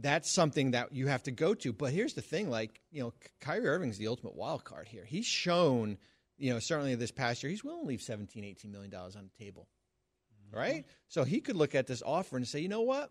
That's 0.01 0.33
something 0.33 0.73
that 0.73 0.93
you 0.93 1.09
have 1.09 1.25
to 1.25 1.33
go 1.33 1.55
to. 1.55 1.73
But 1.73 1.93
here's 1.93 2.15
the 2.15 2.23
thing: 2.23 2.51
like 2.51 2.81
you 2.93 3.03
know, 3.03 3.15
Kyrie 3.41 3.67
Irving's 3.67 3.99
the 3.99 4.09
ultimate 4.09 4.37
wild 4.37 4.63
card 4.63 4.87
here. 4.87 5.05
He's 5.05 5.27
shown 5.27 5.99
you 6.39 6.53
know 6.53 6.59
certainly 6.59 6.95
this 6.95 7.11
past 7.11 7.43
year 7.43 7.51
he's 7.51 7.65
willing 7.65 7.83
to 7.83 7.87
leave 7.87 8.03
17, 8.03 8.45
18 8.45 8.71
million 8.71 8.91
dollars 8.91 9.17
on 9.17 9.25
the 9.25 9.45
table 9.45 9.69
mm-hmm. 10.49 10.59
right? 10.59 10.85
So 11.09 11.25
he 11.25 11.41
could 11.41 11.57
look 11.57 11.75
at 11.75 11.87
this 11.87 12.03
offer 12.05 12.37
and 12.37 12.47
say, 12.47 12.61
you 12.61 12.69
know 12.69 12.83
what, 12.83 13.11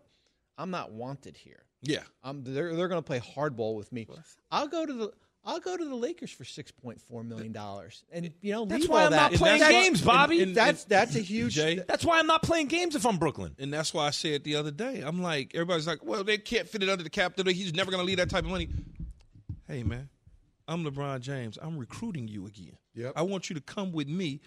I'm 0.56 0.70
not 0.70 0.92
wanted 0.92 1.36
here. 1.36 1.62
Yeah. 1.82 2.02
I'm, 2.24 2.42
they're 2.42 2.74
they're 2.74 2.88
going 2.88 3.02
to 3.02 3.06
play 3.06 3.20
hardball 3.20 3.76
with 3.76 3.92
me. 3.92 4.06
I'll 4.50 4.68
go 4.68 4.84
to 4.84 4.92
the 4.92 5.12
I'll 5.44 5.60
go 5.60 5.76
to 5.76 5.84
the 5.84 5.94
Lakers 5.94 6.30
for 6.30 6.44
six 6.44 6.72
point 6.72 7.00
four 7.00 7.22
million 7.22 7.52
dollars, 7.52 8.04
and 8.12 8.30
you 8.40 8.52
know 8.52 8.64
That's 8.64 8.88
why 8.88 9.04
I'm 9.04 9.12
that. 9.12 9.32
not 9.32 9.38
playing 9.38 9.60
games, 9.60 10.02
Bobby. 10.02 10.42
and- 10.42 10.54
that's 10.54 10.84
that's 10.84 11.14
a 11.14 11.20
huge. 11.20 11.54
Jay? 11.54 11.80
That's 11.86 12.04
why 12.04 12.18
I'm 12.18 12.26
not 12.26 12.42
playing 12.42 12.66
games 12.66 12.96
if 12.96 13.06
I'm 13.06 13.18
Brooklyn. 13.18 13.54
And 13.58 13.72
that's 13.72 13.94
why 13.94 14.08
I 14.08 14.10
said 14.10 14.42
the 14.42 14.56
other 14.56 14.72
day, 14.72 15.00
I'm 15.00 15.22
like, 15.22 15.52
everybody's 15.54 15.86
like, 15.86 16.04
well, 16.04 16.24
they 16.24 16.38
can't 16.38 16.68
fit 16.68 16.82
it 16.82 16.88
under 16.88 17.04
the 17.04 17.10
cap. 17.10 17.34
He's 17.46 17.72
never 17.72 17.90
going 17.90 18.02
to 18.02 18.06
leave 18.06 18.18
that 18.18 18.30
type 18.30 18.44
of 18.44 18.50
money. 18.50 18.68
Hey, 19.68 19.84
man, 19.84 20.08
I'm 20.68 20.84
LeBron 20.84 21.20
James. 21.20 21.58
I'm 21.60 21.78
recruiting 21.78 22.28
you 22.28 22.46
again. 22.46 22.76
Yep. 22.94 23.14
I 23.16 23.22
want 23.22 23.48
you 23.48 23.54
to 23.54 23.60
come 23.62 23.90
with 23.90 24.06
me 24.08 24.40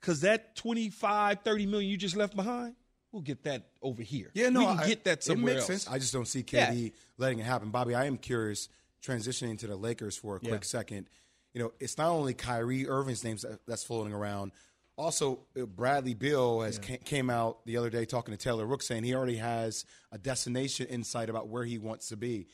because 0.00 0.20
that 0.20 0.54
25, 0.56 1.40
30 1.44 1.66
million 1.66 1.90
you 1.90 1.96
just 1.96 2.16
left 2.16 2.36
behind, 2.36 2.76
we'll 3.12 3.22
get 3.22 3.42
that 3.44 3.70
over 3.82 4.02
here. 4.02 4.30
Yeah, 4.34 4.48
no, 4.48 4.60
we 4.60 4.66
can 4.66 4.78
I- 4.78 4.86
get 4.86 5.04
that 5.04 5.24
somewhere 5.24 5.54
It 5.54 5.56
makes 5.56 5.70
else. 5.70 5.82
sense. 5.82 5.94
I 5.94 5.98
just 5.98 6.12
don't 6.12 6.28
see 6.28 6.42
KD 6.44 6.92
letting 7.18 7.40
it 7.40 7.44
happen. 7.46 7.70
Bobby, 7.70 7.94
I 7.94 8.04
am 8.06 8.16
curious. 8.16 8.68
Transitioning 9.02 9.58
to 9.58 9.66
the 9.66 9.76
Lakers 9.76 10.16
for 10.16 10.36
a 10.36 10.40
quick 10.40 10.64
second. 10.64 11.08
You 11.52 11.62
know, 11.62 11.72
it's 11.78 11.96
not 11.98 12.08
only 12.08 12.34
Kyrie 12.34 12.88
Irving's 12.88 13.22
names 13.22 13.42
that, 13.42 13.60
that's 13.66 13.84
floating 13.84 14.12
around. 14.12 14.52
Also, 14.96 15.40
uh, 15.60 15.64
Bradley 15.66 16.14
Beal 16.14 16.62
has 16.62 16.78
ca- 16.78 16.96
came 17.04 17.28
out 17.30 17.64
the 17.66 17.76
other 17.76 17.90
day 17.90 18.04
talking 18.04 18.32
to 18.32 18.38
Taylor 18.38 18.64
Rook, 18.66 18.82
saying 18.82 19.04
he 19.04 19.14
already 19.14 19.36
has 19.36 19.84
a 20.10 20.18
destination 20.18 20.86
insight 20.86 21.28
about 21.28 21.48
where 21.48 21.64
he 21.64 21.76
wants 21.78 22.08
to 22.08 22.16
be. 22.16 22.46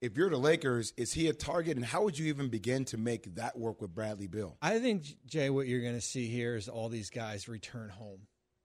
If 0.00 0.16
you're 0.16 0.30
the 0.30 0.38
Lakers, 0.38 0.94
is 0.96 1.12
he 1.12 1.28
a 1.28 1.34
target, 1.34 1.76
and 1.76 1.84
how 1.84 2.02
would 2.04 2.18
you 2.18 2.26
even 2.28 2.48
begin 2.48 2.86
to 2.86 2.96
make 2.96 3.34
that 3.34 3.58
work 3.58 3.82
with 3.82 3.94
Bradley 3.94 4.28
Beal? 4.28 4.56
I 4.62 4.78
think 4.78 5.04
Jay, 5.26 5.50
what 5.50 5.66
you're 5.66 5.82
going 5.82 5.94
to 5.94 6.00
see 6.00 6.26
here 6.26 6.56
is 6.56 6.68
all 6.68 6.88
these 6.88 7.10
guys 7.10 7.48
return 7.48 7.90
home. 7.90 8.20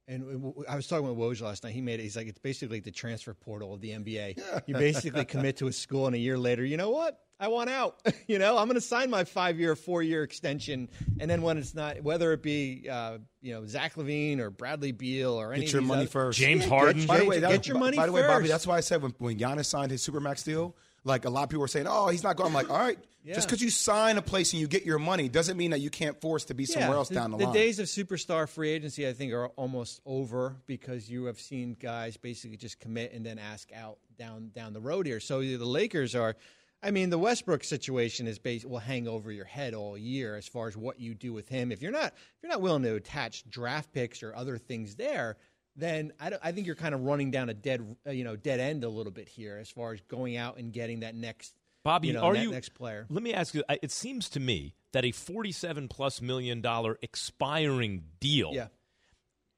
And 0.07 0.53
I 0.69 0.75
was 0.75 0.87
talking 0.87 1.07
with 1.07 1.17
Woj 1.17 1.41
last 1.41 1.63
night. 1.63 1.73
He 1.73 1.81
made 1.81 1.99
it. 1.99 2.03
He's 2.03 2.15
like, 2.15 2.27
it's 2.27 2.37
basically 2.39 2.79
the 2.79 2.91
transfer 2.91 3.33
portal 3.33 3.73
of 3.73 3.81
the 3.81 3.89
NBA. 3.89 4.39
You 4.67 4.73
basically 4.77 5.25
commit 5.25 5.57
to 5.57 5.67
a 5.67 5.73
school, 5.73 6.05
and 6.07 6.15
a 6.15 6.19
year 6.19 6.37
later, 6.37 6.63
you 6.63 6.77
know 6.77 6.91
what? 6.91 7.19
I 7.37 7.49
want 7.49 7.69
out. 7.69 7.99
you 8.27 8.39
know, 8.39 8.57
I'm 8.57 8.67
going 8.67 8.75
to 8.75 8.81
sign 8.81 9.09
my 9.09 9.23
five 9.25 9.59
year, 9.59 9.75
four 9.75 10.03
year 10.03 10.23
extension, 10.23 10.87
and 11.19 11.29
then 11.29 11.41
when 11.41 11.57
it's 11.57 11.73
not, 11.75 12.01
whether 12.01 12.31
it 12.31 12.41
be 12.43 12.87
uh, 12.89 13.17
you 13.41 13.53
know 13.53 13.65
Zach 13.65 13.95
LaVine 13.95 14.39
or 14.39 14.51
Bradley 14.51 14.93
Beal 14.93 15.33
or 15.33 15.51
any 15.53 15.65
Get 15.65 15.73
your 15.73 15.81
money 15.81 16.03
other- 16.03 16.09
first. 16.11 16.39
James 16.39 16.63
Yeah, 16.63 16.69
Harden. 16.69 16.99
Get, 17.01 17.07
By 17.09 17.17
the 17.19 17.25
way, 17.25 17.39
that, 17.39 17.51
get 17.51 17.67
your 17.67 17.77
money 17.79 17.97
by 17.97 18.05
the 18.05 18.13
way, 18.13 18.21
first. 18.21 18.31
Bobby, 18.31 18.47
that's 18.47 18.65
why 18.67 18.77
I 18.77 18.81
said 18.81 19.01
when, 19.01 19.13
when 19.17 19.37
Giannis 19.37 19.65
signed 19.65 19.91
his 19.91 20.07
supermax 20.07 20.45
deal, 20.45 20.77
like 21.05 21.23
a 21.25 21.29
lot 21.29 21.43
of 21.43 21.49
people 21.49 21.63
are 21.63 21.69
saying, 21.69 21.85
"Oh, 21.87 22.09
he's 22.09 22.23
not 22.23 22.35
going." 22.35 22.47
I'm 22.47 22.53
like, 22.53 22.69
"All 22.69 22.77
right, 22.77 22.97
just 23.25 23.47
because 23.47 23.61
you 23.61 23.69
sign 23.69 24.17
a 24.17 24.21
place 24.21 24.51
and 24.51 24.59
you 24.59 24.67
get 24.67 24.85
your 24.85 24.99
money 24.99 25.29
doesn't 25.29 25.55
mean 25.55 25.71
that 25.71 25.79
you 25.79 25.89
can't 25.89 26.19
force 26.19 26.45
to 26.45 26.53
be 26.53 26.65
somewhere 26.65 26.97
else 26.97 27.09
the, 27.09 27.15
down 27.15 27.31
the, 27.31 27.37
the 27.37 27.43
line." 27.45 27.53
The 27.53 27.59
days 27.59 27.79
of 27.79 27.85
superstar 27.85 28.49
free 28.49 28.71
agency, 28.71 29.07
I 29.07 29.13
think, 29.13 29.31
are 29.31 29.47
almost 29.49 30.01
over 30.05 30.55
because 30.65 31.09
you 31.09 31.25
have 31.25 31.39
seen 31.39 31.77
guys 31.79 32.17
basically 32.17 32.57
just 32.57 32.79
commit 32.79 33.13
and 33.13 33.25
then 33.25 33.39
ask 33.39 33.71
out 33.73 33.99
down 34.17 34.49
down 34.53 34.73
the 34.73 34.81
road 34.81 35.05
here. 35.05 35.19
So 35.21 35.39
the 35.41 35.57
Lakers 35.57 36.15
are. 36.15 36.35
I 36.83 36.91
mean, 36.91 37.09
the 37.09 37.17
Westbrook 37.17 37.63
situation 37.63 38.27
is 38.27 38.37
bas- 38.37 38.63
will 38.63 38.77
hang 38.77 39.07
over 39.07 39.31
your 39.31 39.45
head 39.45 39.73
all 39.73 39.97
year 39.97 40.35
as 40.35 40.47
far 40.47 40.67
as 40.67 40.77
what 40.77 40.99
you 40.99 41.15
do 41.15 41.33
with 41.33 41.49
him. 41.49 41.71
If 41.71 41.81
you're 41.81 41.91
not 41.91 42.07
if 42.07 42.43
you're 42.43 42.51
not 42.51 42.61
willing 42.61 42.83
to 42.83 42.93
attach 42.95 43.49
draft 43.49 43.91
picks 43.91 44.21
or 44.21 44.35
other 44.35 44.59
things 44.59 44.95
there, 44.95 45.37
then 45.75 46.13
I, 46.19 46.29
don't- 46.29 46.41
I 46.43 46.51
think 46.51 46.67
you're 46.67 46.75
kind 46.75 46.95
of 46.95 47.01
running 47.01 47.31
down 47.31 47.49
a 47.49 47.53
dead 47.53 47.95
uh, 48.07 48.11
you 48.11 48.23
know 48.23 48.35
dead 48.35 48.59
end 48.59 48.83
a 48.83 48.89
little 48.89 49.11
bit 49.11 49.27
here 49.27 49.57
as 49.59 49.69
far 49.69 49.93
as 49.93 50.01
going 50.01 50.37
out 50.37 50.57
and 50.57 50.71
getting 50.73 51.01
that 51.01 51.15
next 51.15 51.53
Bobby, 51.83 52.07
you 52.07 52.13
know, 52.13 52.21
are 52.23 52.33
that 52.33 52.41
you 52.41 52.51
next 52.51 52.69
player. 52.69 53.05
Let 53.09 53.21
me 53.21 53.31
ask 53.33 53.53
you. 53.53 53.63
It 53.69 53.91
seems 53.91 54.27
to 54.29 54.39
me 54.39 54.73
that 54.93 55.05
a 55.05 55.11
47 55.11 55.87
plus 55.87 56.19
million 56.19 56.59
dollar 56.61 56.97
expiring 57.03 58.05
deal. 58.19 58.51
Yeah. 58.53 58.67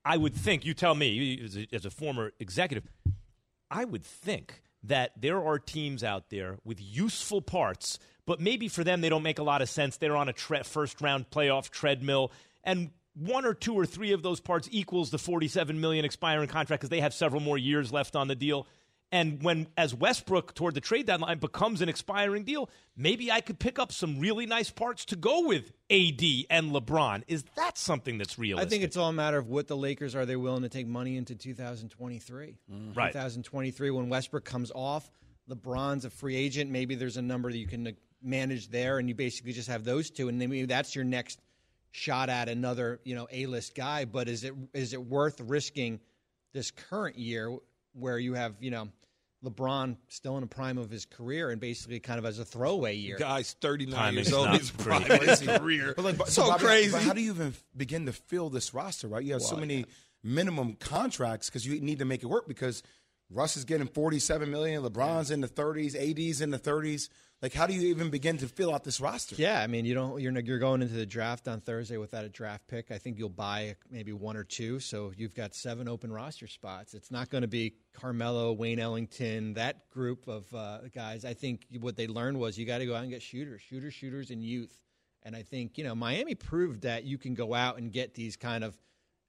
I 0.03 0.17
would 0.17 0.33
think. 0.35 0.65
You 0.65 0.73
tell 0.73 0.93
me, 0.93 1.41
as 1.43 1.57
a, 1.57 1.67
as 1.71 1.85
a 1.85 1.89
former 1.89 2.33
executive, 2.39 2.83
I 3.71 3.85
would 3.85 4.03
think 4.03 4.61
that 4.83 5.11
there 5.19 5.41
are 5.41 5.57
teams 5.59 6.03
out 6.03 6.29
there 6.29 6.57
with 6.65 6.79
useful 6.81 7.41
parts, 7.41 7.97
but 8.25 8.39
maybe 8.41 8.67
for 8.67 8.83
them 8.83 8.99
they 9.01 9.09
don't 9.09 9.23
make 9.23 9.39
a 9.39 9.43
lot 9.43 9.61
of 9.61 9.69
sense. 9.69 9.95
They're 9.97 10.15
on 10.17 10.27
a 10.27 10.33
tre- 10.33 10.63
first 10.63 10.99
round 11.01 11.29
playoff 11.29 11.69
treadmill, 11.69 12.31
and 12.63 12.91
one 13.17 13.45
or 13.45 13.53
two 13.53 13.73
or 13.73 13.85
three 13.85 14.11
of 14.11 14.21
those 14.21 14.39
parts 14.39 14.69
equals 14.71 15.09
the 15.09 15.17
47 15.17 15.79
million 15.79 16.05
expiring 16.05 16.47
contract 16.47 16.81
because 16.81 16.89
they 16.89 17.01
have 17.01 17.13
several 17.13 17.41
more 17.41 17.57
years 17.57 17.91
left 17.91 18.15
on 18.15 18.27
the 18.27 18.35
deal. 18.35 18.67
And 19.09 19.41
when, 19.41 19.67
as 19.77 19.95
Westbrook 19.95 20.53
toward 20.53 20.73
the 20.73 20.81
trade 20.81 21.05
deadline 21.05 21.39
becomes 21.39 21.81
an 21.81 21.87
expiring 21.87 22.43
deal, 22.43 22.69
maybe 22.97 23.31
I 23.31 23.39
could 23.39 23.57
pick 23.57 23.79
up 23.79 23.93
some 23.93 24.19
really 24.19 24.45
nice 24.45 24.69
parts 24.69 25.05
to 25.05 25.15
go 25.15 25.47
with 25.47 25.71
AD 25.89 26.21
and 26.49 26.71
LeBron. 26.71 27.23
Is 27.27 27.45
that 27.55 27.77
something 27.77 28.17
that's 28.17 28.37
realistic? 28.37 28.67
I 28.67 28.69
think 28.69 28.83
it's 28.83 28.97
all 28.97 29.07
a 29.07 29.13
matter 29.13 29.37
of 29.37 29.47
what 29.47 29.67
the 29.67 29.77
Lakers 29.77 30.13
are 30.13 30.25
they 30.25 30.35
willing 30.35 30.63
to 30.63 30.69
take 30.69 30.87
money 30.87 31.15
into 31.15 31.35
2023. 31.35 32.57
Mm-hmm. 32.69 32.93
Right. 32.99 33.13
2023 33.13 33.91
when 33.91 34.09
Westbrook 34.09 34.43
comes 34.43 34.71
off, 34.75 35.09
LeBron's 35.49 36.03
a 36.03 36.09
free 36.09 36.35
agent. 36.35 36.69
Maybe 36.69 36.95
there's 36.95 37.17
a 37.17 37.21
number 37.21 37.49
that 37.49 37.57
you 37.57 37.67
can 37.67 37.95
manage 38.21 38.69
there, 38.69 38.99
and 38.99 39.07
you 39.07 39.15
basically 39.15 39.53
just 39.53 39.69
have 39.69 39.85
those 39.85 40.09
two, 40.09 40.27
and 40.27 40.41
then 40.41 40.49
maybe 40.49 40.65
that's 40.65 40.95
your 40.95 41.05
next 41.05 41.39
shot 41.97 42.29
at 42.29 42.47
another 42.47 42.99
you 43.03 43.15
know 43.15 43.27
A-list 43.31 43.73
guy. 43.75 44.05
But 44.05 44.29
is 44.29 44.43
it 44.43 44.53
is 44.73 44.93
it 44.93 45.03
worth 45.03 45.41
risking 45.41 45.99
this 46.53 46.69
current 46.71 47.17
year 47.17 47.57
where 47.93 48.19
you 48.19 48.35
have 48.35 48.55
you 48.59 48.69
know 48.71 48.89
LeBron 49.43 49.97
still 50.07 50.35
in 50.37 50.41
the 50.41 50.47
prime 50.47 50.77
of 50.77 50.89
his 50.89 51.05
career 51.05 51.49
and 51.49 51.59
basically 51.59 51.99
kind 51.99 52.19
of 52.19 52.25
as 52.25 52.39
a 52.39 52.45
throwaway 52.45 52.95
year. 52.95 53.17
Guy's 53.17 53.53
39 53.61 53.95
Timing's 53.95 54.27
years 54.27 54.33
old. 54.33 54.47
not 54.47 54.59
His 54.59 54.71
prime 54.71 55.09
of 55.11 55.21
his 55.21 55.41
career. 55.57 55.93
But 55.95 56.05
like, 56.05 56.17
but- 56.17 56.29
so 56.29 56.47
Bobby, 56.47 56.63
crazy. 56.65 56.91
But 56.91 57.01
how 57.03 57.13
do 57.13 57.21
you 57.21 57.31
even 57.31 57.53
begin 57.75 58.05
to 58.05 58.13
fill 58.13 58.49
this 58.49 58.73
roster? 58.73 59.07
Right, 59.07 59.23
you 59.23 59.33
have 59.33 59.41
so 59.41 59.55
Well, 59.55 59.61
many 59.61 59.85
minimum 60.23 60.73
contracts 60.79 61.49
because 61.49 61.65
you 61.65 61.79
need 61.81 61.99
to 61.99 62.05
make 62.05 62.21
it 62.23 62.27
work. 62.27 62.47
Because 62.47 62.83
Russ 63.29 63.57
is 63.57 63.65
getting 63.65 63.87
forty-seven 63.87 64.49
million, 64.51 64.83
LeBron's 64.83 65.31
in 65.31 65.41
the 65.41 65.47
thirties, 65.47 65.95
AD's 65.95 66.41
in 66.41 66.51
the 66.51 66.57
thirties. 66.59 67.09
Like, 67.39 67.53
how 67.53 67.67
do 67.67 67.73
you 67.73 67.89
even 67.89 68.09
begin 68.09 68.37
to 68.39 68.47
fill 68.47 68.73
out 68.73 68.83
this 68.83 68.99
roster? 68.99 69.35
Yeah, 69.37 69.61
I 69.61 69.67
mean, 69.67 69.85
you 69.85 69.93
don't. 69.93 70.19
You're 70.19 70.37
you're 70.39 70.57
going 70.57 70.81
into 70.81 70.95
the 70.95 71.05
draft 71.05 71.47
on 71.47 71.61
Thursday 71.61 71.97
without 71.97 72.25
a 72.25 72.29
draft 72.29 72.67
pick. 72.67 72.89
I 72.89 72.97
think 72.97 73.19
you'll 73.19 73.29
buy 73.29 73.75
maybe 73.91 74.11
one 74.11 74.35
or 74.35 74.43
two, 74.43 74.79
so 74.79 75.11
you've 75.15 75.35
got 75.35 75.53
seven 75.53 75.87
open 75.87 76.11
roster 76.11 76.47
spots. 76.47 76.95
It's 76.95 77.11
not 77.11 77.29
going 77.29 77.43
to 77.43 77.47
be 77.47 77.75
Carmelo, 77.93 78.53
Wayne 78.53 78.79
Ellington, 78.79 79.53
that 79.53 79.87
group 79.91 80.27
of 80.27 80.51
uh, 80.51 80.79
guys. 80.95 81.25
I 81.25 81.35
think 81.35 81.67
what 81.79 81.95
they 81.95 82.07
learned 82.07 82.39
was 82.39 82.57
you 82.57 82.65
got 82.65 82.79
to 82.79 82.87
go 82.87 82.95
out 82.95 83.03
and 83.03 83.11
get 83.11 83.21
shooters, 83.21 83.61
shooters, 83.61 83.93
shooters, 83.93 84.31
and 84.31 84.43
youth. 84.43 84.75
And 85.21 85.35
I 85.35 85.43
think 85.43 85.77
you 85.77 85.83
know 85.83 85.93
Miami 85.93 86.33
proved 86.33 86.81
that 86.81 87.03
you 87.03 87.19
can 87.19 87.35
go 87.35 87.53
out 87.53 87.77
and 87.77 87.91
get 87.91 88.15
these 88.15 88.35
kind 88.35 88.63
of 88.63 88.75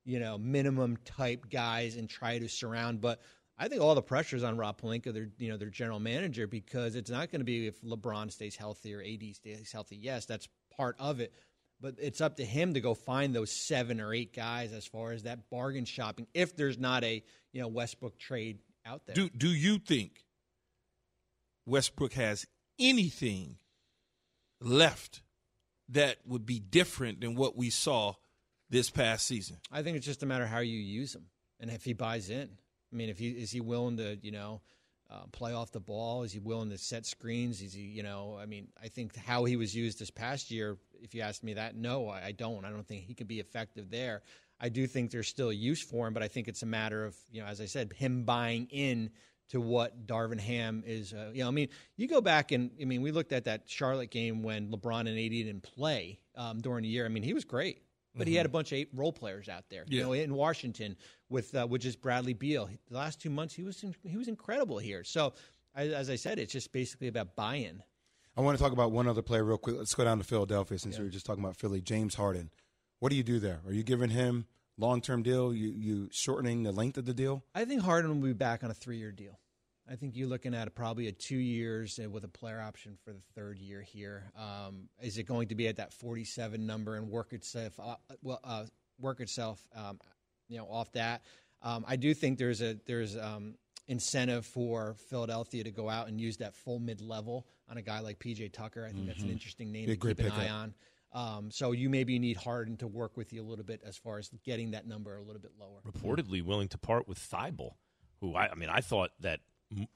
you 0.06 0.18
know 0.18 0.38
minimum 0.38 0.96
type 1.04 1.50
guys 1.50 1.94
and 1.96 2.08
try 2.08 2.38
to 2.38 2.48
surround, 2.48 3.02
but. 3.02 3.20
I 3.58 3.68
think 3.68 3.82
all 3.82 3.94
the 3.94 4.02
pressure 4.02 4.36
is 4.36 4.44
on 4.44 4.56
Rob 4.56 4.80
Pelinka, 4.80 5.12
their 5.12 5.28
you 5.38 5.48
know 5.48 5.56
their 5.56 5.70
general 5.70 5.98
manager, 5.98 6.46
because 6.46 6.94
it's 6.94 7.10
not 7.10 7.30
going 7.30 7.40
to 7.40 7.44
be 7.44 7.66
if 7.66 7.80
LeBron 7.82 8.30
stays 8.30 8.54
healthy 8.54 8.94
or 8.94 9.02
AD 9.02 9.34
stays 9.34 9.72
healthy. 9.72 9.96
Yes, 9.96 10.26
that's 10.26 10.48
part 10.76 10.96
of 10.98 11.20
it, 11.20 11.32
but 11.80 11.96
it's 11.98 12.20
up 12.20 12.36
to 12.36 12.44
him 12.44 12.74
to 12.74 12.80
go 12.80 12.94
find 12.94 13.34
those 13.34 13.50
seven 13.50 14.00
or 14.00 14.14
eight 14.14 14.32
guys 14.32 14.72
as 14.72 14.86
far 14.86 15.12
as 15.12 15.24
that 15.24 15.50
bargain 15.50 15.84
shopping. 15.84 16.28
If 16.34 16.56
there's 16.56 16.78
not 16.78 17.02
a 17.02 17.22
you 17.52 17.60
know 17.60 17.68
Westbrook 17.68 18.16
trade 18.18 18.60
out 18.86 19.06
there, 19.06 19.14
do 19.14 19.28
do 19.28 19.48
you 19.48 19.78
think 19.78 20.24
Westbrook 21.66 22.12
has 22.12 22.46
anything 22.78 23.56
left 24.60 25.22
that 25.88 26.18
would 26.24 26.46
be 26.46 26.60
different 26.60 27.20
than 27.20 27.34
what 27.34 27.56
we 27.56 27.70
saw 27.70 28.14
this 28.70 28.88
past 28.88 29.26
season? 29.26 29.56
I 29.72 29.82
think 29.82 29.96
it's 29.96 30.06
just 30.06 30.22
a 30.22 30.26
matter 30.26 30.44
of 30.44 30.50
how 30.50 30.60
you 30.60 30.78
use 30.78 31.14
him 31.14 31.26
and 31.58 31.70
if 31.70 31.84
he 31.84 31.92
buys 31.92 32.30
in. 32.30 32.50
I 32.92 32.96
mean, 32.96 33.08
if 33.08 33.18
he 33.18 33.30
is 33.30 33.50
he 33.50 33.60
willing 33.60 33.96
to 33.98 34.18
you 34.22 34.32
know. 34.32 34.60
Uh, 35.10 35.22
play 35.32 35.54
off 35.54 35.72
the 35.72 35.80
ball? 35.80 36.22
Is 36.22 36.34
he 36.34 36.38
willing 36.38 36.68
to 36.68 36.76
set 36.76 37.06
screens? 37.06 37.62
Is 37.62 37.72
he, 37.72 37.80
you 37.80 38.02
know, 38.02 38.36
I 38.38 38.44
mean, 38.44 38.68
I 38.78 38.88
think 38.88 39.16
how 39.16 39.46
he 39.46 39.56
was 39.56 39.74
used 39.74 39.98
this 39.98 40.10
past 40.10 40.50
year, 40.50 40.76
if 41.00 41.14
you 41.14 41.22
asked 41.22 41.42
me 41.42 41.54
that, 41.54 41.74
no, 41.74 42.08
I, 42.10 42.26
I 42.26 42.32
don't. 42.32 42.62
I 42.66 42.68
don't 42.68 42.86
think 42.86 43.06
he 43.06 43.14
could 43.14 43.26
be 43.26 43.40
effective 43.40 43.90
there. 43.90 44.20
I 44.60 44.68
do 44.68 44.86
think 44.86 45.10
there's 45.10 45.28
still 45.28 45.52
use 45.52 45.80
for 45.80 46.06
him, 46.06 46.14
but 46.14 46.22
I 46.22 46.28
think 46.28 46.48
it's 46.48 46.62
a 46.62 46.66
matter 46.66 47.04
of, 47.04 47.16
you 47.30 47.40
know, 47.40 47.46
as 47.46 47.60
I 47.60 47.64
said, 47.64 47.92
him 47.94 48.24
buying 48.24 48.68
in 48.70 49.10
to 49.50 49.60
what 49.60 50.06
Darvin 50.06 50.40
Ham 50.40 50.82
is. 50.86 51.12
Uh, 51.12 51.30
you 51.32 51.42
know, 51.42 51.48
I 51.48 51.52
mean, 51.52 51.68
you 51.96 52.06
go 52.06 52.20
back 52.20 52.52
and 52.52 52.70
I 52.80 52.84
mean, 52.84 53.02
we 53.02 53.12
looked 53.12 53.32
at 53.32 53.44
that 53.44 53.62
Charlotte 53.66 54.10
game 54.10 54.42
when 54.42 54.70
LeBron 54.70 55.00
and 55.00 55.08
AD 55.08 55.30
didn't 55.30 55.62
play 55.62 56.20
um, 56.34 56.60
during 56.60 56.82
the 56.82 56.88
year. 56.88 57.04
I 57.04 57.08
mean, 57.08 57.22
he 57.22 57.34
was 57.34 57.44
great, 57.44 57.82
but 58.18 58.26
he 58.26 58.34
had 58.34 58.46
a 58.46 58.50
bunch 58.50 58.72
of 58.72 58.78
eight 58.78 58.88
role 58.94 59.12
players 59.12 59.48
out 59.48 59.64
there. 59.70 59.84
You 59.88 60.02
know, 60.02 60.12
in 60.12 60.34
Washington 60.34 60.96
with 61.28 61.54
uh, 61.54 61.66
which 61.66 61.86
is 61.86 61.96
Bradley 61.96 62.34
Beal. 62.34 62.68
The 62.90 62.96
last 62.96 63.20
two 63.20 63.30
months, 63.30 63.54
he 63.54 63.62
was 63.62 63.82
in, 63.82 63.94
he 64.04 64.16
was 64.16 64.28
incredible 64.28 64.78
here. 64.78 65.04
So, 65.04 65.34
I, 65.74 65.88
as 65.88 66.10
I 66.10 66.16
said, 66.16 66.38
it's 66.38 66.52
just 66.52 66.72
basically 66.72 67.08
about 67.08 67.36
buy-in. 67.36 67.82
I 68.36 68.40
want 68.40 68.56
to 68.56 68.62
talk 68.62 68.72
about 68.72 68.92
one 68.92 69.08
other 69.08 69.22
player 69.22 69.44
real 69.44 69.58
quick. 69.58 69.76
Let's 69.76 69.94
go 69.94 70.04
down 70.04 70.18
to 70.18 70.24
Philadelphia 70.24 70.78
since 70.78 70.98
we 70.98 71.04
were 71.04 71.10
just 71.10 71.26
talking 71.26 71.42
about 71.42 71.56
Philly. 71.56 71.80
James 71.80 72.14
Harden. 72.14 72.50
What 73.00 73.10
do 73.10 73.16
you 73.16 73.22
do 73.22 73.38
there? 73.38 73.60
Are 73.66 73.72
you 73.72 73.82
giving 73.82 74.10
him 74.10 74.46
long 74.76 75.00
term 75.00 75.22
deal? 75.22 75.52
You 75.54 75.68
you 75.68 76.08
shortening 76.12 76.62
the 76.62 76.72
length 76.72 76.98
of 76.98 77.04
the 77.04 77.14
deal? 77.14 77.44
I 77.54 77.64
think 77.64 77.82
Harden 77.82 78.10
will 78.20 78.28
be 78.28 78.32
back 78.32 78.64
on 78.64 78.70
a 78.70 78.74
three-year 78.74 79.12
deal. 79.12 79.38
I 79.90 79.96
think 79.96 80.16
you're 80.16 80.28
looking 80.28 80.54
at 80.54 80.74
probably 80.74 81.08
a 81.08 81.12
two 81.12 81.36
years 81.38 81.98
uh, 82.02 82.08
with 82.10 82.24
a 82.24 82.28
player 82.28 82.60
option 82.60 82.96
for 83.04 83.12
the 83.12 83.22
third 83.34 83.58
year 83.58 83.80
here. 83.80 84.30
Um, 84.36 84.88
is 85.02 85.18
it 85.18 85.24
going 85.24 85.48
to 85.48 85.54
be 85.54 85.68
at 85.68 85.76
that 85.76 85.92
47 85.92 86.66
number 86.66 86.96
and 86.96 87.08
work 87.08 87.32
itself 87.32 87.78
uh, 87.80 87.96
well 88.22 88.40
uh, 88.44 88.64
work 89.00 89.20
itself 89.20 89.66
um, 89.74 89.98
you 90.48 90.58
know 90.58 90.66
off 90.66 90.92
that? 90.92 91.22
Um, 91.62 91.84
I 91.88 91.96
do 91.96 92.14
think 92.14 92.38
there's 92.38 92.62
a 92.62 92.76
there's 92.86 93.16
um, 93.16 93.54
incentive 93.88 94.46
for 94.46 94.94
Philadelphia 95.08 95.64
to 95.64 95.70
go 95.70 95.88
out 95.88 96.08
and 96.08 96.20
use 96.20 96.36
that 96.38 96.54
full 96.54 96.78
mid 96.78 97.00
level 97.00 97.46
on 97.70 97.78
a 97.78 97.82
guy 97.82 98.00
like 98.00 98.18
PJ 98.18 98.52
Tucker. 98.52 98.84
I 98.86 98.92
think 98.92 99.06
that's 99.06 99.22
an 99.22 99.30
interesting 99.30 99.72
name 99.72 99.86
Be 99.86 99.92
a 99.92 99.96
to 99.96 100.08
keep 100.08 100.18
an 100.20 100.26
eye 100.26 100.38
pickup. 100.40 100.50
on. 100.52 100.74
Um, 101.10 101.50
so 101.50 101.72
you 101.72 101.88
maybe 101.88 102.18
need 102.18 102.36
Harden 102.36 102.76
to 102.78 102.86
work 102.86 103.16
with 103.16 103.32
you 103.32 103.42
a 103.42 103.46
little 103.46 103.64
bit 103.64 103.80
as 103.84 103.96
far 103.96 104.18
as 104.18 104.30
getting 104.44 104.72
that 104.72 104.86
number 104.86 105.16
a 105.16 105.22
little 105.22 105.40
bit 105.40 105.52
lower. 105.58 105.80
reportedly 105.90 106.42
willing 106.42 106.68
to 106.68 106.78
part 106.78 107.08
with 107.08 107.18
Thybulle, 107.18 107.72
who 108.20 108.34
I, 108.34 108.50
I 108.50 108.54
mean, 108.54 108.68
I 108.68 108.82
thought 108.82 109.10
that 109.20 109.40
M- 109.40 109.47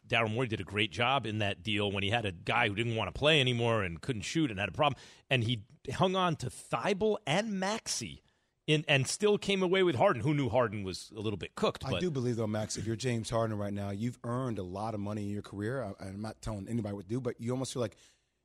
Daryl 0.07 0.33
Morey 0.33 0.49
did 0.49 0.61
a 0.61 0.65
great 0.65 0.91
job 0.91 1.27
in 1.27 1.39
that 1.39 1.63
deal 1.63 1.91
when 1.91 2.03
he 2.03 2.11
had 2.11 2.25
a 2.27 2.33
guy 2.33 2.69
who 2.69 2.75
didn't 2.75 2.97
want 2.97 3.13
to 3.13 3.19
play 3.19 3.41
anymore 3.41 3.83
and 3.83 4.01
couldn't 4.01 4.23
shoot 4.23 4.51
and 4.51 4.61
had 4.61 4.69
a 4.69 4.73
problem, 4.73 5.01
and 5.31 5.45
he 5.45 5.63
hung 5.95 6.15
on 6.15 6.37
to 6.37 6.51
Thybulle 6.51 7.17
and 7.27 7.59
Maxey. 7.59 8.23
In, 8.69 8.85
and 8.87 9.09
still 9.09 9.39
came 9.39 9.61
away 9.61 9.83
with 9.83 9.97
Harden. 9.97 10.23
Who 10.23 10.35
knew 10.35 10.49
Harden 10.49 10.85
was 10.85 11.11
a 11.17 11.21
little 11.21 11.37
bit 11.37 11.57
cooked? 11.57 11.85
I 11.85 11.99
do 11.99 12.13
believe 12.13 12.37
though, 12.37 12.47
Max, 12.47 12.77
if 12.77 12.87
you're 12.87 12.95
James 12.95 13.29
Harden 13.29 13.59
right 13.59 13.73
now, 13.73 13.91
you've 13.91 14.21
earned 14.23 14.61
a 14.61 14.63
lot 14.63 14.95
of 14.95 15.01
money 15.01 15.25
in 15.25 15.31
your 15.31 15.43
career. 15.43 15.83
I, 15.83 16.05
I'm 16.05 16.23
not 16.23 16.41
telling 16.41 16.69
anybody 16.69 16.95
what 16.95 17.03
to 17.03 17.09
do, 17.09 17.21
but 17.21 17.41
you 17.41 17.51
almost 17.51 17.73
feel 17.73 17.83
like 17.83 17.97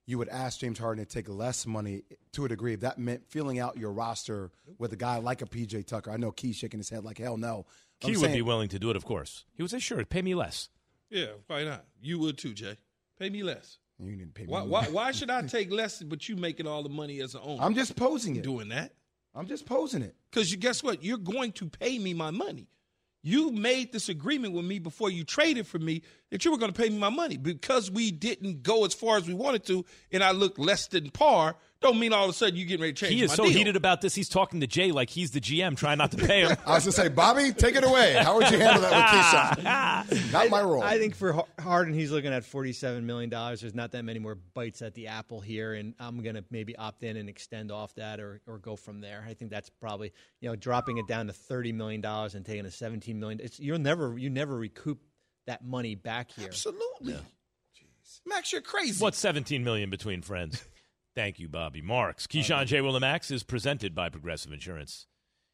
you 0.07 0.17
would 0.17 0.27
ask 0.29 0.59
James 0.59 0.79
Harden 0.79 1.05
to 1.05 1.09
take 1.09 1.29
less 1.29 1.67
money 1.67 2.01
to 2.31 2.45
a 2.45 2.49
degree. 2.49 2.73
If 2.73 2.79
that 2.79 2.97
meant 2.97 3.27
filling 3.27 3.59
out 3.59 3.77
your 3.77 3.91
roster 3.91 4.51
with 4.79 4.91
a 4.91 4.95
guy 4.95 5.19
like 5.19 5.43
a 5.43 5.45
PJ 5.45 5.85
Tucker, 5.85 6.09
I 6.09 6.17
know 6.17 6.31
Key 6.31 6.51
shaking 6.51 6.79
his 6.79 6.89
head 6.89 7.03
like 7.03 7.19
hell 7.19 7.37
no. 7.37 7.67
I'm 8.03 8.09
would 8.09 8.19
saying- 8.19 8.33
be 8.33 8.41
willing 8.41 8.69
to 8.69 8.79
do 8.79 8.89
it, 8.89 8.95
of 8.95 9.05
course. 9.05 9.45
He 9.53 9.61
would 9.61 9.69
say, 9.69 9.79
"Sure, 9.79 10.03
pay 10.03 10.23
me 10.23 10.33
less." 10.33 10.69
Yeah, 11.09 11.27
why 11.47 11.63
not? 11.63 11.85
You 12.01 12.19
would 12.19 12.37
too, 12.37 12.53
Jay. 12.53 12.77
Pay 13.19 13.29
me 13.29 13.43
less. 13.43 13.77
You 13.99 14.15
didn't 14.15 14.33
pay 14.35 14.43
me. 14.43 14.49
Why, 14.49 14.61
why, 14.61 14.85
why 14.85 15.11
should 15.11 15.29
I 15.29 15.41
take 15.47 15.71
less, 15.71 16.01
but 16.03 16.27
you 16.29 16.35
making 16.35 16.67
all 16.67 16.83
the 16.83 16.89
money 16.89 17.21
as 17.21 17.35
an 17.35 17.41
owner? 17.43 17.63
I'm 17.63 17.73
just 17.73 17.95
posing 17.95 18.35
it. 18.35 18.43
doing 18.43 18.69
that. 18.69 18.93
I'm 19.33 19.47
just 19.47 19.65
posing 19.65 20.01
it. 20.01 20.15
Because 20.31 20.51
you 20.51 20.57
guess 20.57 20.83
what? 20.83 21.03
You're 21.03 21.17
going 21.17 21.51
to 21.53 21.67
pay 21.67 21.97
me 21.99 22.13
my 22.13 22.31
money. 22.31 22.67
You 23.23 23.51
made 23.51 23.91
this 23.91 24.09
agreement 24.09 24.53
with 24.53 24.65
me 24.65 24.79
before 24.79 25.09
you 25.09 25.23
traded 25.23 25.67
for 25.67 25.79
me 25.79 26.01
that 26.29 26.45
you 26.45 26.51
were 26.51 26.57
going 26.57 26.71
to 26.71 26.79
pay 26.79 26.89
me 26.89 26.97
my 26.97 27.09
money. 27.09 27.37
Because 27.37 27.91
we 27.91 28.11
didn't 28.11 28.63
go 28.63 28.85
as 28.85 28.93
far 28.93 29.17
as 29.17 29.27
we 29.27 29.33
wanted 29.33 29.65
to, 29.65 29.85
and 30.11 30.23
I 30.23 30.31
looked 30.31 30.59
less 30.59 30.87
than 30.87 31.09
par, 31.09 31.55
don't 31.81 31.99
mean 31.99 32.11
all 32.13 32.23
of 32.25 32.29
a 32.29 32.33
sudden 32.33 32.55
you 32.55 32.65
getting 32.65 32.81
ready 32.81 32.93
to 32.93 32.99
change 33.05 33.13
He 33.13 33.23
is 33.23 33.29
my 33.31 33.35
so 33.35 33.43
deal. 33.45 33.53
heated 33.53 33.75
about 33.75 34.01
this. 34.01 34.15
He's 34.15 34.29
talking 34.29 34.59
to 34.61 34.67
Jay 34.67 34.91
like 34.91 35.09
he's 35.09 35.31
the 35.31 35.39
GM, 35.39 35.77
trying 35.77 35.97
not 35.99 36.11
to 36.11 36.17
pay 36.17 36.41
him. 36.41 36.57
I 36.65 36.73
was 36.75 36.83
gonna 36.85 36.91
say, 36.91 37.07
Bobby, 37.09 37.51
take 37.51 37.75
it 37.75 37.83
away. 37.83 38.13
How 38.13 38.35
would 38.37 38.49
you 38.51 38.57
handle 38.57 38.81
that 38.81 39.57
with 39.57 39.63
Keyshawn? 40.17 40.31
Not 40.31 40.49
my 40.49 40.61
role. 40.61 40.81
I 40.83 40.97
think 40.97 41.15
for 41.15 41.33
Har- 41.33 41.47
Harden, 41.59 41.93
he's 41.93 42.11
looking 42.11 42.33
at 42.33 42.43
forty-seven 42.45 43.05
million 43.05 43.29
dollars. 43.29 43.61
There's 43.61 43.75
not 43.75 43.91
that 43.91 44.03
many 44.05 44.19
more 44.19 44.35
bites 44.35 44.81
at 44.81 44.93
the 44.95 45.07
apple 45.07 45.39
here, 45.39 45.73
and 45.73 45.93
I'm 45.99 46.21
gonna 46.23 46.43
maybe 46.49 46.75
opt 46.75 47.03
in 47.03 47.17
and 47.17 47.29
extend 47.29 47.71
off 47.71 47.93
that, 47.95 48.19
or 48.19 48.41
or 48.47 48.57
go 48.57 48.75
from 48.75 49.01
there. 49.01 49.23
I 49.27 49.33
think 49.33 49.51
that's 49.51 49.69
probably 49.69 50.11
you 50.41 50.49
know 50.49 50.55
dropping 50.55 50.97
it 50.97 51.07
down 51.07 51.27
to 51.27 51.33
thirty 51.33 51.71
million 51.71 52.01
dollars 52.01 52.35
and 52.35 52.45
taking 52.45 52.65
a 52.65 52.71
seventeen 52.71 53.19
million. 53.19 53.39
It's 53.43 53.59
you'll 53.59 53.79
never 53.79 54.17
you 54.17 54.29
never 54.29 54.55
recoup 54.57 54.99
that 55.45 55.63
money 55.65 55.95
back 55.95 56.31
here. 56.31 56.47
Absolutely. 56.47 57.13
Jeez. 57.13 58.19
Max, 58.25 58.51
you're 58.51 58.61
crazy. 58.61 59.01
What's 59.01 59.17
17 59.19 59.63
million 59.63 59.89
between 59.89 60.21
friends? 60.21 60.61
Thank 61.17 61.39
you, 61.39 61.49
Bobby 61.49 61.81
Marks. 61.81 62.27
Keyshawn 62.27 62.67
J. 62.67 62.77
Willimax 62.77 63.31
is 63.31 63.41
presented 63.41 63.95
by 63.95 64.07
Progressive 64.07 64.51
Insurance. 64.51 65.07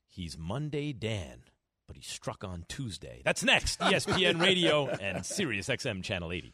He's 0.10 0.38
Monday 0.38 0.92
Dan, 0.92 1.44
but 1.88 1.96
he 1.96 2.04
struck 2.04 2.44
on 2.44 2.66
Tuesday. 2.68 3.22
That's 3.24 3.46
next. 3.46 3.80
ESPN 3.80 4.42
Radio 4.42 4.90
and 4.90 5.26
Sirius 5.26 5.70
XM 5.70 6.04
Channel 6.04 6.34
80. 6.34 6.54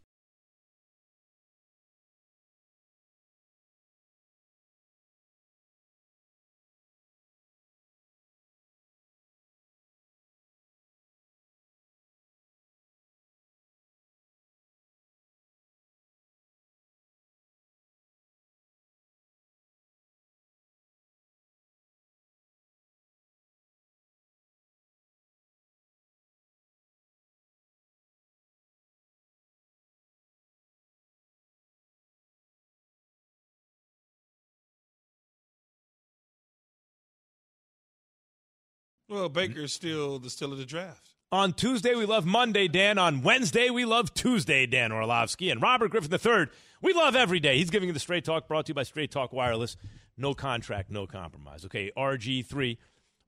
Well, 39.11 39.27
Baker's 39.27 39.73
still 39.73 40.19
the 40.19 40.29
still 40.29 40.53
of 40.53 40.57
the 40.57 40.63
draft. 40.63 41.09
On 41.33 41.51
Tuesday, 41.51 41.95
we 41.95 42.05
love 42.05 42.25
Monday, 42.25 42.69
Dan. 42.69 42.97
On 42.97 43.21
Wednesday, 43.21 43.69
we 43.69 43.83
love 43.83 44.13
Tuesday, 44.13 44.65
Dan 44.65 44.93
Orlovsky. 44.93 45.49
And 45.49 45.61
Robert 45.61 45.91
Griffin 45.91 46.13
III, 46.13 46.47
we 46.81 46.93
love 46.93 47.13
every 47.13 47.41
day. 47.41 47.57
He's 47.57 47.69
giving 47.69 47.87
you 47.89 47.93
the 47.93 47.99
Straight 47.99 48.23
Talk, 48.23 48.47
brought 48.47 48.67
to 48.67 48.69
you 48.69 48.73
by 48.73 48.83
Straight 48.83 49.11
Talk 49.11 49.33
Wireless. 49.33 49.75
No 50.15 50.33
contract, 50.33 50.89
no 50.89 51.07
compromise. 51.07 51.65
Okay, 51.65 51.91
RG3, 51.97 52.77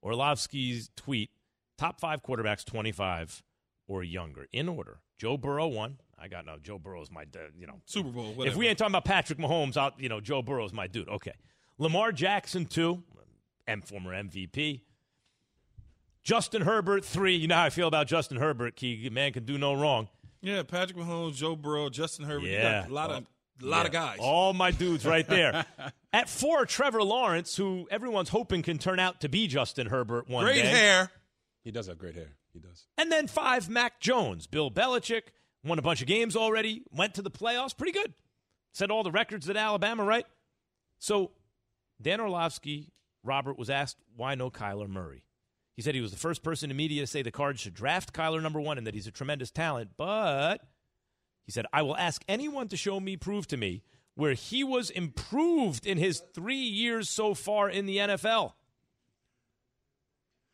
Orlovsky's 0.01 0.89
tweet 0.95 1.31
top 1.77 1.99
five 1.99 2.23
quarterbacks 2.23 2.63
25 2.63 3.43
or 3.89 4.03
younger 4.03 4.47
in 4.53 4.69
order. 4.69 5.01
Joe 5.17 5.35
Burrow, 5.35 5.67
one. 5.67 5.97
I 6.17 6.29
got 6.29 6.45
no. 6.45 6.55
Joe 6.63 6.79
Burrow's 6.79 7.11
my, 7.11 7.23
uh, 7.23 7.49
you 7.59 7.67
know, 7.67 7.81
Super 7.85 8.07
Bowl. 8.07 8.31
Whatever. 8.31 8.47
If 8.53 8.55
we 8.55 8.69
ain't 8.69 8.77
talking 8.77 8.91
about 8.91 9.03
Patrick 9.03 9.37
Mahomes, 9.37 9.75
out, 9.75 9.99
you 9.99 10.07
know, 10.07 10.21
Joe 10.21 10.41
Burrow's 10.41 10.71
my 10.71 10.87
dude. 10.87 11.09
Okay. 11.09 11.33
Lamar 11.77 12.13
Jackson, 12.13 12.67
two, 12.67 13.03
and 13.67 13.85
former 13.85 14.13
MVP. 14.13 14.79
Justin 16.23 16.61
Herbert, 16.61 17.03
three. 17.03 17.35
You 17.35 17.47
know 17.47 17.55
how 17.55 17.63
I 17.65 17.69
feel 17.69 17.87
about 17.87 18.07
Justin 18.07 18.37
Herbert. 18.37 18.75
Key 18.75 19.09
man 19.11 19.33
can 19.33 19.45
do 19.45 19.57
no 19.57 19.73
wrong. 19.73 20.07
yeah, 20.41 20.63
Patrick 20.63 20.97
Mahomes, 20.97 21.35
Joe 21.35 21.55
Burrow, 21.55 21.89
Justin 21.89 22.25
Herbert. 22.25 22.45
You 22.45 22.51
Yeah. 22.53 22.81
got 22.81 22.89
a 22.89 22.93
lot 22.93 23.11
of 23.11 23.25
a 23.61 23.65
lot 23.65 23.85
of 23.85 23.91
guys. 23.91 24.17
All 24.19 24.51
my 24.53 24.71
dudes 24.71 25.05
right 25.05 25.27
there. 25.27 25.65
At 26.13 26.29
four, 26.29 26.65
Trevor 26.65 27.03
Lawrence, 27.03 27.55
who 27.55 27.87
everyone's 27.91 28.29
hoping 28.29 28.61
can 28.61 28.77
turn 28.77 28.99
out 28.99 29.21
to 29.21 29.29
be 29.29 29.47
Justin 29.47 29.87
Herbert 29.87 30.27
one 30.27 30.43
Great 30.45 30.55
day. 30.55 30.61
Great 30.63 30.71
hair. 30.73 31.11
He 31.63 31.71
does 31.71 31.87
have 31.87 31.97
great 31.97 32.15
hair. 32.15 32.35
He 32.51 32.59
does. 32.59 32.85
And 32.97 33.11
then 33.11 33.27
five, 33.27 33.69
Mac 33.69 33.99
Jones. 33.99 34.47
Bill 34.47 34.69
Belichick 34.69 35.23
won 35.63 35.79
a 35.79 35.81
bunch 35.81 36.01
of 36.01 36.07
games 36.07 36.35
already, 36.35 36.83
went 36.91 37.13
to 37.15 37.21
the 37.21 37.31
playoffs, 37.31 37.75
pretty 37.77 37.93
good. 37.93 38.13
Set 38.73 38.91
all 38.91 39.03
the 39.03 39.11
records 39.11 39.49
at 39.49 39.55
Alabama, 39.57 40.03
right? 40.03 40.25
So 40.99 41.31
Dan 42.01 42.19
Orlovsky, 42.19 42.91
Robert, 43.23 43.57
was 43.57 43.69
asked 43.69 43.97
why 44.15 44.35
no 44.35 44.49
Kyler 44.51 44.89
Murray. 44.89 45.23
He 45.75 45.81
said 45.81 45.95
he 45.95 46.01
was 46.01 46.11
the 46.11 46.17
first 46.17 46.43
person 46.43 46.69
in 46.69 46.77
media 46.77 47.01
to 47.01 47.07
say 47.07 47.21
the 47.21 47.31
Cards 47.31 47.61
should 47.61 47.73
draft 47.73 48.13
Kyler 48.13 48.41
number 48.41 48.61
one 48.61 48.77
and 48.77 48.85
that 48.85 48.93
he's 48.93 49.07
a 49.07 49.11
tremendous 49.11 49.49
talent, 49.49 49.91
but 49.97 50.61
he 51.45 51.51
said, 51.51 51.65
I 51.73 51.81
will 51.81 51.97
ask 51.97 52.23
anyone 52.27 52.67
to 52.69 52.77
show 52.77 52.99
me, 52.99 53.17
prove 53.17 53.47
to 53.47 53.57
me, 53.57 53.83
where 54.15 54.33
he 54.33 54.63
was 54.63 54.89
improved 54.89 55.85
in 55.85 55.97
his 55.97 56.21
three 56.33 56.55
years 56.55 57.09
so 57.09 57.33
far 57.33 57.69
in 57.69 57.85
the 57.85 57.97
NFL. 57.97 58.53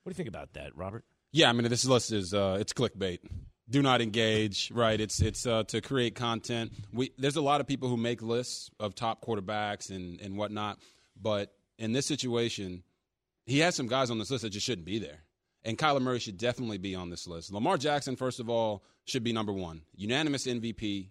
What 0.04 0.06
do 0.06 0.10
you 0.12 0.14
think 0.14 0.30
about 0.30 0.54
that, 0.54 0.76
Robert? 0.76 1.04
Yeah, 1.32 1.50
I 1.50 1.54
mean 1.54 1.70
this 1.70 1.86
list 1.86 2.12
is 2.12 2.34
uh, 2.34 2.58
it's 2.60 2.74
clickbait. 2.74 3.20
Do 3.70 3.84
not 3.84 4.02
engage, 4.02 4.72
right? 4.72 5.00
It's 5.00 5.22
it's 5.22 5.46
uh, 5.46 5.64
to 5.66 5.82
create 5.82 6.16
content. 6.16 6.72
We 6.92 7.12
there's 7.20 7.36
a 7.36 7.42
lot 7.42 7.62
of 7.62 7.68
people 7.68 7.90
who 7.90 7.98
make 7.98 8.24
lists 8.24 8.72
of 8.80 8.96
top 8.96 9.24
quarterbacks 9.24 9.92
and 9.92 10.20
and 10.22 10.38
whatnot, 10.38 10.80
but 11.22 11.54
in 11.78 11.92
this 11.92 12.08
situation, 12.08 12.84
he 13.50 13.60
has 13.60 13.76
some 13.76 13.88
guys 13.88 14.10
on 14.12 14.20
this 14.20 14.32
list 14.32 14.44
that 14.44 14.52
just 14.52 14.66
shouldn't 14.66 14.86
be 14.86 15.00
there. 15.00 15.24
And 15.66 15.78
Kyler 15.78 16.02
Murray 16.02 16.20
should 16.20 16.38
definitely 16.38 16.78
be 16.78 16.96
on 16.96 17.10
this 17.10 17.28
list. 17.28 17.52
Lamar 17.52 17.78
Jackson, 17.78 18.16
first 18.16 18.40
of 18.40 18.50
all, 18.50 18.84
should 19.06 19.24
be 19.24 19.34
number 19.34 19.52
one, 19.52 19.82
unanimous 19.96 20.48
MVP. 20.48 21.10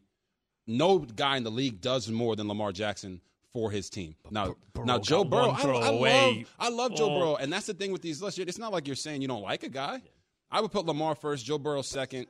No 0.66 0.98
guy 1.00 1.36
in 1.36 1.44
the 1.44 1.50
league 1.50 1.80
does 1.80 2.08
more 2.10 2.36
than 2.36 2.48
Lamar 2.48 2.72
Jackson 2.72 3.20
for 3.52 3.70
his 3.70 3.90
team. 3.90 4.14
Now, 4.30 4.56
Burrow 4.72 4.84
now 4.86 4.98
Joe 4.98 5.24
Burrow, 5.24 5.50
I, 5.50 5.62
I 5.62 5.90
love, 5.90 6.36
I 6.58 6.68
love 6.68 6.94
Joe 6.94 7.10
Oh. 7.10 7.18
Burrow, 7.18 7.36
and 7.36 7.52
that's 7.52 7.66
the 7.66 7.74
thing 7.74 7.92
with 7.92 8.02
these 8.02 8.22
lists. 8.22 8.38
It's 8.38 8.58
not 8.58 8.72
like 8.72 8.86
you're 8.86 8.96
saying 8.96 9.22
you 9.22 9.28
don't 9.28 9.42
like 9.42 9.62
a 9.64 9.68
guy. 9.68 10.02
I 10.50 10.60
would 10.60 10.70
put 10.72 10.86
Lamar 10.86 11.14
first, 11.14 11.44
Joe 11.44 11.58
Burrow 11.58 11.82
second, 11.82 12.26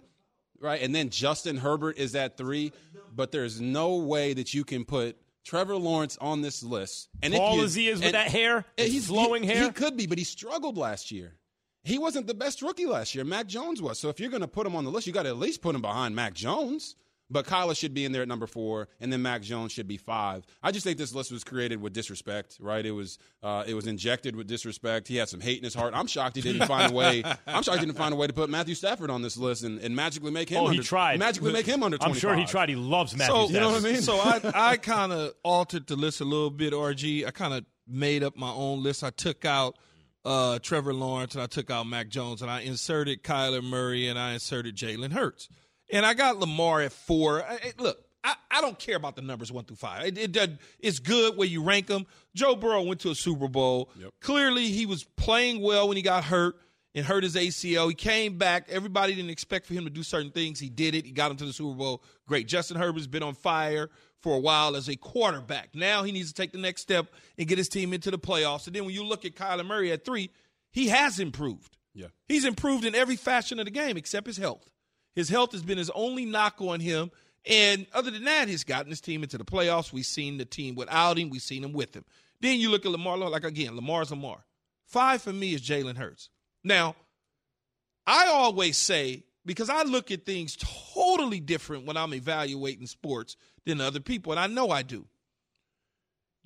right, 0.60 0.80
and 0.80 0.94
then 0.94 1.10
Justin 1.10 1.56
Herbert 1.56 1.98
is 1.98 2.14
at 2.14 2.36
three. 2.36 2.72
But 3.14 3.32
there's 3.32 3.60
no 3.60 3.96
way 3.96 4.34
that 4.34 4.54
you 4.54 4.64
can 4.64 4.84
put 4.84 5.16
Trevor 5.48 5.76
Lawrence 5.76 6.18
on 6.20 6.42
this 6.42 6.62
list. 6.62 7.08
And 7.22 7.32
if 7.32 7.40
Tall 7.40 7.62
as 7.62 7.74
he 7.74 7.88
is 7.88 8.02
with 8.02 8.12
that 8.12 8.28
hair, 8.28 8.66
he's 8.76 9.06
flowing 9.06 9.42
he, 9.42 9.48
hair. 9.48 9.64
He 9.64 9.70
could 9.70 9.96
be, 9.96 10.06
but 10.06 10.18
he 10.18 10.24
struggled 10.24 10.76
last 10.76 11.10
year. 11.10 11.36
He 11.84 11.98
wasn't 11.98 12.26
the 12.26 12.34
best 12.34 12.60
rookie 12.60 12.84
last 12.84 13.14
year. 13.14 13.24
Mac 13.24 13.46
Jones 13.46 13.80
was. 13.80 13.98
So 13.98 14.10
if 14.10 14.20
you're 14.20 14.28
going 14.28 14.42
to 14.42 14.48
put 14.48 14.66
him 14.66 14.76
on 14.76 14.84
the 14.84 14.90
list, 14.90 15.06
you 15.06 15.12
got 15.14 15.22
to 15.22 15.30
at 15.30 15.38
least 15.38 15.62
put 15.62 15.74
him 15.74 15.80
behind 15.80 16.14
Mac 16.14 16.34
Jones. 16.34 16.96
But 17.30 17.46
Kyler 17.46 17.76
should 17.76 17.92
be 17.92 18.06
in 18.06 18.12
there 18.12 18.22
at 18.22 18.28
number 18.28 18.46
four, 18.46 18.88
and 19.00 19.12
then 19.12 19.20
Mac 19.20 19.42
Jones 19.42 19.72
should 19.72 19.86
be 19.86 19.98
five. 19.98 20.46
I 20.62 20.70
just 20.70 20.84
think 20.84 20.96
this 20.96 21.14
list 21.14 21.30
was 21.30 21.44
created 21.44 21.80
with 21.80 21.92
disrespect, 21.92 22.56
right? 22.58 22.84
It 22.84 22.92
was 22.92 23.18
uh, 23.42 23.64
it 23.66 23.74
was 23.74 23.86
injected 23.86 24.34
with 24.34 24.46
disrespect. 24.46 25.08
He 25.08 25.16
had 25.16 25.28
some 25.28 25.40
hate 25.40 25.58
in 25.58 25.64
his 25.64 25.74
heart. 25.74 25.92
I'm 25.94 26.06
shocked 26.06 26.36
he 26.36 26.42
didn't 26.42 26.66
find 26.66 26.90
a 26.90 26.94
way. 26.94 27.22
I'm 27.46 27.62
shocked 27.62 27.80
he 27.80 27.86
didn't 27.86 27.98
find 27.98 28.14
a 28.14 28.16
way 28.16 28.26
to 28.26 28.32
put 28.32 28.48
Matthew 28.48 28.74
Stafford 28.74 29.10
on 29.10 29.20
this 29.20 29.36
list 29.36 29.62
and, 29.62 29.78
and 29.80 29.94
magically 29.94 30.30
make 30.30 30.48
him. 30.48 30.58
Oh, 30.58 30.68
under, 30.68 30.80
he 30.80 30.86
tried. 30.86 31.18
Magically 31.18 31.52
make 31.52 31.66
him 31.66 31.82
under. 31.82 31.98
I'm 32.00 32.14
sure 32.14 32.34
he 32.34 32.46
tried. 32.46 32.70
He 32.70 32.76
loves 32.76 33.14
Matthew 33.14 33.34
so 33.34 33.48
Stafford. 33.48 33.54
you 33.54 33.60
know 33.60 33.70
what 33.72 33.84
I 33.84 33.92
mean? 33.92 34.02
So 34.02 34.16
I 34.16 34.72
I 34.72 34.76
kind 34.78 35.12
of 35.12 35.34
altered 35.42 35.86
the 35.86 35.96
list 35.96 36.20
a 36.20 36.24
little 36.24 36.50
bit. 36.50 36.72
RG, 36.72 37.26
I 37.26 37.30
kind 37.30 37.52
of 37.52 37.64
made 37.86 38.22
up 38.22 38.36
my 38.36 38.50
own 38.50 38.82
list. 38.82 39.04
I 39.04 39.10
took 39.10 39.44
out 39.44 39.76
uh, 40.24 40.58
Trevor 40.60 40.94
Lawrence 40.94 41.34
and 41.34 41.42
I 41.42 41.46
took 41.46 41.70
out 41.70 41.86
Mac 41.86 42.08
Jones 42.08 42.42
and 42.42 42.50
I 42.50 42.60
inserted 42.60 43.22
Kyler 43.22 43.62
Murray 43.62 44.08
and 44.08 44.18
I 44.18 44.32
inserted 44.32 44.76
Jalen 44.76 45.12
Hurts. 45.12 45.48
And 45.90 46.04
I 46.04 46.14
got 46.14 46.38
Lamar 46.38 46.80
at 46.82 46.92
four. 46.92 47.42
I- 47.42 47.72
look, 47.78 47.98
I, 48.24 48.34
I 48.50 48.60
don't 48.60 48.78
care 48.78 48.96
about 48.96 49.16
the 49.16 49.22
numbers 49.22 49.50
one 49.52 49.64
through 49.64 49.76
five. 49.76 50.06
It, 50.18 50.36
it 50.36 50.58
it's 50.80 50.98
good 50.98 51.36
where 51.36 51.46
you 51.46 51.62
rank 51.62 51.86
them. 51.86 52.06
Joe 52.34 52.56
Burrow 52.56 52.82
went 52.82 53.00
to 53.02 53.10
a 53.10 53.14
Super 53.14 53.48
Bowl. 53.48 53.90
Clearly, 54.20 54.66
he 54.68 54.86
was 54.86 55.04
playing 55.16 55.62
well 55.62 55.88
when 55.88 55.96
he 55.96 56.02
got 56.02 56.24
hurt 56.24 56.56
and 56.94 57.06
hurt 57.06 57.22
his 57.22 57.36
ACL. 57.36 57.88
He 57.88 57.94
came 57.94 58.36
back. 58.36 58.66
Everybody 58.68 59.14
didn't 59.14 59.30
expect 59.30 59.66
for 59.66 59.74
him 59.74 59.84
to 59.84 59.90
do 59.90 60.02
certain 60.02 60.30
things. 60.32 60.58
He 60.58 60.68
did 60.68 60.94
it. 60.94 61.04
He 61.06 61.12
got 61.12 61.30
him 61.30 61.36
to 61.38 61.44
the 61.44 61.52
Super 61.52 61.76
Bowl. 61.76 62.02
Great. 62.26 62.48
Justin 62.48 62.76
Herbert's 62.76 63.06
been 63.06 63.22
on 63.22 63.34
fire 63.34 63.88
for 64.20 64.34
a 64.34 64.40
while 64.40 64.74
as 64.74 64.88
a 64.88 64.96
quarterback. 64.96 65.74
Now 65.74 66.02
he 66.02 66.10
needs 66.10 66.32
to 66.32 66.34
take 66.34 66.50
the 66.52 66.58
next 66.58 66.82
step 66.82 67.06
and 67.38 67.46
get 67.46 67.56
his 67.56 67.68
team 67.68 67.92
into 67.92 68.10
the 68.10 68.18
playoffs. 68.18 68.66
And 68.66 68.74
then 68.74 68.84
when 68.84 68.94
you 68.94 69.04
look 69.04 69.24
at 69.24 69.36
Kyler 69.36 69.64
Murray 69.64 69.92
at 69.92 70.04
three, 70.04 70.30
he 70.72 70.88
has 70.88 71.20
improved. 71.20 71.76
Yeah. 71.94 72.08
He's 72.26 72.44
improved 72.44 72.84
in 72.84 72.94
every 72.96 73.16
fashion 73.16 73.58
of 73.60 73.64
the 73.66 73.70
game 73.70 73.96
except 73.96 74.26
his 74.26 74.36
health. 74.38 74.68
His 75.18 75.28
health 75.28 75.50
has 75.50 75.64
been 75.64 75.78
his 75.78 75.90
only 75.96 76.24
knock 76.24 76.60
on 76.60 76.78
him. 76.78 77.10
And 77.44 77.88
other 77.92 78.12
than 78.12 78.22
that, 78.22 78.46
he's 78.46 78.62
gotten 78.62 78.88
his 78.88 79.00
team 79.00 79.24
into 79.24 79.36
the 79.36 79.44
playoffs. 79.44 79.92
We've 79.92 80.06
seen 80.06 80.38
the 80.38 80.44
team 80.44 80.76
without 80.76 81.18
him. 81.18 81.28
We've 81.28 81.42
seen 81.42 81.64
him 81.64 81.72
with 81.72 81.92
him. 81.92 82.04
Then 82.40 82.60
you 82.60 82.70
look 82.70 82.86
at 82.86 82.92
Lamar, 82.92 83.16
like 83.16 83.42
again, 83.42 83.74
Lamar's 83.74 84.12
Lamar. 84.12 84.44
Five 84.86 85.20
for 85.20 85.32
me 85.32 85.54
is 85.54 85.60
Jalen 85.60 85.96
Hurts. 85.96 86.28
Now, 86.62 86.94
I 88.06 88.28
always 88.28 88.76
say, 88.76 89.24
because 89.44 89.68
I 89.68 89.82
look 89.82 90.12
at 90.12 90.24
things 90.24 90.56
totally 90.94 91.40
different 91.40 91.84
when 91.84 91.96
I'm 91.96 92.14
evaluating 92.14 92.86
sports 92.86 93.34
than 93.66 93.80
other 93.80 93.98
people, 93.98 94.30
and 94.30 94.38
I 94.38 94.46
know 94.46 94.70
I 94.70 94.82
do. 94.82 95.04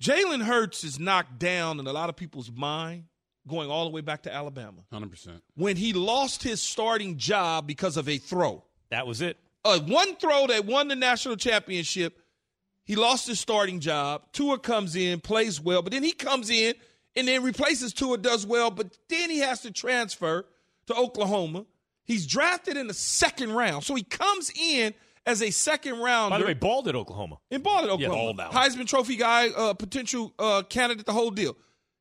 Jalen 0.01 0.41
Hurts 0.41 0.83
is 0.83 0.99
knocked 0.99 1.37
down 1.37 1.79
in 1.79 1.85
a 1.85 1.93
lot 1.93 2.09
of 2.09 2.15
people's 2.15 2.49
mind 2.49 3.03
going 3.47 3.69
all 3.69 3.85
the 3.85 3.91
way 3.91 4.01
back 4.01 4.23
to 4.23 4.33
Alabama. 4.33 4.79
100%. 4.91 5.41
When 5.55 5.75
he 5.75 5.93
lost 5.93 6.43
his 6.43 6.61
starting 6.61 7.17
job 7.17 7.67
because 7.67 7.97
of 7.97 8.07
a 8.07 8.17
throw. 8.17 8.63
That 8.89 9.05
was 9.07 9.21
it. 9.21 9.37
Uh, 9.65 9.79
one 9.79 10.15
throw 10.17 10.47
that 10.47 10.65
won 10.65 10.87
the 10.87 10.95
national 10.95 11.35
championship. 11.35 12.19
He 12.85 12.95
lost 12.95 13.27
his 13.27 13.39
starting 13.39 13.79
job. 13.79 14.23
Tua 14.33 14.59
comes 14.59 14.95
in, 14.95 15.19
plays 15.21 15.59
well, 15.61 15.81
but 15.81 15.93
then 15.93 16.03
he 16.03 16.11
comes 16.11 16.49
in 16.49 16.73
and 17.15 17.27
then 17.27 17.43
replaces 17.43 17.93
Tua, 17.93 18.17
does 18.17 18.45
well, 18.45 18.71
but 18.71 18.97
then 19.07 19.29
he 19.29 19.39
has 19.39 19.61
to 19.61 19.71
transfer 19.71 20.45
to 20.87 20.95
Oklahoma. 20.95 21.65
He's 22.05 22.27
drafted 22.27 22.75
in 22.75 22.87
the 22.87 22.93
second 22.93 23.53
round. 23.53 23.83
So 23.85 23.95
he 23.95 24.03
comes 24.03 24.51
in 24.59 24.93
as 25.25 25.41
a 25.41 25.51
second 25.51 25.99
rounder. 25.99 26.31
By 26.35 26.39
the 26.39 26.45
way, 26.45 26.53
balled 26.53 26.89
at 26.89 26.95
Oklahoma. 26.95 27.37
And 27.49 27.63
balled 27.63 27.85
at 27.89 27.99
Yeah, 27.99 28.07
Oklahoma. 28.07 28.33
balled 28.33 28.41
out. 28.41 28.51
Heisman 28.51 28.85
Trophy 28.87 29.15
guy, 29.15 29.47
uh, 29.49 29.73
potential 29.73 30.33
uh, 30.37 30.63
candidate, 30.63 31.05
the 31.05 31.13
whole 31.13 31.31
deal. 31.31 31.55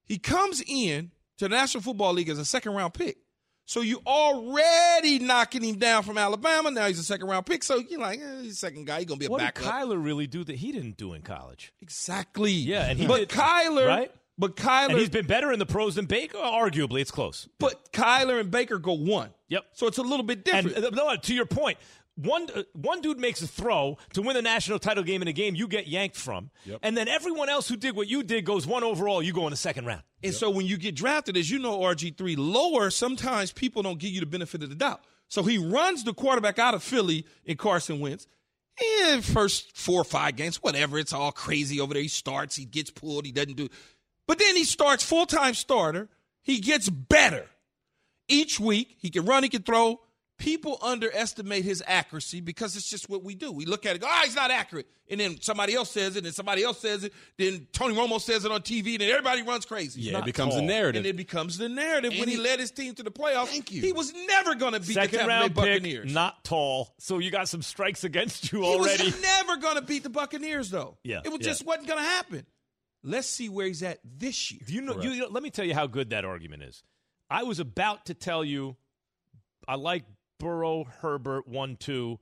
He 0.05 0.19
comes 0.19 0.61
in 0.67 1.13
to 1.43 1.49
the 1.49 1.57
National 1.57 1.83
Football 1.83 2.13
League 2.15 2.29
as 2.29 2.39
a 2.39 2.45
second 2.45 2.73
round 2.75 2.95
pick. 2.95 3.17
So 3.65 3.81
you 3.81 4.01
already 4.07 5.19
knocking 5.21 5.63
him 5.63 5.79
down 5.79 6.03
from 6.03 6.19
Alabama. 6.19 6.71
Now 6.71 6.87
he's 6.89 6.99
a 6.99 7.05
second 7.05 7.29
round 7.29 7.47
pick. 7.47 7.63
So 7.63 7.77
you're 7.79 8.01
like, 8.01 8.21
eh, 8.21 8.43
he's 8.43 8.53
a 8.55 8.57
second 8.57 8.87
guy. 8.87 8.99
He's 8.99 9.07
gonna 9.07 9.19
be 9.19 9.27
a 9.27 9.31
What 9.31 9.41
did. 9.41 9.55
Kyler 9.55 10.03
really 10.03 10.27
do 10.27 10.43
that 10.45 10.57
he 10.57 10.73
didn't 10.73 10.97
do 10.97 11.13
in 11.15 11.23
college? 11.23 11.73
exactly. 11.81 12.51
Yeah, 12.53 12.87
and 12.89 12.99
he 12.99 13.07
but 13.07 13.19
did- 13.19 13.29
Kyler, 13.31 13.87
right? 13.87 14.13
But 14.39 14.57
Kyler, 14.57 14.91
And 14.91 14.99
he's 14.99 15.11
been 15.11 15.27
better 15.27 15.53
in 15.53 15.59
the 15.59 15.67
pros 15.67 15.95
than 15.97 16.07
Baker. 16.07 16.39
Arguably, 16.39 17.01
it's 17.03 17.11
close. 17.11 17.49
but 17.59 17.93
Kyler 17.93 18.41
and 18.41 18.51
Baker 18.51 18.79
go 18.79 18.95
one. 18.95 19.31
Yep. 19.49 19.65
So 19.75 19.87
it's 19.87 19.99
a 19.99 20.03
little 20.03 20.25
bit 20.25 20.43
different. 20.45 20.77
uh, 20.79 20.91
no, 20.91 21.15
to 21.15 21.35
your 21.35 21.45
point, 21.47 21.77
one 22.17 22.49
uh, 22.55 22.63
one 22.73 23.01
dude 23.01 23.19
makes 23.19 23.41
a 23.43 23.47
throw 23.47 23.97
to 24.13 24.23
win 24.23 24.35
the 24.35 24.43
national 24.43 24.79
title 24.79 25.03
game 25.03 25.23
in 25.23 25.29
a 25.29 25.33
game 25.33 25.55
you 25.55 25.67
get 25.67 25.89
yanked 25.89 26.17
from, 26.17 26.51
and 26.83 26.97
then 26.97 27.09
everyone 27.09 27.49
else 27.49 27.69
who 27.69 27.77
did 27.77 27.97
what 27.97 28.09
you 28.09 28.23
did 28.23 28.45
goes 28.45 28.67
one 28.67 28.85
overall. 28.85 29.23
You 29.23 29.33
go 29.33 29.47
in 29.47 29.51
the 29.51 29.57
second 29.57 29.87
round. 29.87 30.03
And 30.23 30.35
so 30.35 30.51
when 30.51 30.67
you 30.67 30.77
get 30.77 30.95
drafted, 30.95 31.37
as 31.37 31.51
you 31.51 31.59
know, 31.59 31.81
RG3 31.81 32.37
lower, 32.39 32.91
sometimes 32.91 33.51
people 33.53 33.83
don't 33.83 33.99
give 33.99 34.11
you 34.11 34.21
the 34.21 34.27
benefit 34.27 34.63
of 34.63 34.69
the 34.69 34.77
doubt. 34.77 35.01
So 35.29 35.43
he 35.43 35.57
runs 35.59 36.05
the 36.05 36.13
quarterback 36.13 36.59
out 36.59 36.75
of 36.75 36.83
Philly 36.83 37.27
in 37.45 37.57
Carson 37.57 38.01
Wentz. 38.01 38.27
And 39.05 39.25
first 39.25 39.77
four 39.77 40.01
or 40.01 40.05
five 40.05 40.37
games, 40.37 40.63
whatever, 40.63 40.99
it's 40.99 41.13
all 41.13 41.33
crazy 41.33 41.81
over 41.81 41.95
there. 41.95 42.03
He 42.03 42.09
starts, 42.09 42.57
he 42.57 42.65
gets 42.65 42.91
pulled, 42.91 43.27
he 43.27 43.33
doesn't 43.33 43.57
do. 43.57 43.69
But 44.27 44.39
then 44.39 44.57
he 44.57 44.65
starts 44.65 45.05
full 45.05 45.27
time 45.27 45.55
starter. 45.55 46.09
He 46.43 46.61
gets 46.61 46.89
better 46.89 47.47
each 48.29 48.59
week. 48.61 48.97
He 48.99 49.11
can 49.11 49.25
run, 49.25 49.43
he 49.43 49.49
can 49.49 49.63
throw. 49.63 50.01
People 50.43 50.77
underestimate 50.83 51.65
his 51.65 51.85
accuracy 51.87 52.41
because 52.41 52.75
it's 52.75 52.91
just 52.91 53.09
what 53.09 53.23
we 53.23 53.37
do. 53.37 53.53
We 53.53 53.65
look 53.65 53.87
at 53.87 53.95
it, 53.95 54.01
go, 54.01 54.09
ah, 54.11 54.23
he's 54.25 54.35
not 54.35 54.51
accurate. 54.51 54.89
And 55.09 55.21
then 55.21 55.41
somebody 55.41 55.73
else 55.73 55.89
says 55.93 56.17
it, 56.17 56.25
and 56.25 56.35
somebody 56.35 56.65
else 56.65 56.81
says 56.81 57.05
it. 57.05 57.13
Then 57.39 57.69
Tony 57.73 57.95
Romo 57.95 58.21
says 58.21 58.45
it 58.45 58.51
on 58.51 58.63
TV, 58.63 58.95
and 58.95 59.03
then 59.03 59.11
everybody 59.11 59.43
runs 59.43 59.67
crazy. 59.67 60.01
Yeah, 60.01 60.19
it 60.19 60.25
becomes 60.25 60.57
a 60.57 60.63
narrative. 60.63 60.99
And 60.99 61.07
it 61.07 61.17
becomes 61.17 61.59
the 61.59 61.69
narrative. 61.69 62.15
when 62.19 62.29
he, 62.29 62.35
he- 62.35 62.41
led 62.41 62.59
his 62.59 62.73
team 62.73 62.93
to 62.97 63.05
the 63.05 63.13
playoffs, 63.13 63.47
Thank 63.47 63.71
you. 63.71 63.83
he 63.83 63.93
was 63.93 64.13
never 64.27 64.57
going 64.57 64.73
to 64.73 64.81
beat 64.81 64.89
the 64.89 64.93
Second 64.95 65.21
Tampa 65.21 65.27
Bay 65.29 65.33
round 65.33 65.55
pick, 65.55 65.55
Buccaneers. 65.55 66.13
not 66.13 66.43
tall. 66.43 66.93
So 66.99 67.19
you 67.19 67.31
got 67.31 67.49
some 67.49 67.63
strikes 67.63 68.03
against 68.03 68.51
you 68.51 68.65
already. 68.65 68.97
he 68.97 69.03
already. 69.03 69.05
was 69.05 69.23
never 69.23 69.57
going 69.59 69.77
to 69.77 69.83
beat 69.83 70.03
the 70.03 70.11
Buccaneers, 70.11 70.71
though. 70.71 70.99
Yeah, 71.05 71.21
it 71.25 71.29
was 71.29 71.41
yeah. 71.43 71.47
just 71.47 71.65
wasn't 71.65 71.87
going 71.87 72.01
to 72.01 72.05
happen. 72.05 72.47
Let's 73.05 73.29
see 73.29 73.49
where 73.49 73.69
he's 73.69 73.85
at 73.85 74.01
this 74.05 74.51
year. 74.51 74.61
Do 74.67 74.73
you 74.73 74.81
know, 74.81 75.01
you, 75.01 75.11
you 75.11 75.21
know? 75.21 75.29
Let 75.29 75.45
me 75.45 75.51
tell 75.51 75.65
you 75.65 75.75
how 75.75 75.87
good 75.87 76.11
that 76.11 76.25
argument 76.25 76.65
is. 76.65 76.83
I 77.31 77.45
was 77.45 77.61
about 77.61 78.07
to 78.07 78.15
tell 78.15 78.45
you, 78.45 78.77
I 79.69 79.77
like 79.77 80.05
Burrow, 80.43 80.85
Herbert 81.01 81.47
one, 81.49 81.77
two. 81.77 82.19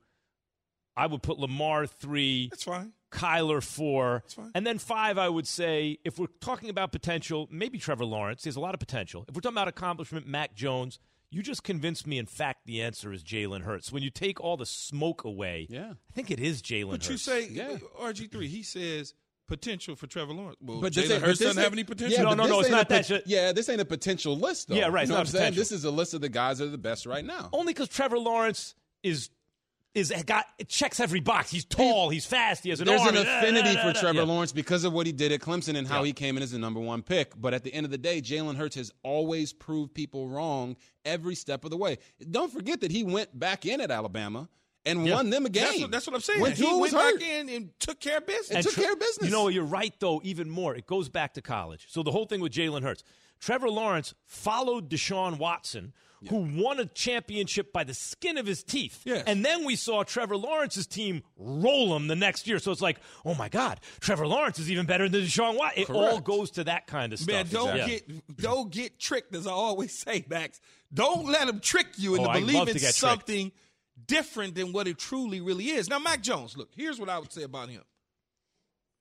I 0.95 1.07
would 1.07 1.23
put 1.23 1.39
Lamar 1.39 1.87
three. 1.87 2.49
That's 2.49 2.63
fine. 2.63 2.93
Kyler 3.11 3.61
four, 3.61 4.21
That's 4.23 4.33
fine. 4.35 4.51
and 4.55 4.65
then 4.65 4.77
five. 4.77 5.17
I 5.17 5.27
would 5.27 5.47
say 5.47 5.97
if 6.05 6.17
we're 6.17 6.27
talking 6.39 6.69
about 6.69 6.91
potential, 6.93 7.47
maybe 7.51 7.77
Trevor 7.77 8.05
Lawrence. 8.05 8.43
There's 8.43 8.55
a 8.55 8.61
lot 8.61 8.73
of 8.73 8.79
potential. 8.79 9.25
If 9.27 9.35
we're 9.35 9.41
talking 9.41 9.55
about 9.57 9.67
accomplishment, 9.67 10.27
Mac 10.27 10.55
Jones. 10.55 10.99
You 11.33 11.41
just 11.41 11.63
convinced 11.63 12.05
me. 12.05 12.17
In 12.17 12.25
fact, 12.25 12.65
the 12.65 12.81
answer 12.81 13.13
is 13.13 13.23
Jalen 13.23 13.61
Hurts. 13.61 13.89
When 13.89 14.03
you 14.03 14.09
take 14.09 14.41
all 14.41 14.57
the 14.57 14.65
smoke 14.65 15.23
away, 15.23 15.65
Yeah. 15.69 15.91
I 15.91 16.13
think 16.13 16.29
it 16.29 16.41
is 16.41 16.61
Jalen. 16.61 16.91
But 16.91 17.09
you 17.09 17.15
say 17.17 17.47
Yeah. 17.47 17.77
RG 17.97 18.27
three. 18.29 18.49
He 18.49 18.63
says 18.63 19.13
potential 19.51 19.95
for 19.95 20.07
Trevor 20.07 20.33
Lawrence. 20.33 20.57
Well, 20.61 20.79
But 20.81 20.93
Jalen 20.93 21.07
this 21.09 21.21
Hurts 21.21 21.39
doesn't 21.39 21.61
have 21.61 21.73
any 21.73 21.83
potential. 21.83 22.17
Yeah, 22.17 22.23
No, 22.23 22.33
no, 22.33 22.45
no, 22.47 22.59
it's 22.61 22.69
not 22.69 22.87
that 22.89 23.07
pot- 23.07 23.23
Yeah, 23.27 23.51
this 23.51 23.67
ain't 23.69 23.81
a 23.81 23.85
potential 23.85 24.37
list, 24.37 24.69
though. 24.69 24.75
Yeah, 24.75 24.85
right, 24.87 24.93
You 24.93 24.97
it's 25.01 25.09
know 25.09 25.15
not 25.15 25.19
what 25.25 25.27
I'm 25.35 25.39
saying? 25.41 25.53
This 25.55 25.71
is 25.71 25.83
a 25.83 25.91
list 25.91 26.13
of 26.13 26.21
the 26.21 26.29
guys 26.29 26.59
that 26.59 26.65
are 26.65 26.69
the 26.69 26.77
best 26.77 27.05
right 27.05 27.25
now. 27.25 27.49
only 27.53 27.73
because 27.73 27.89
Trevor 27.89 28.17
Lawrence 28.17 28.75
is 29.03 29.29
is 29.93 30.13
got 30.25 30.45
it 30.57 30.69
checks 30.69 31.01
every 31.01 31.19
box. 31.19 31.51
He's 31.51 31.65
tall. 31.65 32.09
He's 32.09 32.25
fast. 32.25 32.63
He 32.63 32.69
has 32.69 32.79
an 32.79 32.87
There's 32.87 33.01
arm. 33.01 33.13
an 33.17 33.27
affinity 33.27 33.75
for 33.75 33.91
Trevor 33.91 34.19
Yeah. 34.19 34.23
Lawrence 34.23 34.53
because 34.53 34.85
of 34.85 34.93
what 34.93 35.05
he 35.05 35.11
did 35.11 35.33
at 35.33 35.41
Clemson 35.41 35.75
and 35.77 35.85
how 35.85 35.99
Yeah. 35.99 36.05
he 36.07 36.13
came 36.13 36.37
in 36.37 36.43
as 36.43 36.51
the 36.51 36.59
number 36.59 36.79
one 36.79 37.01
pick. 37.01 37.33
But 37.35 37.53
at 37.53 37.65
the 37.65 37.73
end 37.73 37.83
of 37.85 37.91
the 37.91 37.97
day, 37.97 38.21
Jalen 38.21 38.55
Hurts 38.55 38.77
has 38.77 38.93
always 39.03 39.51
proved 39.51 39.93
people 39.93 40.29
wrong 40.29 40.77
every 41.03 41.35
step 41.35 41.65
of 41.65 41.71
the 41.71 41.77
way. 41.77 41.97
Don't 42.29 42.53
forget 42.53 42.79
that 42.79 42.91
he 42.91 43.03
went 43.03 43.37
back 43.37 43.65
in 43.65 43.81
at 43.81 43.91
Alabama 43.91 44.47
and 44.85 45.05
Yeah. 45.05 45.15
won 45.15 45.29
them 45.29 45.45
a 45.45 45.49
game. 45.49 45.63
That's 45.65 45.81
what, 45.81 45.91
that's 45.91 46.07
what 46.07 46.15
I'm 46.15 46.21
saying. 46.21 46.41
When 46.41 46.51
he 46.53 46.63
Tua 46.63 46.77
went 46.77 46.93
hurt. 46.93 47.19
back 47.19 47.27
in 47.29 47.49
and 47.49 47.69
took 47.79 47.99
care 47.99 48.17
of 48.17 48.25
business. 48.27 48.51
And 48.51 48.63
took 48.63 48.73
Tre- 48.73 48.83
care 48.83 48.93
of 48.93 48.99
business. 48.99 49.25
You 49.29 49.31
know, 49.35 49.47
you're 49.47 49.63
right, 49.63 49.93
though, 49.99 50.21
even 50.23 50.49
more. 50.49 50.75
It 50.75 50.85
goes 50.87 51.09
back 51.09 51.33
to 51.35 51.41
college. 51.41 51.85
So 51.89 52.03
the 52.03 52.11
whole 52.11 52.25
thing 52.25 52.41
with 52.41 52.51
Jalen 52.53 52.83
Hurts. 52.83 53.03
Trevor 53.39 53.69
Lawrence 53.69 54.13
followed 54.27 54.87
Deshaun 54.89 55.39
Watson, 55.39 55.93
who 56.29 56.47
won 56.63 56.79
a 56.79 56.85
championship 56.85 57.73
by 57.73 57.83
the 57.83 57.95
skin 57.95 58.37
of 58.37 58.45
his 58.45 58.61
teeth. 58.63 59.01
Yes. 59.03 59.23
And 59.25 59.43
then 59.43 59.65
we 59.65 59.75
saw 59.75 60.03
Trevor 60.03 60.37
Lawrence's 60.37 60.85
team 60.85 61.23
roll 61.35 61.95
him 61.95 62.07
the 62.07 62.15
next 62.15 62.45
year. 62.47 62.59
So 62.59 62.71
it's 62.71 62.81
like, 62.83 62.97
oh 63.25 63.33
my 63.33 63.49
God, 63.49 63.79
Trevor 63.99 64.27
Lawrence 64.27 64.59
is 64.59 64.69
even 64.69 64.85
better 64.85 65.09
than 65.09 65.21
Deshaun 65.21 65.57
Watson. 65.57 65.81
It 65.81 65.89
all 65.89 66.19
goes 66.19 66.51
to 66.51 66.63
that 66.65 66.85
kind 66.85 67.13
of 67.13 67.17
stuff. 67.19 67.33
Man, 67.33 67.47
don't 67.47 67.75
Yeah. 67.77 67.87
get 67.87 68.37
don't 68.37 68.69
get 68.71 68.99
tricked, 68.99 69.33
as 69.35 69.47
I 69.47 69.51
always 69.51 69.97
say, 70.03 70.23
Max. 70.29 70.61
Don't 70.93 71.25
let 71.25 71.47
them 71.47 71.59
trick 71.61 71.87
you 71.97 72.11
oh, 72.11 72.15
into 72.17 72.29
Oh, 72.29 72.33
believing 72.33 72.77
something. 72.77 73.45
tricked. 73.51 73.57
Something 74.01 74.17
different 74.23 74.55
than 74.55 74.73
what 74.73 74.87
it 74.87 74.97
truly 74.97 75.41
really 75.41 75.69
is. 75.69 75.89
Now, 75.89 75.99
Mac 75.99 76.21
Jones, 76.21 76.57
look, 76.57 76.69
here's 76.75 76.99
what 76.99 77.09
I 77.09 77.19
would 77.19 77.31
say 77.31 77.43
about 77.43 77.69
him. 77.69 77.83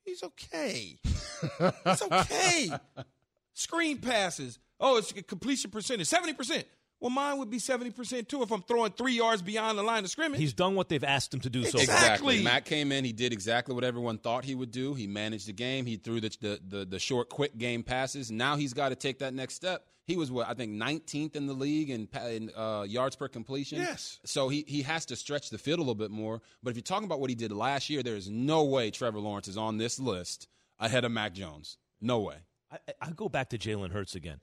He's 0.05 0.23
okay. 0.23 0.99
He's 1.05 2.03
okay. 2.03 2.71
Screen 3.53 3.99
passes. 3.99 4.59
Oh, 4.79 4.97
it's 4.97 5.11
a 5.13 5.23
completion 5.23 5.71
percentage, 5.71 6.09
70%. 6.09 6.65
Well, 7.01 7.11
mine 7.11 7.39
would 7.39 7.49
be 7.49 7.59
70% 7.59 8.29
too 8.29 8.43
if 8.43 8.51
I'm 8.51 8.63
throwing 8.63 8.93
three 8.93 9.15
yards 9.15 9.41
beyond 9.41 9.79
the 9.79 9.83
line 9.83 10.05
of 10.05 10.11
scrimmage. 10.11 10.39
He's 10.39 10.53
done 10.53 10.75
what 10.75 10.91
they've 10.91 11.03
asked 11.03 11.33
him 11.33 11.41
to 11.41 11.51
do 11.51 11.65
so 11.65 11.79
far. 11.79 11.83
Exactly. 11.83 12.43
Matt 12.43 12.67
came 12.67 12.93
in. 12.93 13.07
He 13.07 13.13
did 13.13 13.33
exactly 13.33 13.75
what 13.75 13.85
everyone 13.85 14.19
thought 14.19 14.45
he 14.45 14.55
would 14.55 14.71
do. 14.71 14.93
He 14.93 15.07
managed 15.07 15.49
the 15.49 15.55
game. 15.55 15.87
He 15.87 15.97
threw 15.97 16.21
the 16.21 16.37
the, 16.41 16.61
the, 16.67 16.85
the 16.85 16.99
short, 16.99 17.31
quick 17.31 17.57
game 17.57 17.83
passes. 17.83 18.31
Now 18.31 18.57
he's 18.57 18.75
got 18.75 18.91
to 18.91 18.97
take 18.97 19.21
that 19.21 19.33
next 19.33 19.55
step. 19.55 19.87
He 20.11 20.17
was 20.17 20.31
what 20.31 20.49
I 20.49 20.55
think 20.55 20.73
19th 20.73 21.37
in 21.37 21.47
the 21.47 21.53
league 21.53 21.89
in, 21.89 22.09
in 22.29 22.51
uh, 22.57 22.83
yards 22.83 23.15
per 23.15 23.29
completion. 23.29 23.79
Yes. 23.79 24.19
So 24.25 24.49
he 24.49 24.65
he 24.67 24.83
has 24.83 25.07
to 25.07 25.15
stretch 25.17 25.51
the 25.51 25.59
field 25.59 25.79
a 25.79 25.83
little 25.83 25.95
bit 25.95 26.11
more. 26.11 26.41
But 26.63 26.71
if 26.71 26.77
you're 26.77 26.83
talking 26.83 27.05
about 27.05 27.21
what 27.21 27.31
he 27.31 27.37
did 27.37 27.53
last 27.53 27.89
year, 27.89 28.03
there 28.03 28.17
is 28.17 28.29
no 28.29 28.65
way 28.65 28.91
Trevor 28.91 29.21
Lawrence 29.21 29.47
is 29.47 29.57
on 29.57 29.79
this 29.79 30.01
list 30.01 30.49
ahead 30.81 31.05
of 31.05 31.13
Mac 31.13 31.33
Jones. 31.35 31.79
No 32.01 32.19
way. 32.21 32.37
I, 32.73 32.79
I 33.01 33.11
go 33.13 33.29
back 33.29 33.51
to 33.51 33.59
Jalen 33.59 33.93
Hurts 33.93 34.15
again. 34.17 34.41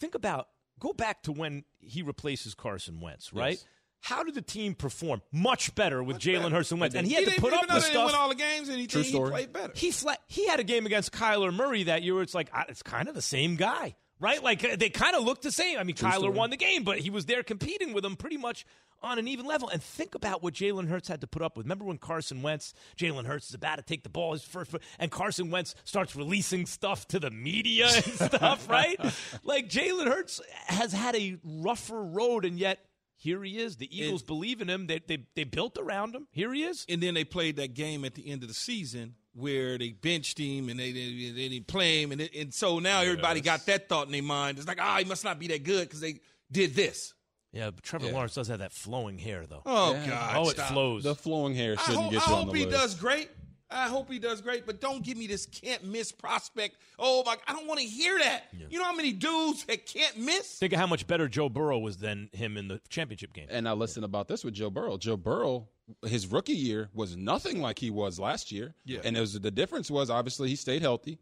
Think 0.00 0.14
about 0.14 0.48
go 0.78 0.92
back 0.92 1.22
to 1.22 1.32
when 1.32 1.64
he 1.78 2.02
replaces 2.02 2.54
Carson 2.54 3.00
Wentz, 3.00 3.32
right? 3.32 3.52
Yes. 3.52 3.64
How 4.02 4.22
did 4.22 4.34
the 4.34 4.42
team 4.42 4.74
perform? 4.74 5.22
Much 5.32 5.74
better 5.74 6.02
with 6.02 6.18
Jalen 6.18 6.52
Hurts 6.52 6.70
and 6.70 6.80
Wentz, 6.80 6.94
and 6.94 7.06
he 7.06 7.14
He 7.14 7.24
had 7.24 7.34
to 7.34 7.40
put 7.40 7.52
up 7.52 7.66
though 7.66 7.74
the 7.74 7.80
they 7.80 7.86
didn't 7.88 8.02
win 8.02 8.08
stuff. 8.10 8.20
all 8.20 8.28
the 8.28 8.34
games, 8.34 8.68
and 8.68 8.78
he, 8.78 8.86
True 8.86 9.02
he 9.02 9.08
story. 9.08 9.30
played 9.30 9.52
better. 9.52 9.72
He 9.74 9.90
flat. 9.90 10.20
He 10.28 10.46
had 10.46 10.60
a 10.60 10.64
game 10.64 10.86
against 10.86 11.12
Kyler 11.12 11.52
Murray 11.52 11.84
that 11.84 12.02
year. 12.02 12.14
Where 12.14 12.22
it's 12.22 12.34
like 12.34 12.48
it's 12.68 12.82
kind 12.82 13.08
of 13.08 13.14
the 13.14 13.22
same 13.22 13.56
guy, 13.56 13.96
right? 14.20 14.42
Like 14.42 14.64
uh, 14.64 14.76
they 14.76 14.90
kind 14.90 15.14
of 15.16 15.24
look 15.24 15.42
the 15.42 15.52
same. 15.52 15.78
I 15.78 15.84
mean, 15.84 15.96
Kyler 15.96 16.32
won 16.32 16.50
the 16.50 16.56
game, 16.56 16.84
but 16.84 16.98
he 16.98 17.10
was 17.10 17.26
there 17.26 17.42
competing 17.42 17.92
with 17.92 18.02
them 18.02 18.16
pretty 18.16 18.36
much 18.36 18.64
on 19.02 19.18
an 19.18 19.28
even 19.28 19.46
level. 19.46 19.68
And 19.68 19.82
think 19.82 20.14
about 20.14 20.42
what 20.42 20.54
Jalen 20.54 20.88
Hurts 20.88 21.08
had 21.08 21.20
to 21.20 21.26
put 21.26 21.42
up 21.42 21.56
with. 21.56 21.66
Remember 21.66 21.84
when 21.84 21.98
Carson 21.98 22.42
Wentz, 22.42 22.72
Jalen 22.96 23.26
Hurts 23.26 23.48
is 23.48 23.54
about 23.54 23.76
to 23.76 23.82
take 23.82 24.02
the 24.02 24.08
ball, 24.08 24.32
his 24.32 24.42
first, 24.42 24.74
and 24.98 25.10
Carson 25.10 25.50
Wentz 25.50 25.74
starts 25.84 26.16
releasing 26.16 26.66
stuff 26.66 27.06
to 27.08 27.18
the 27.18 27.30
media 27.30 27.86
and 27.86 28.04
stuff, 28.32 28.68
right? 28.70 28.98
Like 29.44 29.68
Jalen 29.68 30.06
Hurts 30.06 30.40
has 30.66 30.92
had 30.92 31.14
a 31.16 31.38
rougher 31.44 32.02
road, 32.02 32.44
and 32.44 32.58
yet. 32.58 32.80
Here 33.18 33.42
he 33.42 33.58
is. 33.58 33.78
The 33.78 33.88
Eagles 33.98 34.22
believe 34.22 34.60
in 34.60 34.68
him. 34.68 34.88
They, 34.88 35.00
they 35.04 35.26
they 35.34 35.44
built 35.44 35.78
around 35.78 36.14
him. 36.14 36.28
Here 36.32 36.52
he 36.52 36.64
is. 36.64 36.84
and 36.86 37.02
then 37.02 37.14
they 37.14 37.24
played 37.24 37.56
that 37.56 37.72
game 37.72 38.04
at 38.04 38.14
the 38.14 38.30
end 38.30 38.42
of 38.42 38.48
the 38.48 38.54
season 38.54 39.14
where 39.36 39.76
they 39.78 39.90
benched 39.90 40.38
him 40.38 40.68
and 40.68 40.78
they, 40.80 40.92
they, 40.92 41.30
they 41.34 41.48
didn't 41.48 41.66
play 41.66 42.02
him, 42.02 42.12
and, 42.12 42.20
it, 42.22 42.34
and 42.34 42.52
so 42.54 42.78
now 42.78 43.00
everybody 43.02 43.40
got 43.40 43.66
that 43.66 43.88
thought 43.88 44.06
in 44.06 44.12
their 44.12 44.22
mind. 44.22 44.58
It's 44.58 44.66
like, 44.66 44.80
ah, 44.80 44.96
he 44.98 45.04
must 45.04 45.24
not 45.24 45.38
be 45.38 45.46
that 45.48 45.62
good 45.62 45.86
because 45.86 46.00
they 46.00 46.20
did 46.50 46.74
this. 46.74 47.12
Yeah, 47.52 47.70
but 47.70 47.82
Trevor 47.82 48.10
Lawrence 48.12 48.34
does 48.34 48.48
have 48.48 48.58
that 48.58 48.72
flowing 48.72 49.18
hair, 49.18 49.46
though. 49.46 49.62
Oh 49.64 49.92
Yeah. 49.92 50.06
God! 50.08 50.36
oh, 50.36 50.48
it 50.50 50.56
stop. 50.56 50.68
flows. 50.72 51.04
The 51.04 51.14
flowing 51.14 51.54
hair 51.54 51.74
I 51.78 51.82
shouldn't 51.82 52.02
hope, 52.02 52.12
get 52.12 52.28
I 52.28 52.30
you 52.30 52.36
on 52.36 52.44
hope 52.46 52.56
he 52.56 52.64
list. 52.66 52.76
does 52.78 52.94
great. 52.96 53.30
I 53.70 53.88
hope 53.88 54.10
he 54.10 54.18
does 54.18 54.40
great, 54.40 54.64
but 54.64 54.80
don't 54.80 55.02
give 55.02 55.16
me 55.18 55.26
this 55.26 55.46
can't 55.46 55.84
miss 55.84 56.12
prospect. 56.12 56.76
Oh 56.98 57.24
my! 57.24 57.36
I 57.48 57.52
don't 57.52 57.66
want 57.66 57.80
to 57.80 57.86
hear 57.86 58.16
that. 58.18 58.44
You 58.70 58.78
know 58.78 58.84
how 58.84 58.94
many 58.94 59.12
dudes 59.12 59.64
that 59.64 59.86
can't 59.86 60.16
miss? 60.18 60.58
Think 60.58 60.72
of 60.72 60.78
how 60.78 60.86
much 60.86 61.06
better 61.06 61.26
Joe 61.28 61.48
Burrow 61.48 61.78
was 61.78 61.96
than 61.96 62.30
him 62.32 62.56
in 62.56 62.68
the 62.68 62.80
championship 62.88 63.32
game. 63.32 63.48
And 63.50 63.64
now 63.64 63.74
listen 63.74 64.04
about 64.04 64.28
this 64.28 64.44
with 64.44 64.54
Joe 64.54 64.70
Burrow. 64.70 64.96
Joe 64.98 65.16
Burrow, 65.16 65.66
his 66.06 66.26
rookie 66.28 66.52
year 66.52 66.90
was 66.94 67.16
nothing 67.16 67.60
like 67.60 67.78
he 67.78 67.90
was 67.90 68.18
last 68.20 68.52
year. 68.52 68.74
Yeah. 68.84 69.00
And 69.04 69.16
it 69.16 69.20
was 69.20 69.38
the 69.38 69.50
difference 69.50 69.90
was 69.90 70.10
obviously 70.10 70.48
he 70.48 70.56
stayed 70.56 70.82
healthy. 70.82 71.18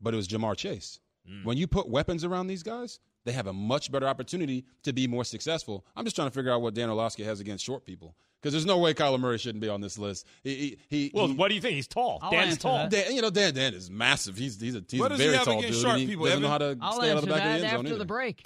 but 0.00 0.14
it 0.14 0.16
was 0.16 0.28
Ja'Marr 0.28 0.56
Chase. 0.56 1.00
Mm. 1.28 1.44
When 1.44 1.56
you 1.58 1.66
put 1.66 1.88
weapons 1.88 2.24
around 2.24 2.46
these 2.46 2.62
guys, 2.62 3.00
they 3.28 3.32
have 3.32 3.46
a 3.46 3.52
much 3.52 3.92
better 3.92 4.08
opportunity 4.08 4.64
to 4.84 4.92
be 4.92 5.06
more 5.06 5.24
successful. 5.24 5.84
I'm 5.94 6.04
just 6.04 6.16
trying 6.16 6.28
to 6.28 6.34
figure 6.34 6.50
out 6.52 6.62
what 6.62 6.74
Dan 6.74 6.88
Orlovsky 6.90 7.22
has 7.24 7.40
against 7.40 7.64
short 7.64 7.84
people. 7.84 8.14
Because 8.40 8.52
there's 8.52 8.66
no 8.66 8.78
way 8.78 8.94
Kyler 8.94 9.18
Murray 9.18 9.36
shouldn't 9.38 9.60
be 9.60 9.68
on 9.68 9.80
this 9.80 9.98
list. 9.98 10.24
He, 10.44 10.54
he, 10.54 10.78
he 10.88 11.10
Well, 11.12 11.26
he- 11.26 11.34
what 11.34 11.48
do 11.48 11.54
you 11.56 11.60
think? 11.60 11.74
He's 11.74 11.88
tall. 11.88 12.20
I'll 12.22 12.30
Dan's 12.30 12.56
tall. 12.56 12.88
Dan, 12.88 13.12
you 13.14 13.20
know, 13.20 13.30
Dan, 13.30 13.52
Dan 13.54 13.74
is 13.74 13.90
massive. 13.90 14.36
He's 14.36 14.60
he's 14.60 14.76
a, 14.76 14.84
he's 14.88 15.00
What 15.00 15.10
a 15.12 15.16
does 15.16 15.26
he 15.26 15.32
have 15.34 15.44
tall 15.44 15.58
against 15.58 15.78
dude. 15.78 15.82
short 15.82 15.92
and 15.94 16.00
he 16.02 16.06
people, 16.06 16.24
doesn't 16.26 16.42
know 16.42 16.48
how 16.48 16.58
to 16.58 16.78
I'll 16.80 16.92
stay 16.92 17.10
out 17.10 17.16
of 17.18 17.24
the 17.24 17.30
back 17.30 17.38
of 17.38 17.44
the 17.44 17.50
end 17.50 17.60
zone 17.62 17.70
after 17.80 17.88
either. 17.88 17.98
the 17.98 18.04
break. 18.04 18.44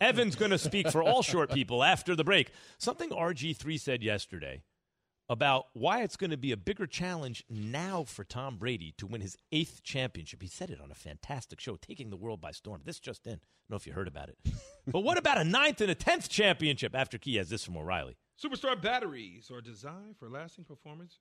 Evan's 0.00 0.36
going 0.36 0.50
to 0.52 0.58
speak 0.58 0.90
for 0.90 1.02
all 1.02 1.22
short 1.22 1.50
people 1.50 1.82
after 1.82 2.14
the 2.14 2.22
break. 2.24 2.50
Something 2.78 3.10
RG3 3.10 3.80
said 3.80 4.02
yesterday 4.02 4.62
about 5.28 5.66
why 5.72 6.02
it's 6.02 6.16
going 6.16 6.30
to 6.30 6.36
be 6.36 6.52
a 6.52 6.56
bigger 6.56 6.86
challenge 6.86 7.44
now 7.50 8.04
for 8.04 8.24
Tom 8.24 8.56
Brady 8.56 8.94
to 8.98 9.06
win 9.06 9.20
his 9.20 9.36
eighth 9.50 9.82
championship. 9.82 10.42
He 10.42 10.48
said 10.48 10.70
it 10.70 10.80
on 10.80 10.90
a 10.90 10.94
fantastic 10.94 11.60
show, 11.60 11.76
taking 11.76 12.10
the 12.10 12.16
world 12.16 12.40
by 12.40 12.52
storm. 12.52 12.82
This 12.84 13.00
just 13.00 13.26
in. 13.26 13.32
I 13.32 13.36
don't 13.36 13.70
know 13.70 13.76
if 13.76 13.86
you 13.86 13.92
heard 13.92 14.08
about 14.08 14.28
it. 14.28 14.38
but 14.86 15.00
what 15.00 15.18
about 15.18 15.38
a 15.38 15.44
ninth 15.44 15.80
and 15.80 15.90
a 15.90 15.94
tenth 15.94 16.28
championship 16.28 16.94
after 16.94 17.18
Key 17.18 17.36
has 17.36 17.48
this 17.48 17.64
from 17.64 17.76
O'Reilly? 17.76 18.16
Super 18.36 18.56
Start 18.56 18.82
batteries 18.82 19.50
are 19.50 19.60
designed 19.60 20.16
for 20.18 20.28
lasting 20.28 20.64
performances 20.64 21.18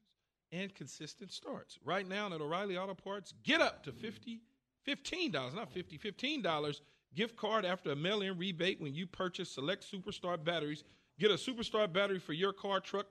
and 0.52 0.74
consistent 0.76 1.32
starts. 1.32 1.80
Right 1.84 2.08
now 2.08 2.28
at 2.28 2.42
O'Reilly 2.42 2.78
Auto 2.78 2.94
Parts, 2.94 3.34
get 3.44 3.62
up 3.62 3.84
to 3.84 3.92
50 3.92 4.42
$15, 4.88 5.56
not 5.56 5.72
50 5.72 5.98
$15 5.98 6.80
gift 7.16 7.36
card 7.36 7.66
after 7.66 7.92
a 7.92 7.96
mail 7.96 8.22
in 8.22 8.38
rebate 8.38 8.80
when 8.80 8.94
you 8.94 9.08
purchase 9.08 9.50
select 9.50 9.84
Super 9.84 10.12
Start 10.12 10.44
batteries. 10.44 10.84
Get 11.20 11.32
a 11.32 11.38
Super 11.38 11.64
Start 11.64 11.94
battery 11.94 12.20
for 12.20 12.34
your 12.34 12.54
car, 12.54 12.80
truck, 12.80 13.08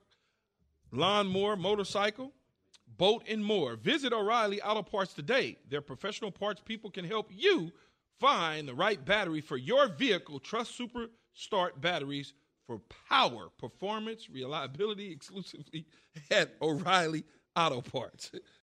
lawnmower, 0.95 1.55
motorcycle, 1.55 2.31
boat, 2.97 3.23
and 3.27 3.43
more. 3.43 3.75
Visit 3.75 4.13
O'Reilly 4.13 4.61
Auto 4.61 4.81
Parts 4.83 5.13
today. 5.13 5.57
Their 5.69 5.81
professional 5.81 6.31
parts 6.31 6.61
people 6.63 6.89
can 6.89 7.05
help 7.05 7.29
you 7.31 7.71
find 8.19 8.67
the 8.67 8.73
right 8.73 9.03
battery 9.03 9.41
for 9.41 9.57
your 9.57 9.87
vehicle. 9.87 10.39
Trust 10.39 10.75
Super 10.75 11.07
Start 11.33 11.81
batteries 11.81 12.33
for 12.65 12.79
power, 13.09 13.49
performance, 13.57 14.29
reliability 14.29 15.11
exclusively 15.11 15.85
at 16.31 16.55
O'Reilly 16.61 17.23
Auto 17.55 17.81
Parts. 17.81 18.31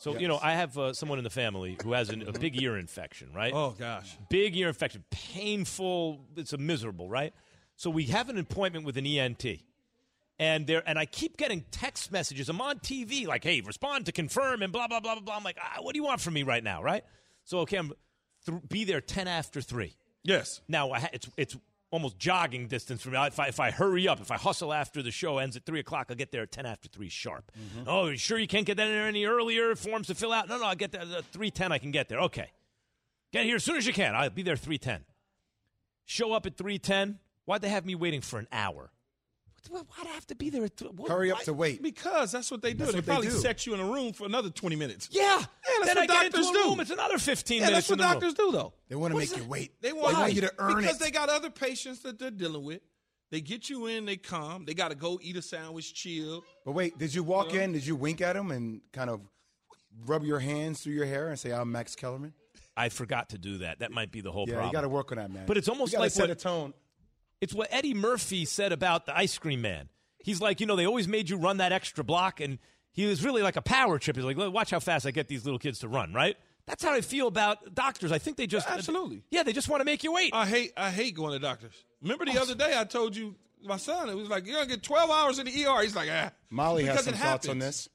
So, 0.00 0.16
you 0.18 0.28
know, 0.28 0.38
I 0.42 0.52
have 0.54 0.78
uh, 0.78 0.94
someone 0.94 1.18
in 1.18 1.24
the 1.24 1.30
family 1.30 1.76
who 1.82 1.92
has 1.92 2.08
an, 2.08 2.26
a 2.26 2.32
big 2.32 2.60
ear 2.60 2.78
infection, 2.78 3.28
right? 3.34 3.52
Oh, 3.54 3.74
gosh. 3.78 4.16
Big 4.30 4.56
ear 4.56 4.68
infection, 4.68 5.04
painful. 5.10 6.24
It's 6.36 6.54
a 6.54 6.58
miserable, 6.58 7.06
right? 7.06 7.34
So 7.76 7.90
we 7.90 8.04
have 8.06 8.30
an 8.30 8.38
appointment 8.38 8.86
with 8.86 8.96
an 8.96 9.04
ENT, 9.06 9.44
and 10.38 10.66
there, 10.66 10.82
and 10.86 10.98
I 10.98 11.04
keep 11.04 11.36
getting 11.36 11.64
text 11.70 12.10
messages. 12.10 12.48
I'm 12.48 12.60
on 12.62 12.78
TV, 12.78 13.26
like, 13.26 13.44
"Hey, 13.44 13.60
respond 13.60 14.06
to 14.06 14.12
confirm," 14.12 14.62
and 14.62 14.72
blah 14.72 14.88
blah 14.88 15.00
blah 15.00 15.16
blah 15.16 15.22
blah. 15.22 15.36
I'm 15.36 15.44
like, 15.44 15.58
ah, 15.62 15.82
"What 15.82 15.92
do 15.92 15.98
you 15.98 16.04
want 16.04 16.20
from 16.20 16.34
me 16.34 16.42
right 16.44 16.64
now?" 16.64 16.82
Right? 16.82 17.04
So 17.44 17.58
okay, 17.60 17.76
I'm 17.76 17.92
th- 18.46 18.58
be 18.68 18.84
there 18.84 19.00
ten 19.00 19.28
after 19.28 19.60
three. 19.60 19.96
Yes. 20.22 20.60
Now 20.68 20.92
I 20.92 21.00
ha- 21.00 21.08
it's 21.12 21.28
it's 21.36 21.56
almost 21.90 22.18
jogging 22.18 22.68
distance 22.68 23.02
from 23.02 23.12
me. 23.12 23.26
If 23.26 23.40
I, 23.40 23.48
if 23.48 23.60
I 23.60 23.70
hurry 23.70 24.06
up, 24.06 24.20
if 24.20 24.30
I 24.30 24.36
hustle 24.36 24.72
after 24.72 25.02
the 25.02 25.10
show 25.10 25.38
ends 25.38 25.56
at 25.56 25.64
three 25.64 25.80
o'clock, 25.80 26.06
I'll 26.10 26.16
get 26.16 26.32
there 26.32 26.42
at 26.42 26.52
ten 26.52 26.66
after 26.66 26.88
three 26.88 27.08
sharp. 27.08 27.50
Mm-hmm. 27.58 27.88
Oh, 27.88 28.06
you 28.06 28.16
sure 28.16 28.38
you 28.38 28.46
can't 28.46 28.66
get 28.66 28.76
that 28.76 28.86
in 28.86 28.92
there 28.92 29.06
any 29.06 29.24
earlier? 29.24 29.74
Forms 29.74 30.06
to 30.06 30.14
fill 30.14 30.32
out? 30.32 30.48
No, 30.48 30.58
no, 30.58 30.66
I'll 30.66 30.76
get 30.76 30.92
there 30.92 31.02
at 31.02 31.24
three 31.26 31.50
ten. 31.50 31.72
I 31.72 31.78
can 31.78 31.90
get 31.90 32.08
there. 32.08 32.20
Okay, 32.20 32.50
get 33.32 33.44
here 33.44 33.56
as 33.56 33.64
soon 33.64 33.76
as 33.76 33.86
you 33.86 33.92
can. 33.92 34.14
I'll 34.14 34.30
be 34.30 34.42
there 34.42 34.56
three 34.56 34.78
ten. 34.78 35.04
Show 36.04 36.32
up 36.32 36.46
at 36.46 36.56
three 36.56 36.78
ten. 36.78 37.18
Why'd 37.44 37.62
they 37.62 37.68
have 37.68 37.84
me 37.84 37.94
waiting 37.94 38.20
for 38.20 38.38
an 38.38 38.46
hour? 38.52 38.92
What- 39.68 39.86
Why'd 39.96 40.06
I 40.06 40.10
have 40.12 40.26
to 40.28 40.34
be 40.34 40.50
there? 40.50 40.64
At 40.64 40.76
th- 40.76 40.90
what- 40.92 41.10
Hurry 41.10 41.30
up 41.30 41.38
why- 41.38 41.44
to 41.44 41.52
wait. 41.54 41.82
Because 41.82 42.32
that's 42.32 42.50
what 42.50 42.62
they 42.62 42.72
do. 42.72 42.78
That's 42.78 42.92
they 42.92 42.98
what 42.98 43.06
they 43.06 43.12
probably 43.12 43.28
do. 43.30 43.38
set 43.38 43.66
you 43.66 43.74
in 43.74 43.80
a 43.80 43.84
room 43.84 44.12
for 44.12 44.24
another 44.26 44.50
20 44.50 44.76
minutes. 44.76 45.08
Yeah, 45.12 45.22
Yeah, 45.22 45.36
that's 45.38 45.86
then 45.86 45.86
what 45.86 45.98
I 45.98 46.06
get 46.06 46.32
doctors 46.32 46.46
into 46.46 46.58
a 46.58 46.62
do. 46.62 46.68
room. 46.70 46.80
It's 46.80 46.90
another 46.90 47.18
fifteen 47.18 47.60
Yeah, 47.60 47.66
minutes. 47.68 47.88
that's 47.88 47.90
what 47.98 48.00
in 48.00 48.10
room. 48.10 48.20
doctors 48.20 48.34
do, 48.34 48.52
though. 48.52 48.72
They 48.88 48.96
want 48.96 49.12
to 49.12 49.18
make 49.18 49.36
you 49.36 49.44
wait. 49.44 49.80
They 49.82 49.92
want, 49.92 50.16
want 50.16 50.32
you 50.32 50.40
to 50.42 50.52
earn 50.58 50.76
because 50.76 50.78
it. 50.78 50.82
Because 50.86 50.98
they 50.98 51.10
got 51.10 51.28
other 51.28 51.50
patients 51.50 52.00
that 52.00 52.18
they're 52.18 52.30
dealing 52.30 52.64
with. 52.64 52.80
They 53.30 53.40
get 53.40 53.70
you 53.70 53.86
in, 53.86 54.06
they 54.06 54.16
come. 54.16 54.64
They 54.64 54.74
got 54.74 54.88
to 54.88 54.96
go 54.96 55.20
eat 55.22 55.36
a 55.36 55.42
sandwich, 55.42 55.94
chill. 55.94 56.42
But 56.64 56.72
wait, 56.72 56.98
did 56.98 57.14
you 57.14 57.22
walk 57.22 57.54
in? 57.54 57.72
Did 57.72 57.86
you 57.86 57.94
wink 57.94 58.20
at 58.20 58.34
him 58.34 58.50
and 58.50 58.80
kind 58.92 59.08
of 59.08 59.20
rub 60.06 60.24
your 60.24 60.40
hands 60.40 60.80
through 60.82 60.94
your 60.94 61.06
hair 61.06 61.28
and 61.28 61.38
say, 61.38 61.52
"I'm 61.52 61.70
Max 61.70 61.94
Kellerman"? 61.94 62.32
I 62.76 62.88
forgot 62.88 63.28
to 63.30 63.38
do 63.38 63.58
that. 63.58 63.80
That 63.80 63.92
might 63.92 64.10
be 64.10 64.20
the 64.20 64.32
whole 64.32 64.46
Yeah, 64.48 64.54
problem. 64.54 64.70
you 64.70 64.72
got 64.72 64.80
to 64.80 64.88
work 64.88 65.12
on 65.12 65.18
that, 65.18 65.30
man. 65.30 65.44
But 65.46 65.58
it's 65.58 65.68
almost 65.68 65.92
You 65.92 65.98
like 66.00 66.10
set 66.10 66.22
what- 66.22 66.30
a 66.30 66.34
tone. 66.34 66.74
It's 67.40 67.54
what 67.54 67.68
Eddie 67.70 67.94
Murphy 67.94 68.44
said 68.44 68.72
about 68.72 69.06
the 69.06 69.16
ice 69.16 69.38
cream 69.38 69.60
man. 69.62 69.88
He's 70.18 70.40
like, 70.40 70.60
you 70.60 70.66
know, 70.66 70.76
they 70.76 70.86
always 70.86 71.08
made 71.08 71.30
you 71.30 71.36
run 71.38 71.56
that 71.58 71.72
extra 71.72 72.04
block, 72.04 72.40
and 72.40 72.58
he 72.92 73.06
was 73.06 73.24
really 73.24 73.42
like 73.42 73.56
a 73.56 73.62
power 73.62 73.98
trip. 73.98 74.16
He's 74.16 74.24
like, 74.24 74.36
"Look, 74.36 74.52
watch 74.52 74.70
how 74.70 74.80
fast 74.80 75.06
I 75.06 75.10
get 75.10 75.28
these 75.28 75.44
little 75.44 75.58
kids 75.58 75.78
to 75.78 75.88
run, 75.88 76.12
right? 76.12 76.36
That's 76.66 76.84
how 76.84 76.92
I 76.92 77.00
feel 77.00 77.26
about 77.26 77.74
doctors. 77.74 78.12
I 78.12 78.18
think 78.18 78.36
they 78.36 78.46
just 78.46 78.68
Absolutely. 78.68 79.24
yeah, 79.30 79.42
they 79.42 79.52
just 79.54 79.68
want 79.68 79.80
to 79.80 79.84
make 79.84 80.04
you 80.04 80.12
wait. 80.12 80.32
I 80.34 80.46
hate 80.46 80.72
I 80.76 80.90
hate 80.90 81.14
going 81.16 81.32
to 81.32 81.38
doctors. 81.38 81.72
Remember 82.02 82.26
the 82.26 82.38
other 82.40 82.54
day 82.54 82.78
I 82.78 82.84
told 82.84 83.16
you 83.16 83.34
my 83.64 83.76
son, 83.78 84.08
it 84.08 84.14
was 84.16 84.28
like, 84.28 84.46
you're 84.46 84.54
going 84.56 84.68
to 84.68 84.74
get 84.74 84.82
12 84.82 85.10
hours 85.10 85.38
in 85.38 85.46
the 85.46 85.64
ER. 85.66 85.82
He's 85.82 85.94
like, 85.96 86.08
ah. 86.10 86.30
Molly 86.50 86.84
has 86.84 86.92
Because 86.92 87.04
some 87.06 87.14
it 87.14 87.18
thoughts 87.18 87.48
on 87.48 87.58
this. 87.58 87.88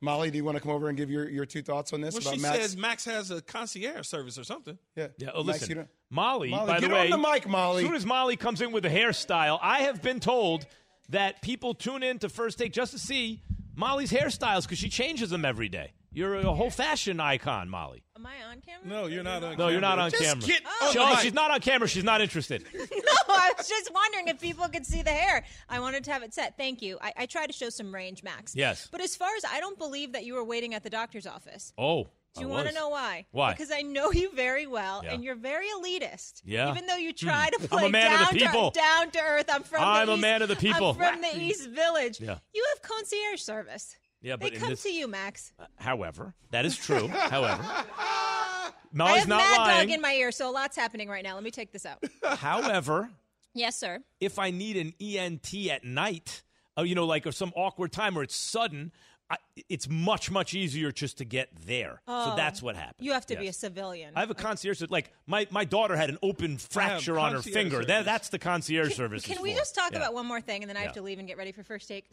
Molly, 0.00 0.30
do 0.30 0.36
you 0.38 0.44
want 0.44 0.56
to 0.56 0.62
come 0.62 0.70
over 0.72 0.88
and 0.88 0.96
give 0.96 1.10
your, 1.10 1.28
your 1.28 1.44
two 1.46 1.62
thoughts 1.62 1.92
on 1.92 2.00
this 2.00 2.14
Well, 2.14 2.22
about 2.22 2.34
she 2.34 2.40
Max? 2.40 2.58
says 2.58 2.76
Max 2.76 3.04
has 3.06 3.30
a 3.30 3.40
concierge 3.42 4.06
service 4.06 4.38
or 4.38 4.44
something. 4.44 4.78
yeah. 4.96 5.08
yeah, 5.18 5.30
oh, 5.34 5.42
Max, 5.44 5.60
listen, 5.60 5.68
you 5.70 5.74
don't- 5.76 5.88
Molly, 6.14 6.50
Molly 6.50 6.66
by 6.66 6.78
the 6.78 6.88
way, 6.88 7.10
the 7.10 7.18
mic, 7.18 7.48
Molly. 7.48 7.82
As 7.82 7.88
soon 7.88 7.96
as 7.96 8.06
Molly 8.06 8.36
comes 8.36 8.60
in 8.60 8.70
with 8.70 8.84
a 8.84 8.88
hairstyle, 8.88 9.58
I 9.60 9.80
have 9.80 10.00
been 10.00 10.20
told 10.20 10.64
that 11.08 11.42
people 11.42 11.74
tune 11.74 12.04
in 12.04 12.20
to 12.20 12.28
First 12.28 12.58
Take 12.58 12.72
just 12.72 12.92
to 12.92 13.00
see 13.00 13.42
Molly's 13.74 14.12
hairstyles 14.12 14.62
because 14.62 14.78
she 14.78 14.88
changes 14.88 15.30
them 15.30 15.44
every 15.44 15.68
day. 15.68 15.92
You're 16.12 16.36
a 16.36 16.54
whole 16.54 16.70
fashion 16.70 17.18
icon, 17.18 17.68
Molly. 17.68 18.04
Am 18.14 18.24
I 18.24 18.48
on 18.48 18.60
camera? 18.60 18.86
No, 18.86 19.06
you're 19.08 19.24
not 19.24 19.42
on. 19.42 19.56
No, 19.58 19.66
you're 19.66 19.80
not 19.80 19.98
on 19.98 20.12
just 20.12 20.22
camera. 20.22 20.46
Get 20.46 20.62
oh, 20.82 20.90
she, 20.92 20.98
oh, 21.00 21.16
she's 21.16 21.34
not 21.34 21.50
on 21.50 21.58
camera. 21.58 21.88
She's 21.88 22.04
not 22.04 22.20
interested. 22.20 22.64
no, 22.74 22.84
I 23.28 23.52
was 23.58 23.68
just 23.68 23.92
wondering 23.92 24.28
if 24.28 24.40
people 24.40 24.68
could 24.68 24.86
see 24.86 25.02
the 25.02 25.10
hair. 25.10 25.44
I 25.68 25.80
wanted 25.80 26.04
to 26.04 26.12
have 26.12 26.22
it 26.22 26.32
set. 26.32 26.56
Thank 26.56 26.80
you. 26.80 26.96
I, 27.02 27.12
I 27.16 27.26
try 27.26 27.48
to 27.48 27.52
show 27.52 27.70
some 27.70 27.92
range, 27.92 28.22
Max. 28.22 28.54
Yes. 28.54 28.88
But 28.92 29.00
as 29.00 29.16
far 29.16 29.30
as 29.36 29.44
I 29.44 29.58
don't 29.58 29.76
believe 29.76 30.12
that 30.12 30.24
you 30.24 30.34
were 30.34 30.44
waiting 30.44 30.74
at 30.74 30.84
the 30.84 30.90
doctor's 30.90 31.26
office. 31.26 31.72
Oh. 31.76 32.06
Do 32.34 32.40
you 32.40 32.48
want 32.48 32.66
to 32.66 32.74
know 32.74 32.88
why? 32.88 33.26
Why? 33.30 33.52
Because 33.52 33.70
I 33.70 33.82
know 33.82 34.10
you 34.10 34.34
very 34.34 34.66
well, 34.66 35.02
yeah. 35.04 35.12
and 35.12 35.22
you're 35.22 35.36
very 35.36 35.66
elitist. 35.68 36.42
Yeah. 36.44 36.70
Even 36.70 36.86
though 36.86 36.96
you 36.96 37.10
hmm. 37.10 37.26
try 37.26 37.48
to 37.50 37.68
play 37.68 37.90
down, 37.90 38.26
To, 38.28 38.70
down 38.74 39.10
to 39.12 39.20
earth, 39.20 39.46
I'm 39.48 39.62
from. 39.62 39.84
I'm 39.84 40.08
a 40.08 40.14
East, 40.14 40.20
man 40.20 40.42
of 40.42 40.48
the 40.48 40.56
people. 40.56 40.90
I'm 40.90 40.96
from 40.96 41.20
the 41.20 41.38
East 41.38 41.68
Village. 41.70 42.20
Yeah. 42.20 42.38
You 42.52 42.66
have 42.74 42.82
concierge 42.82 43.40
service. 43.40 43.96
Yeah, 44.20 44.36
but 44.36 44.52
they 44.52 44.58
come 44.58 44.70
this, 44.70 44.82
to 44.84 44.90
you, 44.90 45.06
Max. 45.06 45.52
Uh, 45.58 45.66
however, 45.76 46.34
that 46.50 46.64
is 46.64 46.76
true. 46.76 47.08
however, 47.12 47.62
I 47.62 48.72
have 49.18 49.28
not 49.28 49.38
Mad 49.38 49.58
lying. 49.58 49.88
Dog 49.88 49.94
in 49.94 50.00
my 50.00 50.14
ear, 50.14 50.32
so 50.32 50.50
a 50.50 50.52
lot's 50.52 50.76
happening 50.76 51.08
right 51.08 51.22
now. 51.22 51.34
Let 51.34 51.44
me 51.44 51.50
take 51.50 51.72
this 51.72 51.84
out. 51.84 52.02
however, 52.38 53.10
yes, 53.54 53.76
sir. 53.76 54.00
If 54.20 54.38
I 54.38 54.50
need 54.50 54.78
an 54.78 54.94
ENT 54.98 55.54
at 55.70 55.84
night, 55.84 56.42
oh, 56.76 56.84
you 56.84 56.94
know, 56.94 57.04
like 57.04 57.26
or 57.26 57.32
some 57.32 57.52
awkward 57.54 57.92
time 57.92 58.16
or 58.16 58.22
it's 58.22 58.34
sudden, 58.34 58.92
I, 59.30 59.36
it's 59.68 59.88
much 59.88 60.30
much 60.30 60.54
easier 60.54 60.92
just 60.92 61.18
to 61.18 61.24
get 61.24 61.48
there. 61.66 62.02
Oh, 62.06 62.30
so 62.30 62.36
that's 62.36 62.62
what 62.62 62.76
happened. 62.76 63.06
You 63.06 63.12
have 63.12 63.26
to 63.26 63.34
yes. 63.34 63.40
be 63.40 63.48
a 63.48 63.52
civilian. 63.52 64.12
I 64.14 64.20
have 64.20 64.30
a 64.30 64.34
concierge. 64.34 64.82
Like 64.90 65.10
my, 65.26 65.46
my 65.50 65.64
daughter 65.64 65.96
had 65.96 66.10
an 66.10 66.18
open 66.22 66.58
fracture 66.58 67.18
on 67.18 67.32
her 67.32 67.42
finger. 67.42 67.84
That, 67.84 68.04
that's 68.04 68.28
the 68.28 68.38
concierge 68.38 68.88
can, 68.88 68.96
service. 68.96 69.24
Can 69.24 69.40
we 69.40 69.52
for. 69.52 69.58
just 69.58 69.74
talk 69.74 69.92
yeah. 69.92 69.98
about 69.98 70.14
one 70.14 70.26
more 70.26 70.40
thing 70.40 70.62
and 70.62 70.68
then 70.68 70.76
I 70.76 70.80
yeah. 70.80 70.86
have 70.86 70.94
to 70.96 71.02
leave 71.02 71.18
and 71.18 71.26
get 71.26 71.38
ready 71.38 71.52
for 71.52 71.62
first 71.62 71.88
take? 71.88 72.10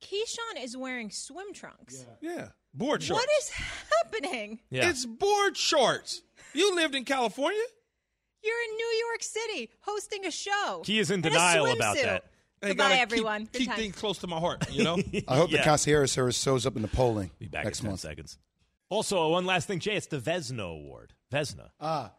Keyshawn 0.00 0.62
is 0.62 0.76
wearing 0.76 1.10
swim 1.10 1.52
trunks. 1.52 2.04
Yeah. 2.20 2.30
yeah. 2.34 2.48
Board 2.74 3.02
shorts. 3.02 3.22
What 3.22 3.28
is 3.38 3.50
happening? 3.50 4.60
Yeah. 4.70 4.88
It's 4.88 5.04
board 5.04 5.56
shorts. 5.56 6.22
You 6.54 6.74
lived 6.74 6.94
in 6.94 7.04
California? 7.04 7.62
You're 8.42 8.62
in 8.70 8.76
New 8.76 9.06
York 9.08 9.22
City 9.22 9.70
hosting 9.80 10.26
a 10.26 10.30
show. 10.30 10.82
He 10.84 10.98
is 10.98 11.10
in 11.10 11.20
denial 11.20 11.66
about 11.66 11.96
that. 11.96 12.24
Goodbye, 12.62 12.94
everyone. 13.00 13.46
Keep, 13.52 13.68
keep 13.68 13.72
things 13.76 13.96
close 13.96 14.18
to 14.18 14.26
my 14.26 14.38
heart, 14.38 14.70
you 14.72 14.84
know? 14.84 14.96
I 15.28 15.36
hope 15.36 15.50
Yeah. 15.50 15.62
the 15.64 15.68
Casieres 15.70 16.10
service 16.10 16.40
shows 16.40 16.64
up 16.66 16.76
in 16.76 16.82
the 16.82 16.88
polling 16.88 17.30
Be 17.38 17.46
back 17.48 17.64
next 17.64 17.80
in 17.80 17.84
10 17.84 17.90
month. 17.92 18.00
seconds. 18.00 18.38
Also, 18.88 19.28
one 19.30 19.46
last 19.46 19.66
thing, 19.66 19.80
Jay. 19.80 19.94
It's 19.94 20.06
the 20.06 20.18
Vesna 20.18 20.62
Award. 20.70 21.12
Vesna. 21.32 21.70
Ah, 21.80 22.12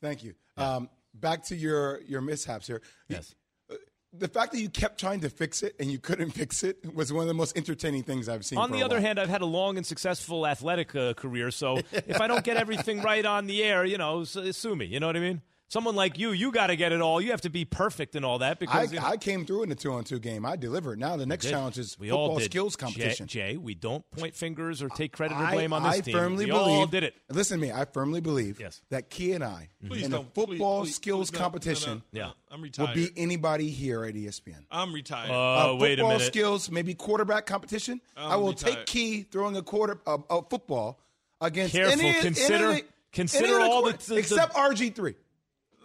thank 0.00 0.22
you. 0.24 0.34
Um, 0.56 0.88
back 1.14 1.44
to 1.46 1.56
your, 1.56 2.00
your 2.06 2.20
mishaps 2.20 2.66
here. 2.66 2.80
yes. 3.08 3.34
Uh, 3.70 3.74
the 4.14 4.28
fact 4.28 4.52
that 4.52 4.60
you 4.60 4.68
kept 4.68 5.00
trying 5.00 5.20
to 5.20 5.30
fix 5.30 5.62
it 5.62 5.74
and 5.80 5.90
you 5.90 5.98
couldn't 5.98 6.30
fix 6.34 6.62
it 6.62 6.94
was 6.94 7.12
one 7.12 7.22
of 7.22 7.28
the 7.28 7.34
most 7.34 7.56
entertaining 7.56 8.02
things 8.02 8.28
I've 8.28 8.44
seen. 8.44 8.58
On 8.58 8.68
for 8.68 8.76
the 8.76 8.82
a 8.82 8.84
other 8.84 8.96
while. 8.96 9.02
hand, 9.04 9.18
I've 9.18 9.28
had 9.28 9.42
a 9.42 9.46
long 9.46 9.76
and 9.76 9.84
successful 9.86 10.46
athletic 10.46 10.94
uh, 10.94 11.14
career, 11.14 11.50
so 11.50 11.78
if 11.92 12.20
I 12.20 12.28
don't 12.28 12.44
get 12.44 12.56
everything 12.56 13.02
right 13.02 13.24
on 13.26 13.46
the 13.46 13.62
air, 13.64 13.84
you 13.84 13.98
know, 13.98 14.24
sue 14.24 14.76
me. 14.76 14.86
You 14.86 15.00
know 15.00 15.06
what 15.08 15.16
I 15.16 15.20
mean? 15.20 15.42
Someone 15.72 15.96
like 15.96 16.18
you, 16.18 16.32
you 16.32 16.52
got 16.52 16.66
to 16.66 16.76
get 16.76 16.92
it 16.92 17.00
all. 17.00 17.18
You 17.18 17.30
have 17.30 17.40
to 17.40 17.48
be 17.48 17.64
perfect 17.64 18.14
and 18.14 18.26
all 18.26 18.40
that 18.40 18.58
because 18.58 18.90
I, 18.90 18.94
you 18.94 19.00
know, 19.00 19.06
I 19.06 19.16
came 19.16 19.46
through 19.46 19.62
in 19.62 19.70
the 19.70 19.74
two-on-two 19.74 20.18
game. 20.18 20.44
I 20.44 20.54
delivered. 20.54 20.98
Now 20.98 21.16
the 21.16 21.24
next 21.24 21.48
challenge 21.48 21.78
is 21.78 21.98
we 21.98 22.10
football 22.10 22.40
skills 22.40 22.76
competition. 22.76 23.26
Jay, 23.26 23.52
Jay, 23.52 23.56
we 23.56 23.74
don't 23.74 24.04
point 24.10 24.34
fingers 24.34 24.82
or 24.82 24.90
take 24.90 25.12
credit 25.12 25.34
I, 25.34 25.48
or 25.48 25.52
blame 25.52 25.72
on 25.72 25.82
this 25.82 25.92
I 25.94 26.00
team. 26.00 26.12
Firmly 26.12 26.44
we 26.44 26.50
believe, 26.50 26.78
all 26.78 26.86
did 26.86 27.04
it. 27.04 27.14
Listen 27.30 27.58
to 27.58 27.66
me. 27.66 27.72
I 27.72 27.86
firmly 27.86 28.20
believe 28.20 28.60
yes. 28.60 28.82
that 28.90 29.08
Key 29.08 29.32
and 29.32 29.42
I 29.42 29.70
please 29.86 30.04
in 30.04 30.10
the 30.10 30.24
football 30.34 30.82
please, 30.82 30.94
skills 30.94 31.30
please, 31.30 31.38
competition 31.38 32.02
no, 32.12 32.20
no, 32.20 32.26
no, 32.26 32.32
I'm 32.50 32.60
retired. 32.60 32.88
will 32.88 32.94
beat 32.94 33.12
anybody 33.16 33.70
here 33.70 34.04
at 34.04 34.14
ESPN. 34.14 34.66
I'm 34.70 34.92
retired. 34.92 35.30
Uh, 35.30 35.72
uh, 35.72 35.76
wait 35.76 35.98
a 35.98 36.02
minute. 36.02 36.18
Football 36.18 36.18
skills, 36.18 36.70
maybe 36.70 36.92
quarterback 36.92 37.46
competition. 37.46 38.02
I'm 38.14 38.32
i 38.32 38.36
will 38.36 38.48
retired. 38.48 38.74
take 38.74 38.86
Key 38.88 39.22
throwing 39.22 39.56
a 39.56 39.62
quarter 39.62 39.98
uh, 40.06 40.16
of 40.16 40.24
uh, 40.28 40.42
football 40.50 41.00
against 41.40 41.72
Careful. 41.72 41.98
Any, 41.98 42.20
consider 42.20 42.72
any, 42.72 42.82
consider 43.10 43.58
any 43.58 43.70
all 43.70 43.84
the, 43.84 43.96
the, 44.06 44.16
except 44.16 44.52
RG 44.52 44.94
three 44.94 45.14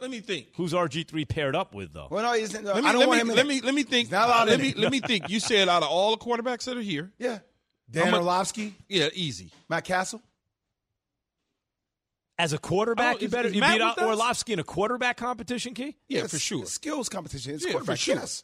let 0.01 0.11
me 0.11 0.19
think. 0.19 0.47
Who's 0.55 0.73
RG 0.73 1.07
three 1.07 1.25
paired 1.25 1.55
up 1.55 1.73
with 1.73 1.93
though? 1.93 2.07
Well, 2.09 2.23
no, 2.23 2.33
he's, 2.33 2.53
no 2.53 2.73
let 2.73 2.83
me, 2.83 2.89
I 2.89 2.91
don't 2.91 2.99
let 2.99 3.07
want 3.09 3.25
me, 3.25 3.31
him. 3.31 3.35
let 3.35 3.47
me 3.47 3.61
let 3.61 3.73
me 3.73 3.83
think. 3.83 4.07
He's 4.07 4.11
not 4.11 4.27
allowed 4.27 4.47
let 4.49 4.59
me 4.59 4.69
it. 4.69 4.77
let 4.77 4.91
me 4.91 4.99
think. 5.05 5.29
You 5.29 5.39
said 5.39 5.67
out 5.69 5.83
of 5.83 5.89
all 5.89 6.11
the 6.11 6.17
quarterbacks 6.17 6.65
that 6.65 6.77
are 6.77 6.81
here, 6.81 7.11
yeah, 7.17 7.39
Dan 7.89 8.13
Orlovsky, 8.13 8.75
yeah, 8.87 9.09
easy. 9.13 9.51
Matt 9.69 9.85
Castle. 9.85 10.21
As 12.39 12.53
a 12.53 12.59
quarterback, 12.59 13.15
oh, 13.15 13.19
you 13.19 13.29
better 13.29 13.49
you 13.49 13.61
Matt 13.61 13.97
beat 13.97 14.03
Orlovsky 14.03 14.53
in 14.53 14.59
a 14.59 14.63
quarterback 14.63 15.17
competition, 15.17 15.73
Key. 15.73 15.95
Yeah, 16.07 16.21
yeah 16.21 16.27
for 16.27 16.37
sure. 16.37 16.65
Skills 16.65 17.09
competition. 17.09 17.55
It's 17.55 17.65
yeah, 17.65 17.79
for 17.79 17.95
sure. 17.95 18.15
Yes. 18.15 18.43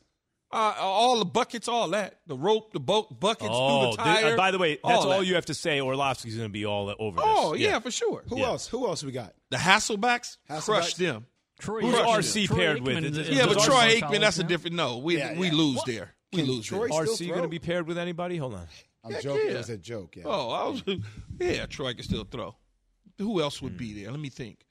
Uh, 0.54 0.76
all 0.80 1.18
the 1.18 1.26
buckets, 1.26 1.68
all 1.68 1.88
that. 1.90 2.20
The 2.28 2.38
rope, 2.38 2.74
the 2.74 2.80
boat, 2.80 3.20
buckets, 3.20 3.50
oh, 3.52 3.96
the 3.96 4.02
uh, 4.02 4.04
tire. 4.04 4.34
Uh, 4.34 4.38
by 4.38 4.52
the 4.52 4.60
way, 4.60 4.78
that's 4.84 5.04
all, 5.04 5.14
all 5.14 5.24
you 5.24 5.34
have 5.34 5.48
to 5.48 5.56
say. 5.56 5.82
Orlovsky's 5.82 6.36
going 6.36 6.48
to 6.48 6.54
be 6.54 6.64
all 6.64 6.94
over 7.00 7.20
oh, 7.22 7.26
this. 7.26 7.40
Oh, 7.40 7.54
yeah, 7.56 7.70
yeah 7.70 7.80
for 7.80 7.90
sure. 7.90 8.24
Who 8.30 8.38
yeah. 8.38 8.46
else? 8.46 8.68
Who 8.68 8.86
else 8.86 9.04
we 9.04 9.12
got? 9.12 9.34
The 9.50 9.58
Hasselbecks. 9.58 10.38
Hasselbecks. 10.48 10.66
Crushed 10.66 10.98
them. 11.00 11.26
Troy 11.60 11.82
Who's 11.82 11.96
Aikman, 11.96 12.06
RC 12.06 12.56
paired 12.56 12.82
with? 12.82 13.04
Is, 13.04 13.18
is 13.18 13.30
yeah, 13.30 13.46
but 13.46 13.60
Troy 13.60 13.96
Aikman, 13.96 14.20
that's 14.20 14.40
a 14.40 14.44
different. 14.44 14.76
No, 14.76 14.98
we 14.98 15.18
yeah, 15.18 15.38
we 15.38 15.52
lose 15.52 15.78
what? 15.78 15.86
there. 15.86 16.14
We 16.32 16.40
Can 16.40 16.48
lose 16.48 16.66
Troy 16.66 16.88
there. 16.88 17.06
RC 17.06 17.30
going 17.30 17.44
to 17.44 17.48
be 17.48 17.60
paired 17.60 17.88
with 17.88 17.98
anybody? 17.98 18.38
Hold 18.38 18.56
on. 18.56 18.68
I'm 19.04 19.22
joking. 19.22 19.50
It 19.50 19.58
was 19.58 19.70
a 19.70 19.78
joke. 19.78 20.16
Yeah. 20.16 20.24
Oh, 20.26 20.50
I 20.50 20.70
was. 20.70 20.84
Yeah, 21.40 21.66
Troy 21.66 21.94
can 21.94 22.04
still 22.04 22.24
throw. 22.24 22.56
Who 23.18 23.42
else 23.42 23.62
would 23.62 23.78
be 23.78 23.92
hmm. 23.92 24.02
there? 24.02 24.12
Let 24.12 24.20
me 24.20 24.30
think. 24.30 24.66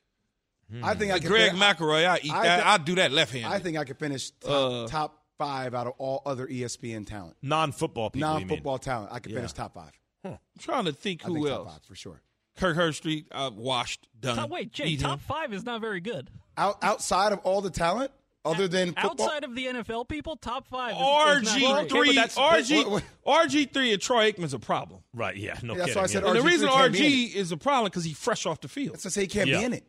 I 0.83 0.95
think 0.95 1.13
like 1.13 1.25
I 1.25 1.29
Greg 1.29 1.51
finish, 1.53 1.63
McElroy, 1.63 2.09
I 2.09 2.21
eat 2.23 2.33
I 2.33 2.43
that. 2.45 2.67
I 2.67 2.79
do 2.79 2.95
that 2.95 3.13
left 3.13 3.33
hand. 3.33 3.47
I 3.53 3.59
think 3.59 3.77
I 3.77 3.85
could 3.85 3.99
finish 3.99 4.31
top, 4.31 4.51
uh, 4.51 4.87
top, 4.89 5.23
five 5.37 5.75
out 5.75 5.87
of 5.87 5.95
all 5.99 6.23
other 6.25 6.47
ESPN 6.47 7.07
talent. 7.07 7.37
Non-football 7.43 8.11
people. 8.11 8.31
Non-football 8.31 8.79
talent. 8.79 9.13
I 9.13 9.19
could 9.19 9.33
yeah. 9.33 9.39
finish 9.39 9.53
top 9.53 9.75
five. 9.75 9.93
Huh. 10.25 10.31
I'm 10.31 10.39
trying 10.59 10.85
to 10.87 10.93
think 10.93 11.23
who 11.23 11.35
think 11.35 11.49
else. 11.49 11.67
Top 11.67 11.75
five 11.75 11.85
for 11.85 11.95
sure. 11.95 12.23
Kirk 12.57 12.77
Herbstreit, 12.77 13.27
uh, 13.33 13.51
washed, 13.55 14.09
done. 14.19 14.37
Top, 14.37 14.51
wait, 14.51 14.73
Jay, 14.73 14.97
top 14.97 15.21
five 15.21 15.53
is 15.53 15.65
not 15.65 15.81
very 15.81 16.01
good. 16.01 16.31
Out, 16.57 16.79
outside 16.83 17.33
of 17.33 17.39
all 17.41 17.61
the 17.61 17.71
talent, 17.71 18.11
other 18.45 18.69
than 18.69 18.89
football? 18.89 19.27
outside 19.27 19.45
of 19.45 19.55
the 19.55 19.67
NFL 19.67 20.09
people, 20.09 20.37
top 20.37 20.67
five. 20.67 20.95
RG 20.95 21.89
three. 21.89 22.17
RG 22.17 23.03
RG 23.27 23.73
three, 23.73 23.93
and 23.93 24.03
Troy 24.03 24.31
Aikman's 24.31 24.55
a 24.55 24.59
problem. 24.59 25.01
Right? 25.15 25.37
Yeah. 25.37 25.59
No. 25.63 25.75
Kidding, 25.75 25.97
I 25.97 26.07
said 26.07 26.25
yeah. 26.25 26.33
The 26.33 26.43
reason 26.43 26.69
RG 26.69 27.35
is 27.35 27.53
a 27.53 27.57
problem 27.57 27.87
because 27.87 28.05
he's 28.05 28.19
fresh 28.19 28.47
off 28.47 28.61
the 28.61 28.69
field. 28.69 28.95
That's 28.95 29.05
to 29.05 29.11
say 29.11 29.23
he 29.23 29.27
can't 29.29 29.49
yeah. 29.49 29.59
be 29.59 29.65
in 29.65 29.73
it. 29.75 29.85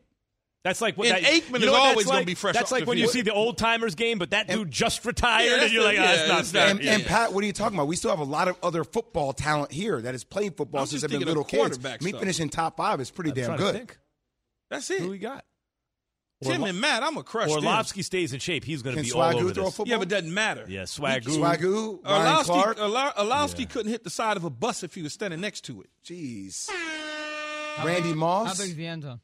That's 0.62 0.80
like 0.80 0.96
what 0.96 1.08
and 1.08 1.22
that, 1.22 1.30
Aikman 1.30 1.60
you 1.60 1.66
know 1.66 1.72
is 1.72 1.78
always 1.78 2.06
like, 2.06 2.14
going 2.14 2.22
to 2.22 2.26
be 2.26 2.34
fresh. 2.34 2.54
That's 2.54 2.72
like 2.72 2.86
when 2.86 2.96
field. 2.96 3.08
you 3.08 3.12
see 3.12 3.20
the 3.20 3.34
old 3.34 3.58
timers 3.58 3.94
game, 3.94 4.18
but 4.18 4.30
that 4.30 4.48
and, 4.48 4.60
dude 4.60 4.70
just 4.70 5.04
retired, 5.04 5.44
yeah, 5.44 5.62
and 5.64 5.72
you're 5.72 5.84
like, 5.84 5.98
oh, 5.98 6.02
yeah, 6.02 6.26
not 6.26 6.44
that. 6.46 6.70
And, 6.70 6.82
yeah, 6.82 6.94
and 6.94 7.04
Pat, 7.04 7.34
what 7.34 7.44
are 7.44 7.46
you 7.46 7.52
talking 7.52 7.76
about? 7.76 7.86
We 7.86 7.96
still 7.96 8.08
have 8.08 8.18
a 8.18 8.24
lot 8.24 8.48
of 8.48 8.56
other 8.62 8.82
football 8.82 9.34
talent 9.34 9.72
here 9.72 10.00
that 10.00 10.14
has 10.14 10.24
played 10.24 10.56
football 10.56 10.86
since 10.86 11.02
they've 11.02 11.10
been 11.10 11.20
little 11.20 11.44
kids. 11.44 11.78
Me 12.00 12.12
finishing 12.12 12.48
top 12.48 12.78
five 12.78 12.98
is 13.02 13.10
pretty 13.10 13.32
damn 13.32 13.58
good. 13.58 13.90
That's 14.70 14.88
it. 14.90 15.02
Who 15.02 15.10
we 15.10 15.18
got? 15.18 15.44
Tim 16.44 16.64
and 16.64 16.80
Matt, 16.80 17.02
I'm 17.02 17.16
a 17.16 17.22
crush. 17.22 17.50
Orlovsky 17.50 18.00
them. 18.00 18.04
stays 18.04 18.32
in 18.32 18.40
shape. 18.40 18.64
He's 18.64 18.82
going 18.82 18.96
to 18.96 19.02
be 19.02 19.08
Swagoo 19.08 19.14
all 19.14 19.40
over 19.40 19.54
throw 19.54 19.70
this. 19.70 19.80
Yeah, 19.86 19.98
but 19.98 20.08
doesn't 20.08 20.32
matter. 20.32 20.64
Yeah, 20.68 20.82
Swagoo. 20.82 21.38
Swagoo. 21.38 22.00
Uh, 22.04 22.18
Orlovsky, 22.18 22.80
Orlovsky 22.82 23.18
uh, 23.20 23.22
uh, 23.22 23.54
yeah. 23.58 23.64
couldn't 23.66 23.92
hit 23.92 24.04
the 24.04 24.10
side 24.10 24.36
of 24.36 24.44
a 24.44 24.50
bus 24.50 24.82
if 24.82 24.94
he 24.94 25.02
was 25.02 25.12
standing 25.12 25.40
next 25.40 25.62
to 25.62 25.82
it. 25.82 25.90
Jeez. 26.04 26.70
How 27.76 27.86
Randy 27.86 28.10
big, 28.10 28.16
Moss. 28.16 28.58
How 28.58 28.64
big's 28.64 28.76
the 28.76 28.86
end 28.86 29.02
zone? 29.02 29.20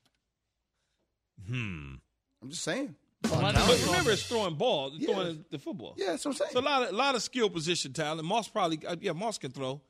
Hmm. 1.47 1.95
I'm 2.43 2.51
just 2.51 2.63
saying. 2.63 2.95
Well, 3.31 3.41
but 3.43 3.83
remember, 3.87 4.13
it's 4.13 4.27
throwing 4.27 4.55
ball, 4.55 4.93
yeah. 4.95 5.13
throwing 5.13 5.45
the 5.51 5.59
football. 5.59 5.95
Yeah, 5.97 6.13
that's 6.13 6.25
what 6.25 6.31
I'm 6.33 6.37
saying. 6.39 6.51
So 6.53 6.61
a 6.61 6.63
lot 6.63 6.83
of 6.85 6.89
a 6.89 6.97
lot 6.97 7.15
of 7.15 7.23
skill 7.23 7.51
position 7.51 7.93
talent. 7.93 8.25
Moss 8.25 8.49
probably, 8.49 8.81
yeah, 9.01 9.13
Moss 9.13 9.37
can 9.37 9.51
throw 9.51 9.83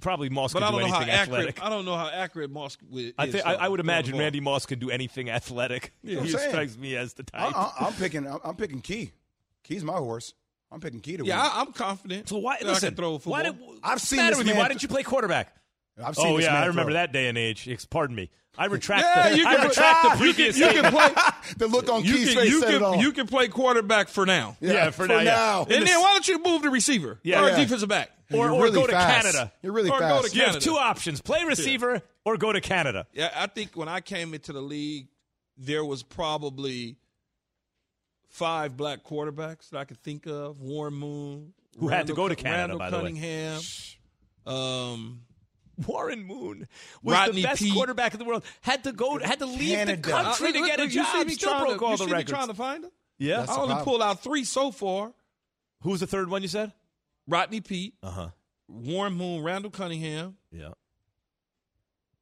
probably 0.00 0.28
Moss 0.28 0.52
could 0.52 0.60
do 0.60 0.78
anything 0.78 1.10
athletic. 1.10 1.48
Accurate, 1.48 1.62
I 1.62 1.70
don't 1.70 1.84
know 1.84 1.96
how 1.96 2.08
accurate 2.08 2.50
Moss 2.50 2.76
is. 2.92 3.12
I, 3.18 3.30
think, 3.30 3.46
I, 3.46 3.54
I 3.54 3.68
would 3.68 3.80
imagine 3.80 4.18
Randy 4.18 4.40
Moss 4.40 4.66
could 4.66 4.80
do 4.80 4.90
anything 4.90 5.30
athletic. 5.30 5.92
Yeah, 6.02 6.20
he 6.20 6.30
saying. 6.30 6.50
strikes 6.50 6.76
me 6.76 6.96
as 6.96 7.14
the 7.14 7.22
type. 7.22 7.52
I, 7.56 7.86
am 7.86 7.92
picking. 7.94 8.26
I'm 8.26 8.56
picking 8.56 8.80
Key. 8.80 9.12
Key's 9.62 9.84
my 9.84 9.94
horse. 9.94 10.34
I'm 10.70 10.80
picking 10.80 11.00
Key 11.00 11.18
to 11.18 11.24
yeah, 11.24 11.42
win. 11.42 11.44
Yeah, 11.44 11.60
I'm 11.60 11.72
confident. 11.72 12.28
So 12.28 12.38
why? 12.38 12.58
Listen, 12.60 12.74
I 12.74 12.88
can 12.88 12.96
throw 12.96 13.18
football. 13.18 13.32
Why 13.32 13.42
did, 13.44 13.56
I've 13.82 14.00
seen. 14.00 14.18
What's 14.18 14.38
the 14.38 14.44
matter 14.44 14.54
you? 14.54 14.58
Why 14.60 14.68
didn't 14.68 14.82
you 14.82 14.88
play 14.88 15.02
quarterback? 15.02 15.54
I've 16.02 16.16
seen 16.16 16.26
oh 16.26 16.38
yeah, 16.38 16.60
I 16.60 16.66
remember 16.66 16.92
that 16.92 17.12
day 17.12 17.28
and 17.28 17.38
age. 17.38 17.68
Pardon 17.88 18.14
me. 18.14 18.30
I 18.58 18.66
retract. 18.66 19.02
yeah, 19.02 19.30
the, 19.30 19.36
you 19.36 19.44
can, 19.44 19.60
I 19.60 19.64
retract 19.64 20.02
the 20.02 20.10
previous. 20.18 20.58
You 20.58 20.66
can, 20.66 20.76
you 20.76 20.82
can 20.82 20.92
play 20.92 21.08
the 21.56 21.66
look 21.66 21.90
on 21.90 22.02
Keith's 22.02 22.34
face. 22.34 22.50
You 22.50 22.60
can, 22.62 23.00
you 23.00 23.12
can 23.12 23.26
play 23.26 23.48
quarterback 23.48 24.08
for 24.08 24.24
now. 24.24 24.56
Yeah, 24.60 24.72
yeah 24.72 24.84
for, 24.86 25.06
for, 25.06 25.08
now. 25.08 25.20
now. 25.22 25.66
Yeah. 25.68 25.76
And 25.76 25.86
then 25.86 26.00
why 26.00 26.12
don't 26.12 26.28
you 26.28 26.42
move 26.42 26.62
to 26.62 26.70
receiver 26.70 27.18
yeah, 27.22 27.42
or 27.42 27.50
yeah. 27.50 27.56
defensive 27.56 27.88
back? 27.88 28.10
Or, 28.32 28.50
or 28.50 28.70
go 28.70 28.86
to. 28.86 28.92
Canada. 28.92 29.52
You're 29.62 29.72
really 29.72 29.90
or 29.90 29.98
fast. 29.98 30.22
Go 30.22 30.28
to 30.28 30.34
Canada. 30.34 30.46
You 30.46 30.52
have 30.54 30.62
two 30.62 30.76
options: 30.76 31.20
play 31.20 31.44
receiver 31.44 32.02
or 32.24 32.36
go 32.36 32.52
to 32.52 32.60
Canada. 32.60 33.06
Yeah, 33.12 33.30
I 33.34 33.46
think 33.46 33.76
when 33.76 33.88
I 33.88 34.00
came 34.00 34.34
into 34.34 34.52
the 34.52 34.62
league, 34.62 35.08
there 35.56 35.84
was 35.84 36.02
probably 36.02 36.96
five 38.28 38.76
black 38.76 39.04
quarterbacks 39.04 39.70
that 39.70 39.78
I 39.78 39.84
could 39.84 40.02
think 40.02 40.26
of: 40.26 40.60
Warren 40.60 40.94
Moon, 40.94 41.52
who 41.78 41.88
Randall, 41.88 41.96
had 41.96 42.06
to 42.08 42.14
go 42.14 42.28
to 42.28 42.34
Canada, 42.34 42.76
Randall 42.76 42.78
by 42.78 42.90
Cunningham, 42.90 43.60
the 44.44 44.52
way. 44.52 44.92
Um, 44.92 45.20
Warren 45.86 46.24
Moon 46.24 46.66
was 47.02 47.12
Rodney 47.14 47.42
the 47.42 47.48
best 47.48 47.62
Peete. 47.62 47.72
quarterback 47.74 48.14
in 48.14 48.18
the 48.18 48.24
world. 48.24 48.44
Had 48.62 48.84
to 48.84 48.92
go, 48.92 49.18
had 49.18 49.38
to 49.40 49.46
leave 49.46 49.76
Canada. 49.76 50.02
the 50.02 50.10
country 50.10 50.48
uh, 50.48 50.52
to 50.52 50.58
get 50.66 50.80
a 50.80 50.86
job. 50.86 50.92
You 50.92 51.04
see 51.20 51.24
me 51.24 51.34
Still 51.34 51.50
trying 51.50 51.64
broke 51.66 51.78
to, 51.80 51.84
all 51.84 51.96
the 51.96 52.06
records. 52.06 52.30
trying 52.30 52.48
to 52.48 52.54
find 52.54 52.84
him. 52.84 52.90
Yeah, 53.18 53.38
That's 53.38 53.52
I 53.52 53.60
only 53.60 53.74
pulled 53.82 54.02
out 54.02 54.22
three 54.22 54.44
so 54.44 54.70
far. 54.70 55.12
Who's 55.82 56.00
the 56.00 56.06
third 56.06 56.28
one 56.30 56.42
you 56.42 56.48
said? 56.48 56.72
Rodney 57.28 57.60
Peete. 57.60 57.94
Uh 58.02 58.10
huh. 58.10 58.28
Warren 58.68 59.12
Moon, 59.14 59.42
Randall 59.42 59.70
Cunningham. 59.70 60.36
Yeah. 60.50 60.70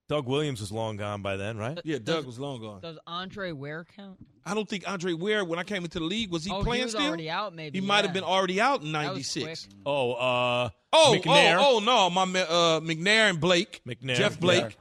Doug 0.08 0.26
Williams 0.26 0.60
was 0.60 0.70
long 0.70 0.96
gone 0.98 1.22
by 1.22 1.36
then, 1.36 1.56
right? 1.56 1.78
Yeah, 1.84 1.98
Doug 1.98 2.26
was 2.26 2.38
long 2.38 2.60
gone. 2.60 2.80
Does 2.82 2.98
Andre 3.06 3.52
Ware 3.52 3.86
count? 3.96 4.18
I 4.44 4.52
don't 4.54 4.68
think 4.68 4.84
Andre 4.86 5.14
Ware, 5.14 5.44
when 5.44 5.58
I 5.58 5.62
came 5.64 5.82
into 5.84 5.98
the 5.98 6.04
league, 6.04 6.30
was 6.30 6.44
he 6.44 6.50
Oh, 6.52 6.58
he 6.58 6.64
playing 6.64 6.82
was 6.84 6.92
still? 6.92 7.06
already 7.06 7.30
out, 7.30 7.54
maybe, 7.54 7.80
He 7.80 7.86
might 7.86 8.04
have 8.04 8.12
been 8.12 8.22
already 8.24 8.60
out 8.60 8.82
in 8.82 8.92
'96. 8.92 9.66
Oh, 9.86 10.12
uh, 10.12 10.68
Oh, 10.92 11.16
McNair. 11.18 11.56
oh, 11.58 11.76
oh 11.76 11.78
no, 11.80 12.10
my 12.10 12.22
uh, 12.40 12.80
McNair 12.80 13.30
and 13.30 13.40
Blake, 13.40 13.80
McNair. 13.86 14.14
Jeff 14.16 14.38
Blake, 14.38 14.64
McNair. 14.64 14.74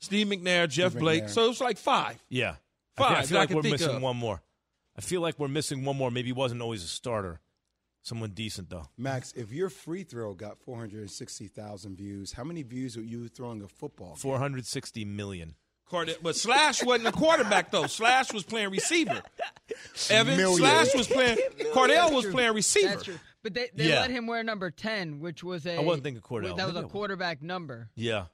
Steve 0.00 0.26
McNair, 0.28 0.68
Jeff 0.68 0.92
Steve 0.92 1.00
Blake. 1.00 1.24
McNair. 1.24 1.30
So 1.30 1.50
it's 1.50 1.60
like 1.60 1.76
five. 1.78 2.16
Yeah. 2.28 2.54
I, 2.96 3.00
Five 3.02 3.08
feel- 3.08 3.16
I 3.18 3.22
feel 3.26 3.38
like 3.38 3.48
can 3.48 3.56
we're 3.56 3.62
think 3.62 3.72
missing 3.72 3.96
of. 3.96 4.02
one 4.02 4.16
more. 4.16 4.42
I 4.96 5.00
feel 5.00 5.20
like 5.20 5.38
we're 5.38 5.48
missing 5.48 5.84
one 5.84 5.96
more. 5.96 6.10
Maybe 6.10 6.28
he 6.28 6.32
wasn't 6.32 6.62
always 6.62 6.82
a 6.84 6.88
starter. 6.88 7.40
Someone 8.08 8.30
decent 8.30 8.70
though. 8.70 8.88
Max, 8.96 9.32
if 9.36 9.52
your 9.52 9.68
free 9.68 10.02
throw 10.02 10.32
got 10.32 10.58
460,000 10.58 11.94
views, 11.94 12.32
how 12.32 12.42
many 12.42 12.62
views 12.62 12.96
were 12.96 13.02
you 13.02 13.28
throwing 13.28 13.60
a 13.62 13.68
football? 13.68 14.14
Four 14.16 14.38
hundred 14.38 14.64
sixty 14.64 15.04
million. 15.04 15.56
Card- 15.90 16.16
But 16.22 16.34
Slash 16.34 16.82
wasn't 16.82 17.08
a 17.08 17.12
quarterback 17.12 17.70
though. 17.70 17.86
Slash 17.86 18.32
was 18.32 18.44
playing 18.44 18.70
receiver. 18.70 19.22
Evan 20.10 20.36
Million. 20.38 20.58
Slash 20.58 20.94
was 20.94 21.06
playing. 21.06 21.36
Kordell 21.74 21.88
That's 21.88 22.12
was 22.12 22.24
true. 22.24 22.32
playing 22.32 22.54
receiver. 22.54 22.88
That's 22.88 23.02
true. 23.04 23.18
But 23.42 23.52
they, 23.54 23.68
they 23.74 23.88
Yeah. 23.90 24.00
let 24.00 24.10
him 24.10 24.26
wear 24.26 24.42
number 24.42 24.70
10, 24.70 25.20
which 25.20 25.44
was 25.44 25.66
a. 25.66 25.76
I 25.76 25.80
wasn't 25.80 26.04
thinking 26.04 26.22
Kordell. 26.22 26.56
That 26.56 26.64
was 26.66 26.74
Maybe 26.74 26.76
I 26.76 26.80
a 26.80 26.82
was. 26.84 26.92
quarterback 26.92 27.42
number. 27.42 27.90
Yeah. 27.94 28.24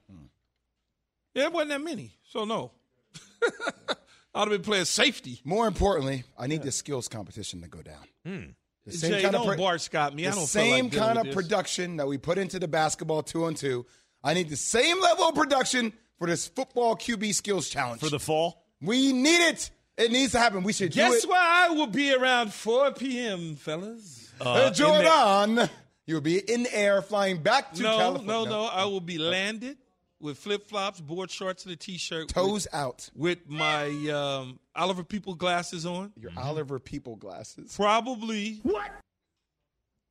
Yeah, 1.33 1.43
it 1.45 1.51
wasn't 1.53 1.71
that 1.71 1.81
many. 1.81 2.17
So 2.29 2.45
no. 2.45 2.71
I'd 4.33 4.39
have 4.41 4.49
been 4.49 4.61
playing 4.61 4.85
safety. 4.85 5.41
More 5.43 5.67
importantly, 5.67 6.23
I 6.37 6.47
need 6.47 6.61
the 6.63 6.71
skills 6.71 7.07
competition 7.09 7.61
to 7.61 7.67
go 7.67 7.81
down. 7.81 8.05
Hmm. 8.25 8.43
The 8.85 8.97
Jay, 8.97 9.21
don't 9.23 9.57
Bart 9.57 9.81
Scott 9.81 10.13
me. 10.13 10.27
I 10.27 10.31
the 10.31 10.41
same 10.41 10.85
like 10.85 10.93
kind 10.93 11.17
of 11.17 11.33
production 11.33 11.97
that 11.97 12.07
we 12.07 12.17
put 12.17 12.37
into 12.37 12.59
the 12.59 12.67
basketball 12.67 13.23
two 13.23 13.45
on 13.45 13.55
two. 13.55 13.85
I 14.23 14.33
need 14.33 14.49
the 14.49 14.55
same 14.55 15.01
level 15.01 15.25
of 15.25 15.35
production 15.35 15.91
for 16.19 16.27
this 16.27 16.47
football 16.47 16.95
QB 16.95 17.33
skills 17.33 17.69
challenge. 17.69 18.01
For 18.01 18.09
the 18.09 18.19
fall? 18.19 18.63
we 18.81 19.13
need 19.13 19.47
it. 19.49 19.71
It 19.97 20.11
needs 20.11 20.33
to 20.33 20.39
happen. 20.39 20.63
We 20.63 20.73
should 20.73 20.91
do 20.91 20.97
Guess 20.97 21.25
where 21.25 21.41
I 21.41 21.69
will 21.69 21.87
be 21.87 22.13
around 22.13 22.53
4 22.53 22.91
p.m., 22.91 23.55
fellas? 23.55 24.29
Uh, 24.41 24.69
Jordan, 24.71 25.69
you'll 26.05 26.21
be 26.21 26.37
in 26.37 26.63
the 26.63 26.77
air 26.77 27.01
flying 27.01 27.41
back 27.41 27.73
to 27.75 27.81
no, 27.81 27.97
California. 27.97 28.33
no, 28.33 28.45
no. 28.45 28.65
I 28.65 28.85
will 28.85 28.99
be 28.99 29.17
landed 29.17 29.77
with 30.25 30.37
flip 30.37 30.67
flops, 30.67 30.99
board 30.99 31.31
shorts, 31.31 31.63
and 31.63 31.73
a 31.73 31.77
t 31.77 31.97
shirt. 31.97 32.27
Toes 32.27 32.67
out. 32.73 33.09
With 33.15 33.47
my 33.47 33.85
um, 34.09 34.59
Oliver 34.75 35.03
People 35.03 35.35
glasses 35.35 35.85
on. 35.85 36.11
Your 36.19 36.31
Oliver 36.35 36.79
People 36.79 37.15
glasses. 37.15 37.73
Probably. 37.75 38.59
What? 38.63 38.91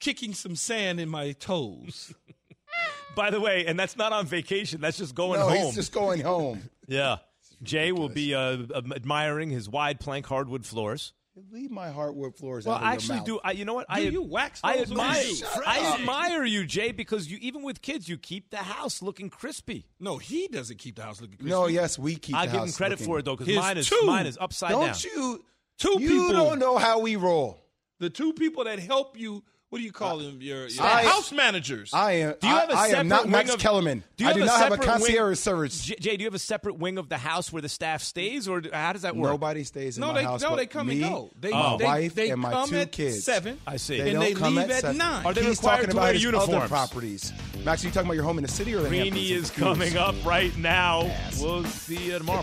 Kicking 0.00 0.32
some 0.32 0.56
sand 0.56 1.00
in 1.00 1.08
my 1.08 1.32
toes. 1.32 2.14
By 3.16 3.30
the 3.30 3.40
way, 3.40 3.66
and 3.66 3.78
that's 3.78 3.96
not 3.96 4.12
on 4.12 4.26
vacation. 4.26 4.80
That's 4.80 4.98
just 4.98 5.14
going 5.14 5.40
no, 5.40 5.48
home. 5.48 5.66
he's 5.66 5.74
just 5.74 5.92
going 5.92 6.20
home. 6.20 6.62
yeah. 6.88 7.16
Jay 7.62 7.92
will 7.92 8.08
be 8.08 8.34
uh, 8.34 8.58
admiring 8.94 9.50
his 9.50 9.68
wide 9.68 10.00
plank 10.00 10.26
hardwood 10.26 10.66
floors. 10.66 11.12
Leave 11.50 11.70
my 11.72 11.90
hardwood 11.90 12.36
floors 12.36 12.64
Well, 12.64 12.76
out 12.76 12.82
of 12.82 12.86
I 12.86 12.90
your 12.92 12.94
actually 12.94 13.16
mouth. 13.16 13.26
do. 13.26 13.40
I, 13.42 13.50
you 13.52 13.64
know 13.64 13.74
what? 13.74 13.88
Do 13.88 13.94
I 13.94 13.98
you 14.00 14.22
wax 14.22 14.60
I 14.62 14.78
admire. 14.78 15.24
I 15.66 15.96
admire 15.98 16.44
you, 16.44 16.64
Jay, 16.64 16.92
because 16.92 17.28
you 17.28 17.38
even 17.40 17.62
with 17.64 17.82
kids, 17.82 18.08
you 18.08 18.16
keep 18.16 18.50
the 18.50 18.58
house 18.58 19.02
looking 19.02 19.30
crispy. 19.30 19.86
No, 19.98 20.18
he 20.18 20.46
doesn't 20.46 20.78
keep 20.78 20.94
the 20.94 21.02
house 21.02 21.20
looking 21.20 21.36
crispy. 21.36 21.50
No, 21.50 21.66
yes, 21.66 21.98
we 21.98 22.14
keep. 22.14 22.36
I 22.36 22.46
the 22.46 22.52
give 22.52 22.62
him 22.62 22.72
credit 22.72 22.92
looking- 23.00 23.06
for 23.06 23.18
it 23.18 23.24
though, 23.24 23.34
because 23.34 23.48
His 23.48 23.56
mine 23.56 23.78
is 23.78 23.88
two. 23.88 24.00
mine 24.04 24.26
is 24.26 24.38
upside 24.40 24.70
down. 24.70 24.80
Don't 24.80 25.04
you? 25.04 25.44
Two 25.76 25.96
you 26.00 26.08
people. 26.28 26.32
don't 26.34 26.58
know 26.60 26.78
how 26.78 27.00
we 27.00 27.16
roll. 27.16 27.60
The 27.98 28.10
two 28.10 28.32
people 28.34 28.62
that 28.64 28.78
help 28.78 29.18
you, 29.18 29.42
what 29.74 29.80
do 29.80 29.84
you 29.86 29.90
call 29.90 30.18
them? 30.18 30.38
Your, 30.40 30.68
your 30.68 30.84
I- 30.84 31.02
house 31.02 31.32
managers. 31.32 31.92
I 31.92 32.12
am. 32.12 32.34
Do 32.40 32.46
you 32.46 32.54
have 32.54 32.70
a 32.70 32.74
I, 32.74 32.76
I 32.76 32.86
separate 32.90 33.00
am 33.00 33.08
not 33.08 33.28
Max 33.28 33.52
of- 33.52 33.58
Kellerman. 33.58 34.04
Do 34.16 34.22
you 34.22 34.30
I 34.30 34.32
do 34.32 34.38
not 34.44 34.48
have 34.50 34.56
a 34.56 34.60
separate 34.76 34.80
wing- 34.86 34.88
concierge 35.00 35.38
service. 35.40 35.84
J- 35.84 35.96
Jay, 35.98 36.16
do 36.16 36.22
you 36.22 36.28
have 36.28 36.34
a 36.34 36.38
separate 36.38 36.78
wing 36.78 36.96
of 36.96 37.08
the 37.08 37.18
house 37.18 37.52
where 37.52 37.60
the 37.60 37.68
staff 37.68 38.00
stays, 38.00 38.46
or 38.46 38.62
how 38.72 38.92
does 38.92 39.02
that 39.02 39.16
work? 39.16 39.32
Nobody 39.32 39.64
stays 39.64 39.96
in 39.96 40.02
no, 40.02 40.12
my 40.12 40.14
they 40.14 40.22
house. 40.22 40.42
no, 40.42 40.54
they 40.54 40.66
come 40.66 40.86
me, 40.86 41.02
and 41.02 41.12
go. 41.12 41.30
They, 41.40 41.50
my 41.50 41.76
they, 41.76 41.84
wife, 41.84 42.14
they 42.14 42.30
and 42.30 42.40
my 42.40 42.52
come 42.52 42.68
two 42.68 42.76
at 42.76 42.92
kids. 42.92 43.24
seven. 43.24 43.58
I 43.66 43.78
see. 43.78 44.00
They 44.00 44.12
and 44.12 44.22
they 44.22 44.34
come 44.34 44.54
leave 44.54 44.70
at 44.70 44.84
at 44.84 44.94
nine. 44.94 45.26
Are 45.26 45.32
they 45.34 45.42
He's 45.42 45.58
required 45.58 45.74
talking 45.78 45.86
to 45.90 45.96
about 45.96 46.02
wear 46.04 46.12
his 46.12 46.24
other 46.24 46.36
uniforms? 46.36 46.68
properties. 46.70 47.32
Max, 47.64 47.82
are 47.82 47.88
you 47.88 47.92
talking 47.92 48.06
about 48.06 48.14
your 48.14 48.22
home 48.22 48.38
in 48.38 48.42
the 48.42 48.48
city 48.48 48.74
or 48.76 48.82
the 48.82 48.88
Hamptons? 48.90 49.10
Greeny 49.10 49.32
I'm 49.34 49.38
is 49.42 49.50
coming 49.50 49.96
up 49.96 50.14
right 50.24 50.56
now. 50.56 51.10
We'll 51.40 51.64
see 51.64 52.12
you 52.12 52.18
tomorrow. 52.18 52.42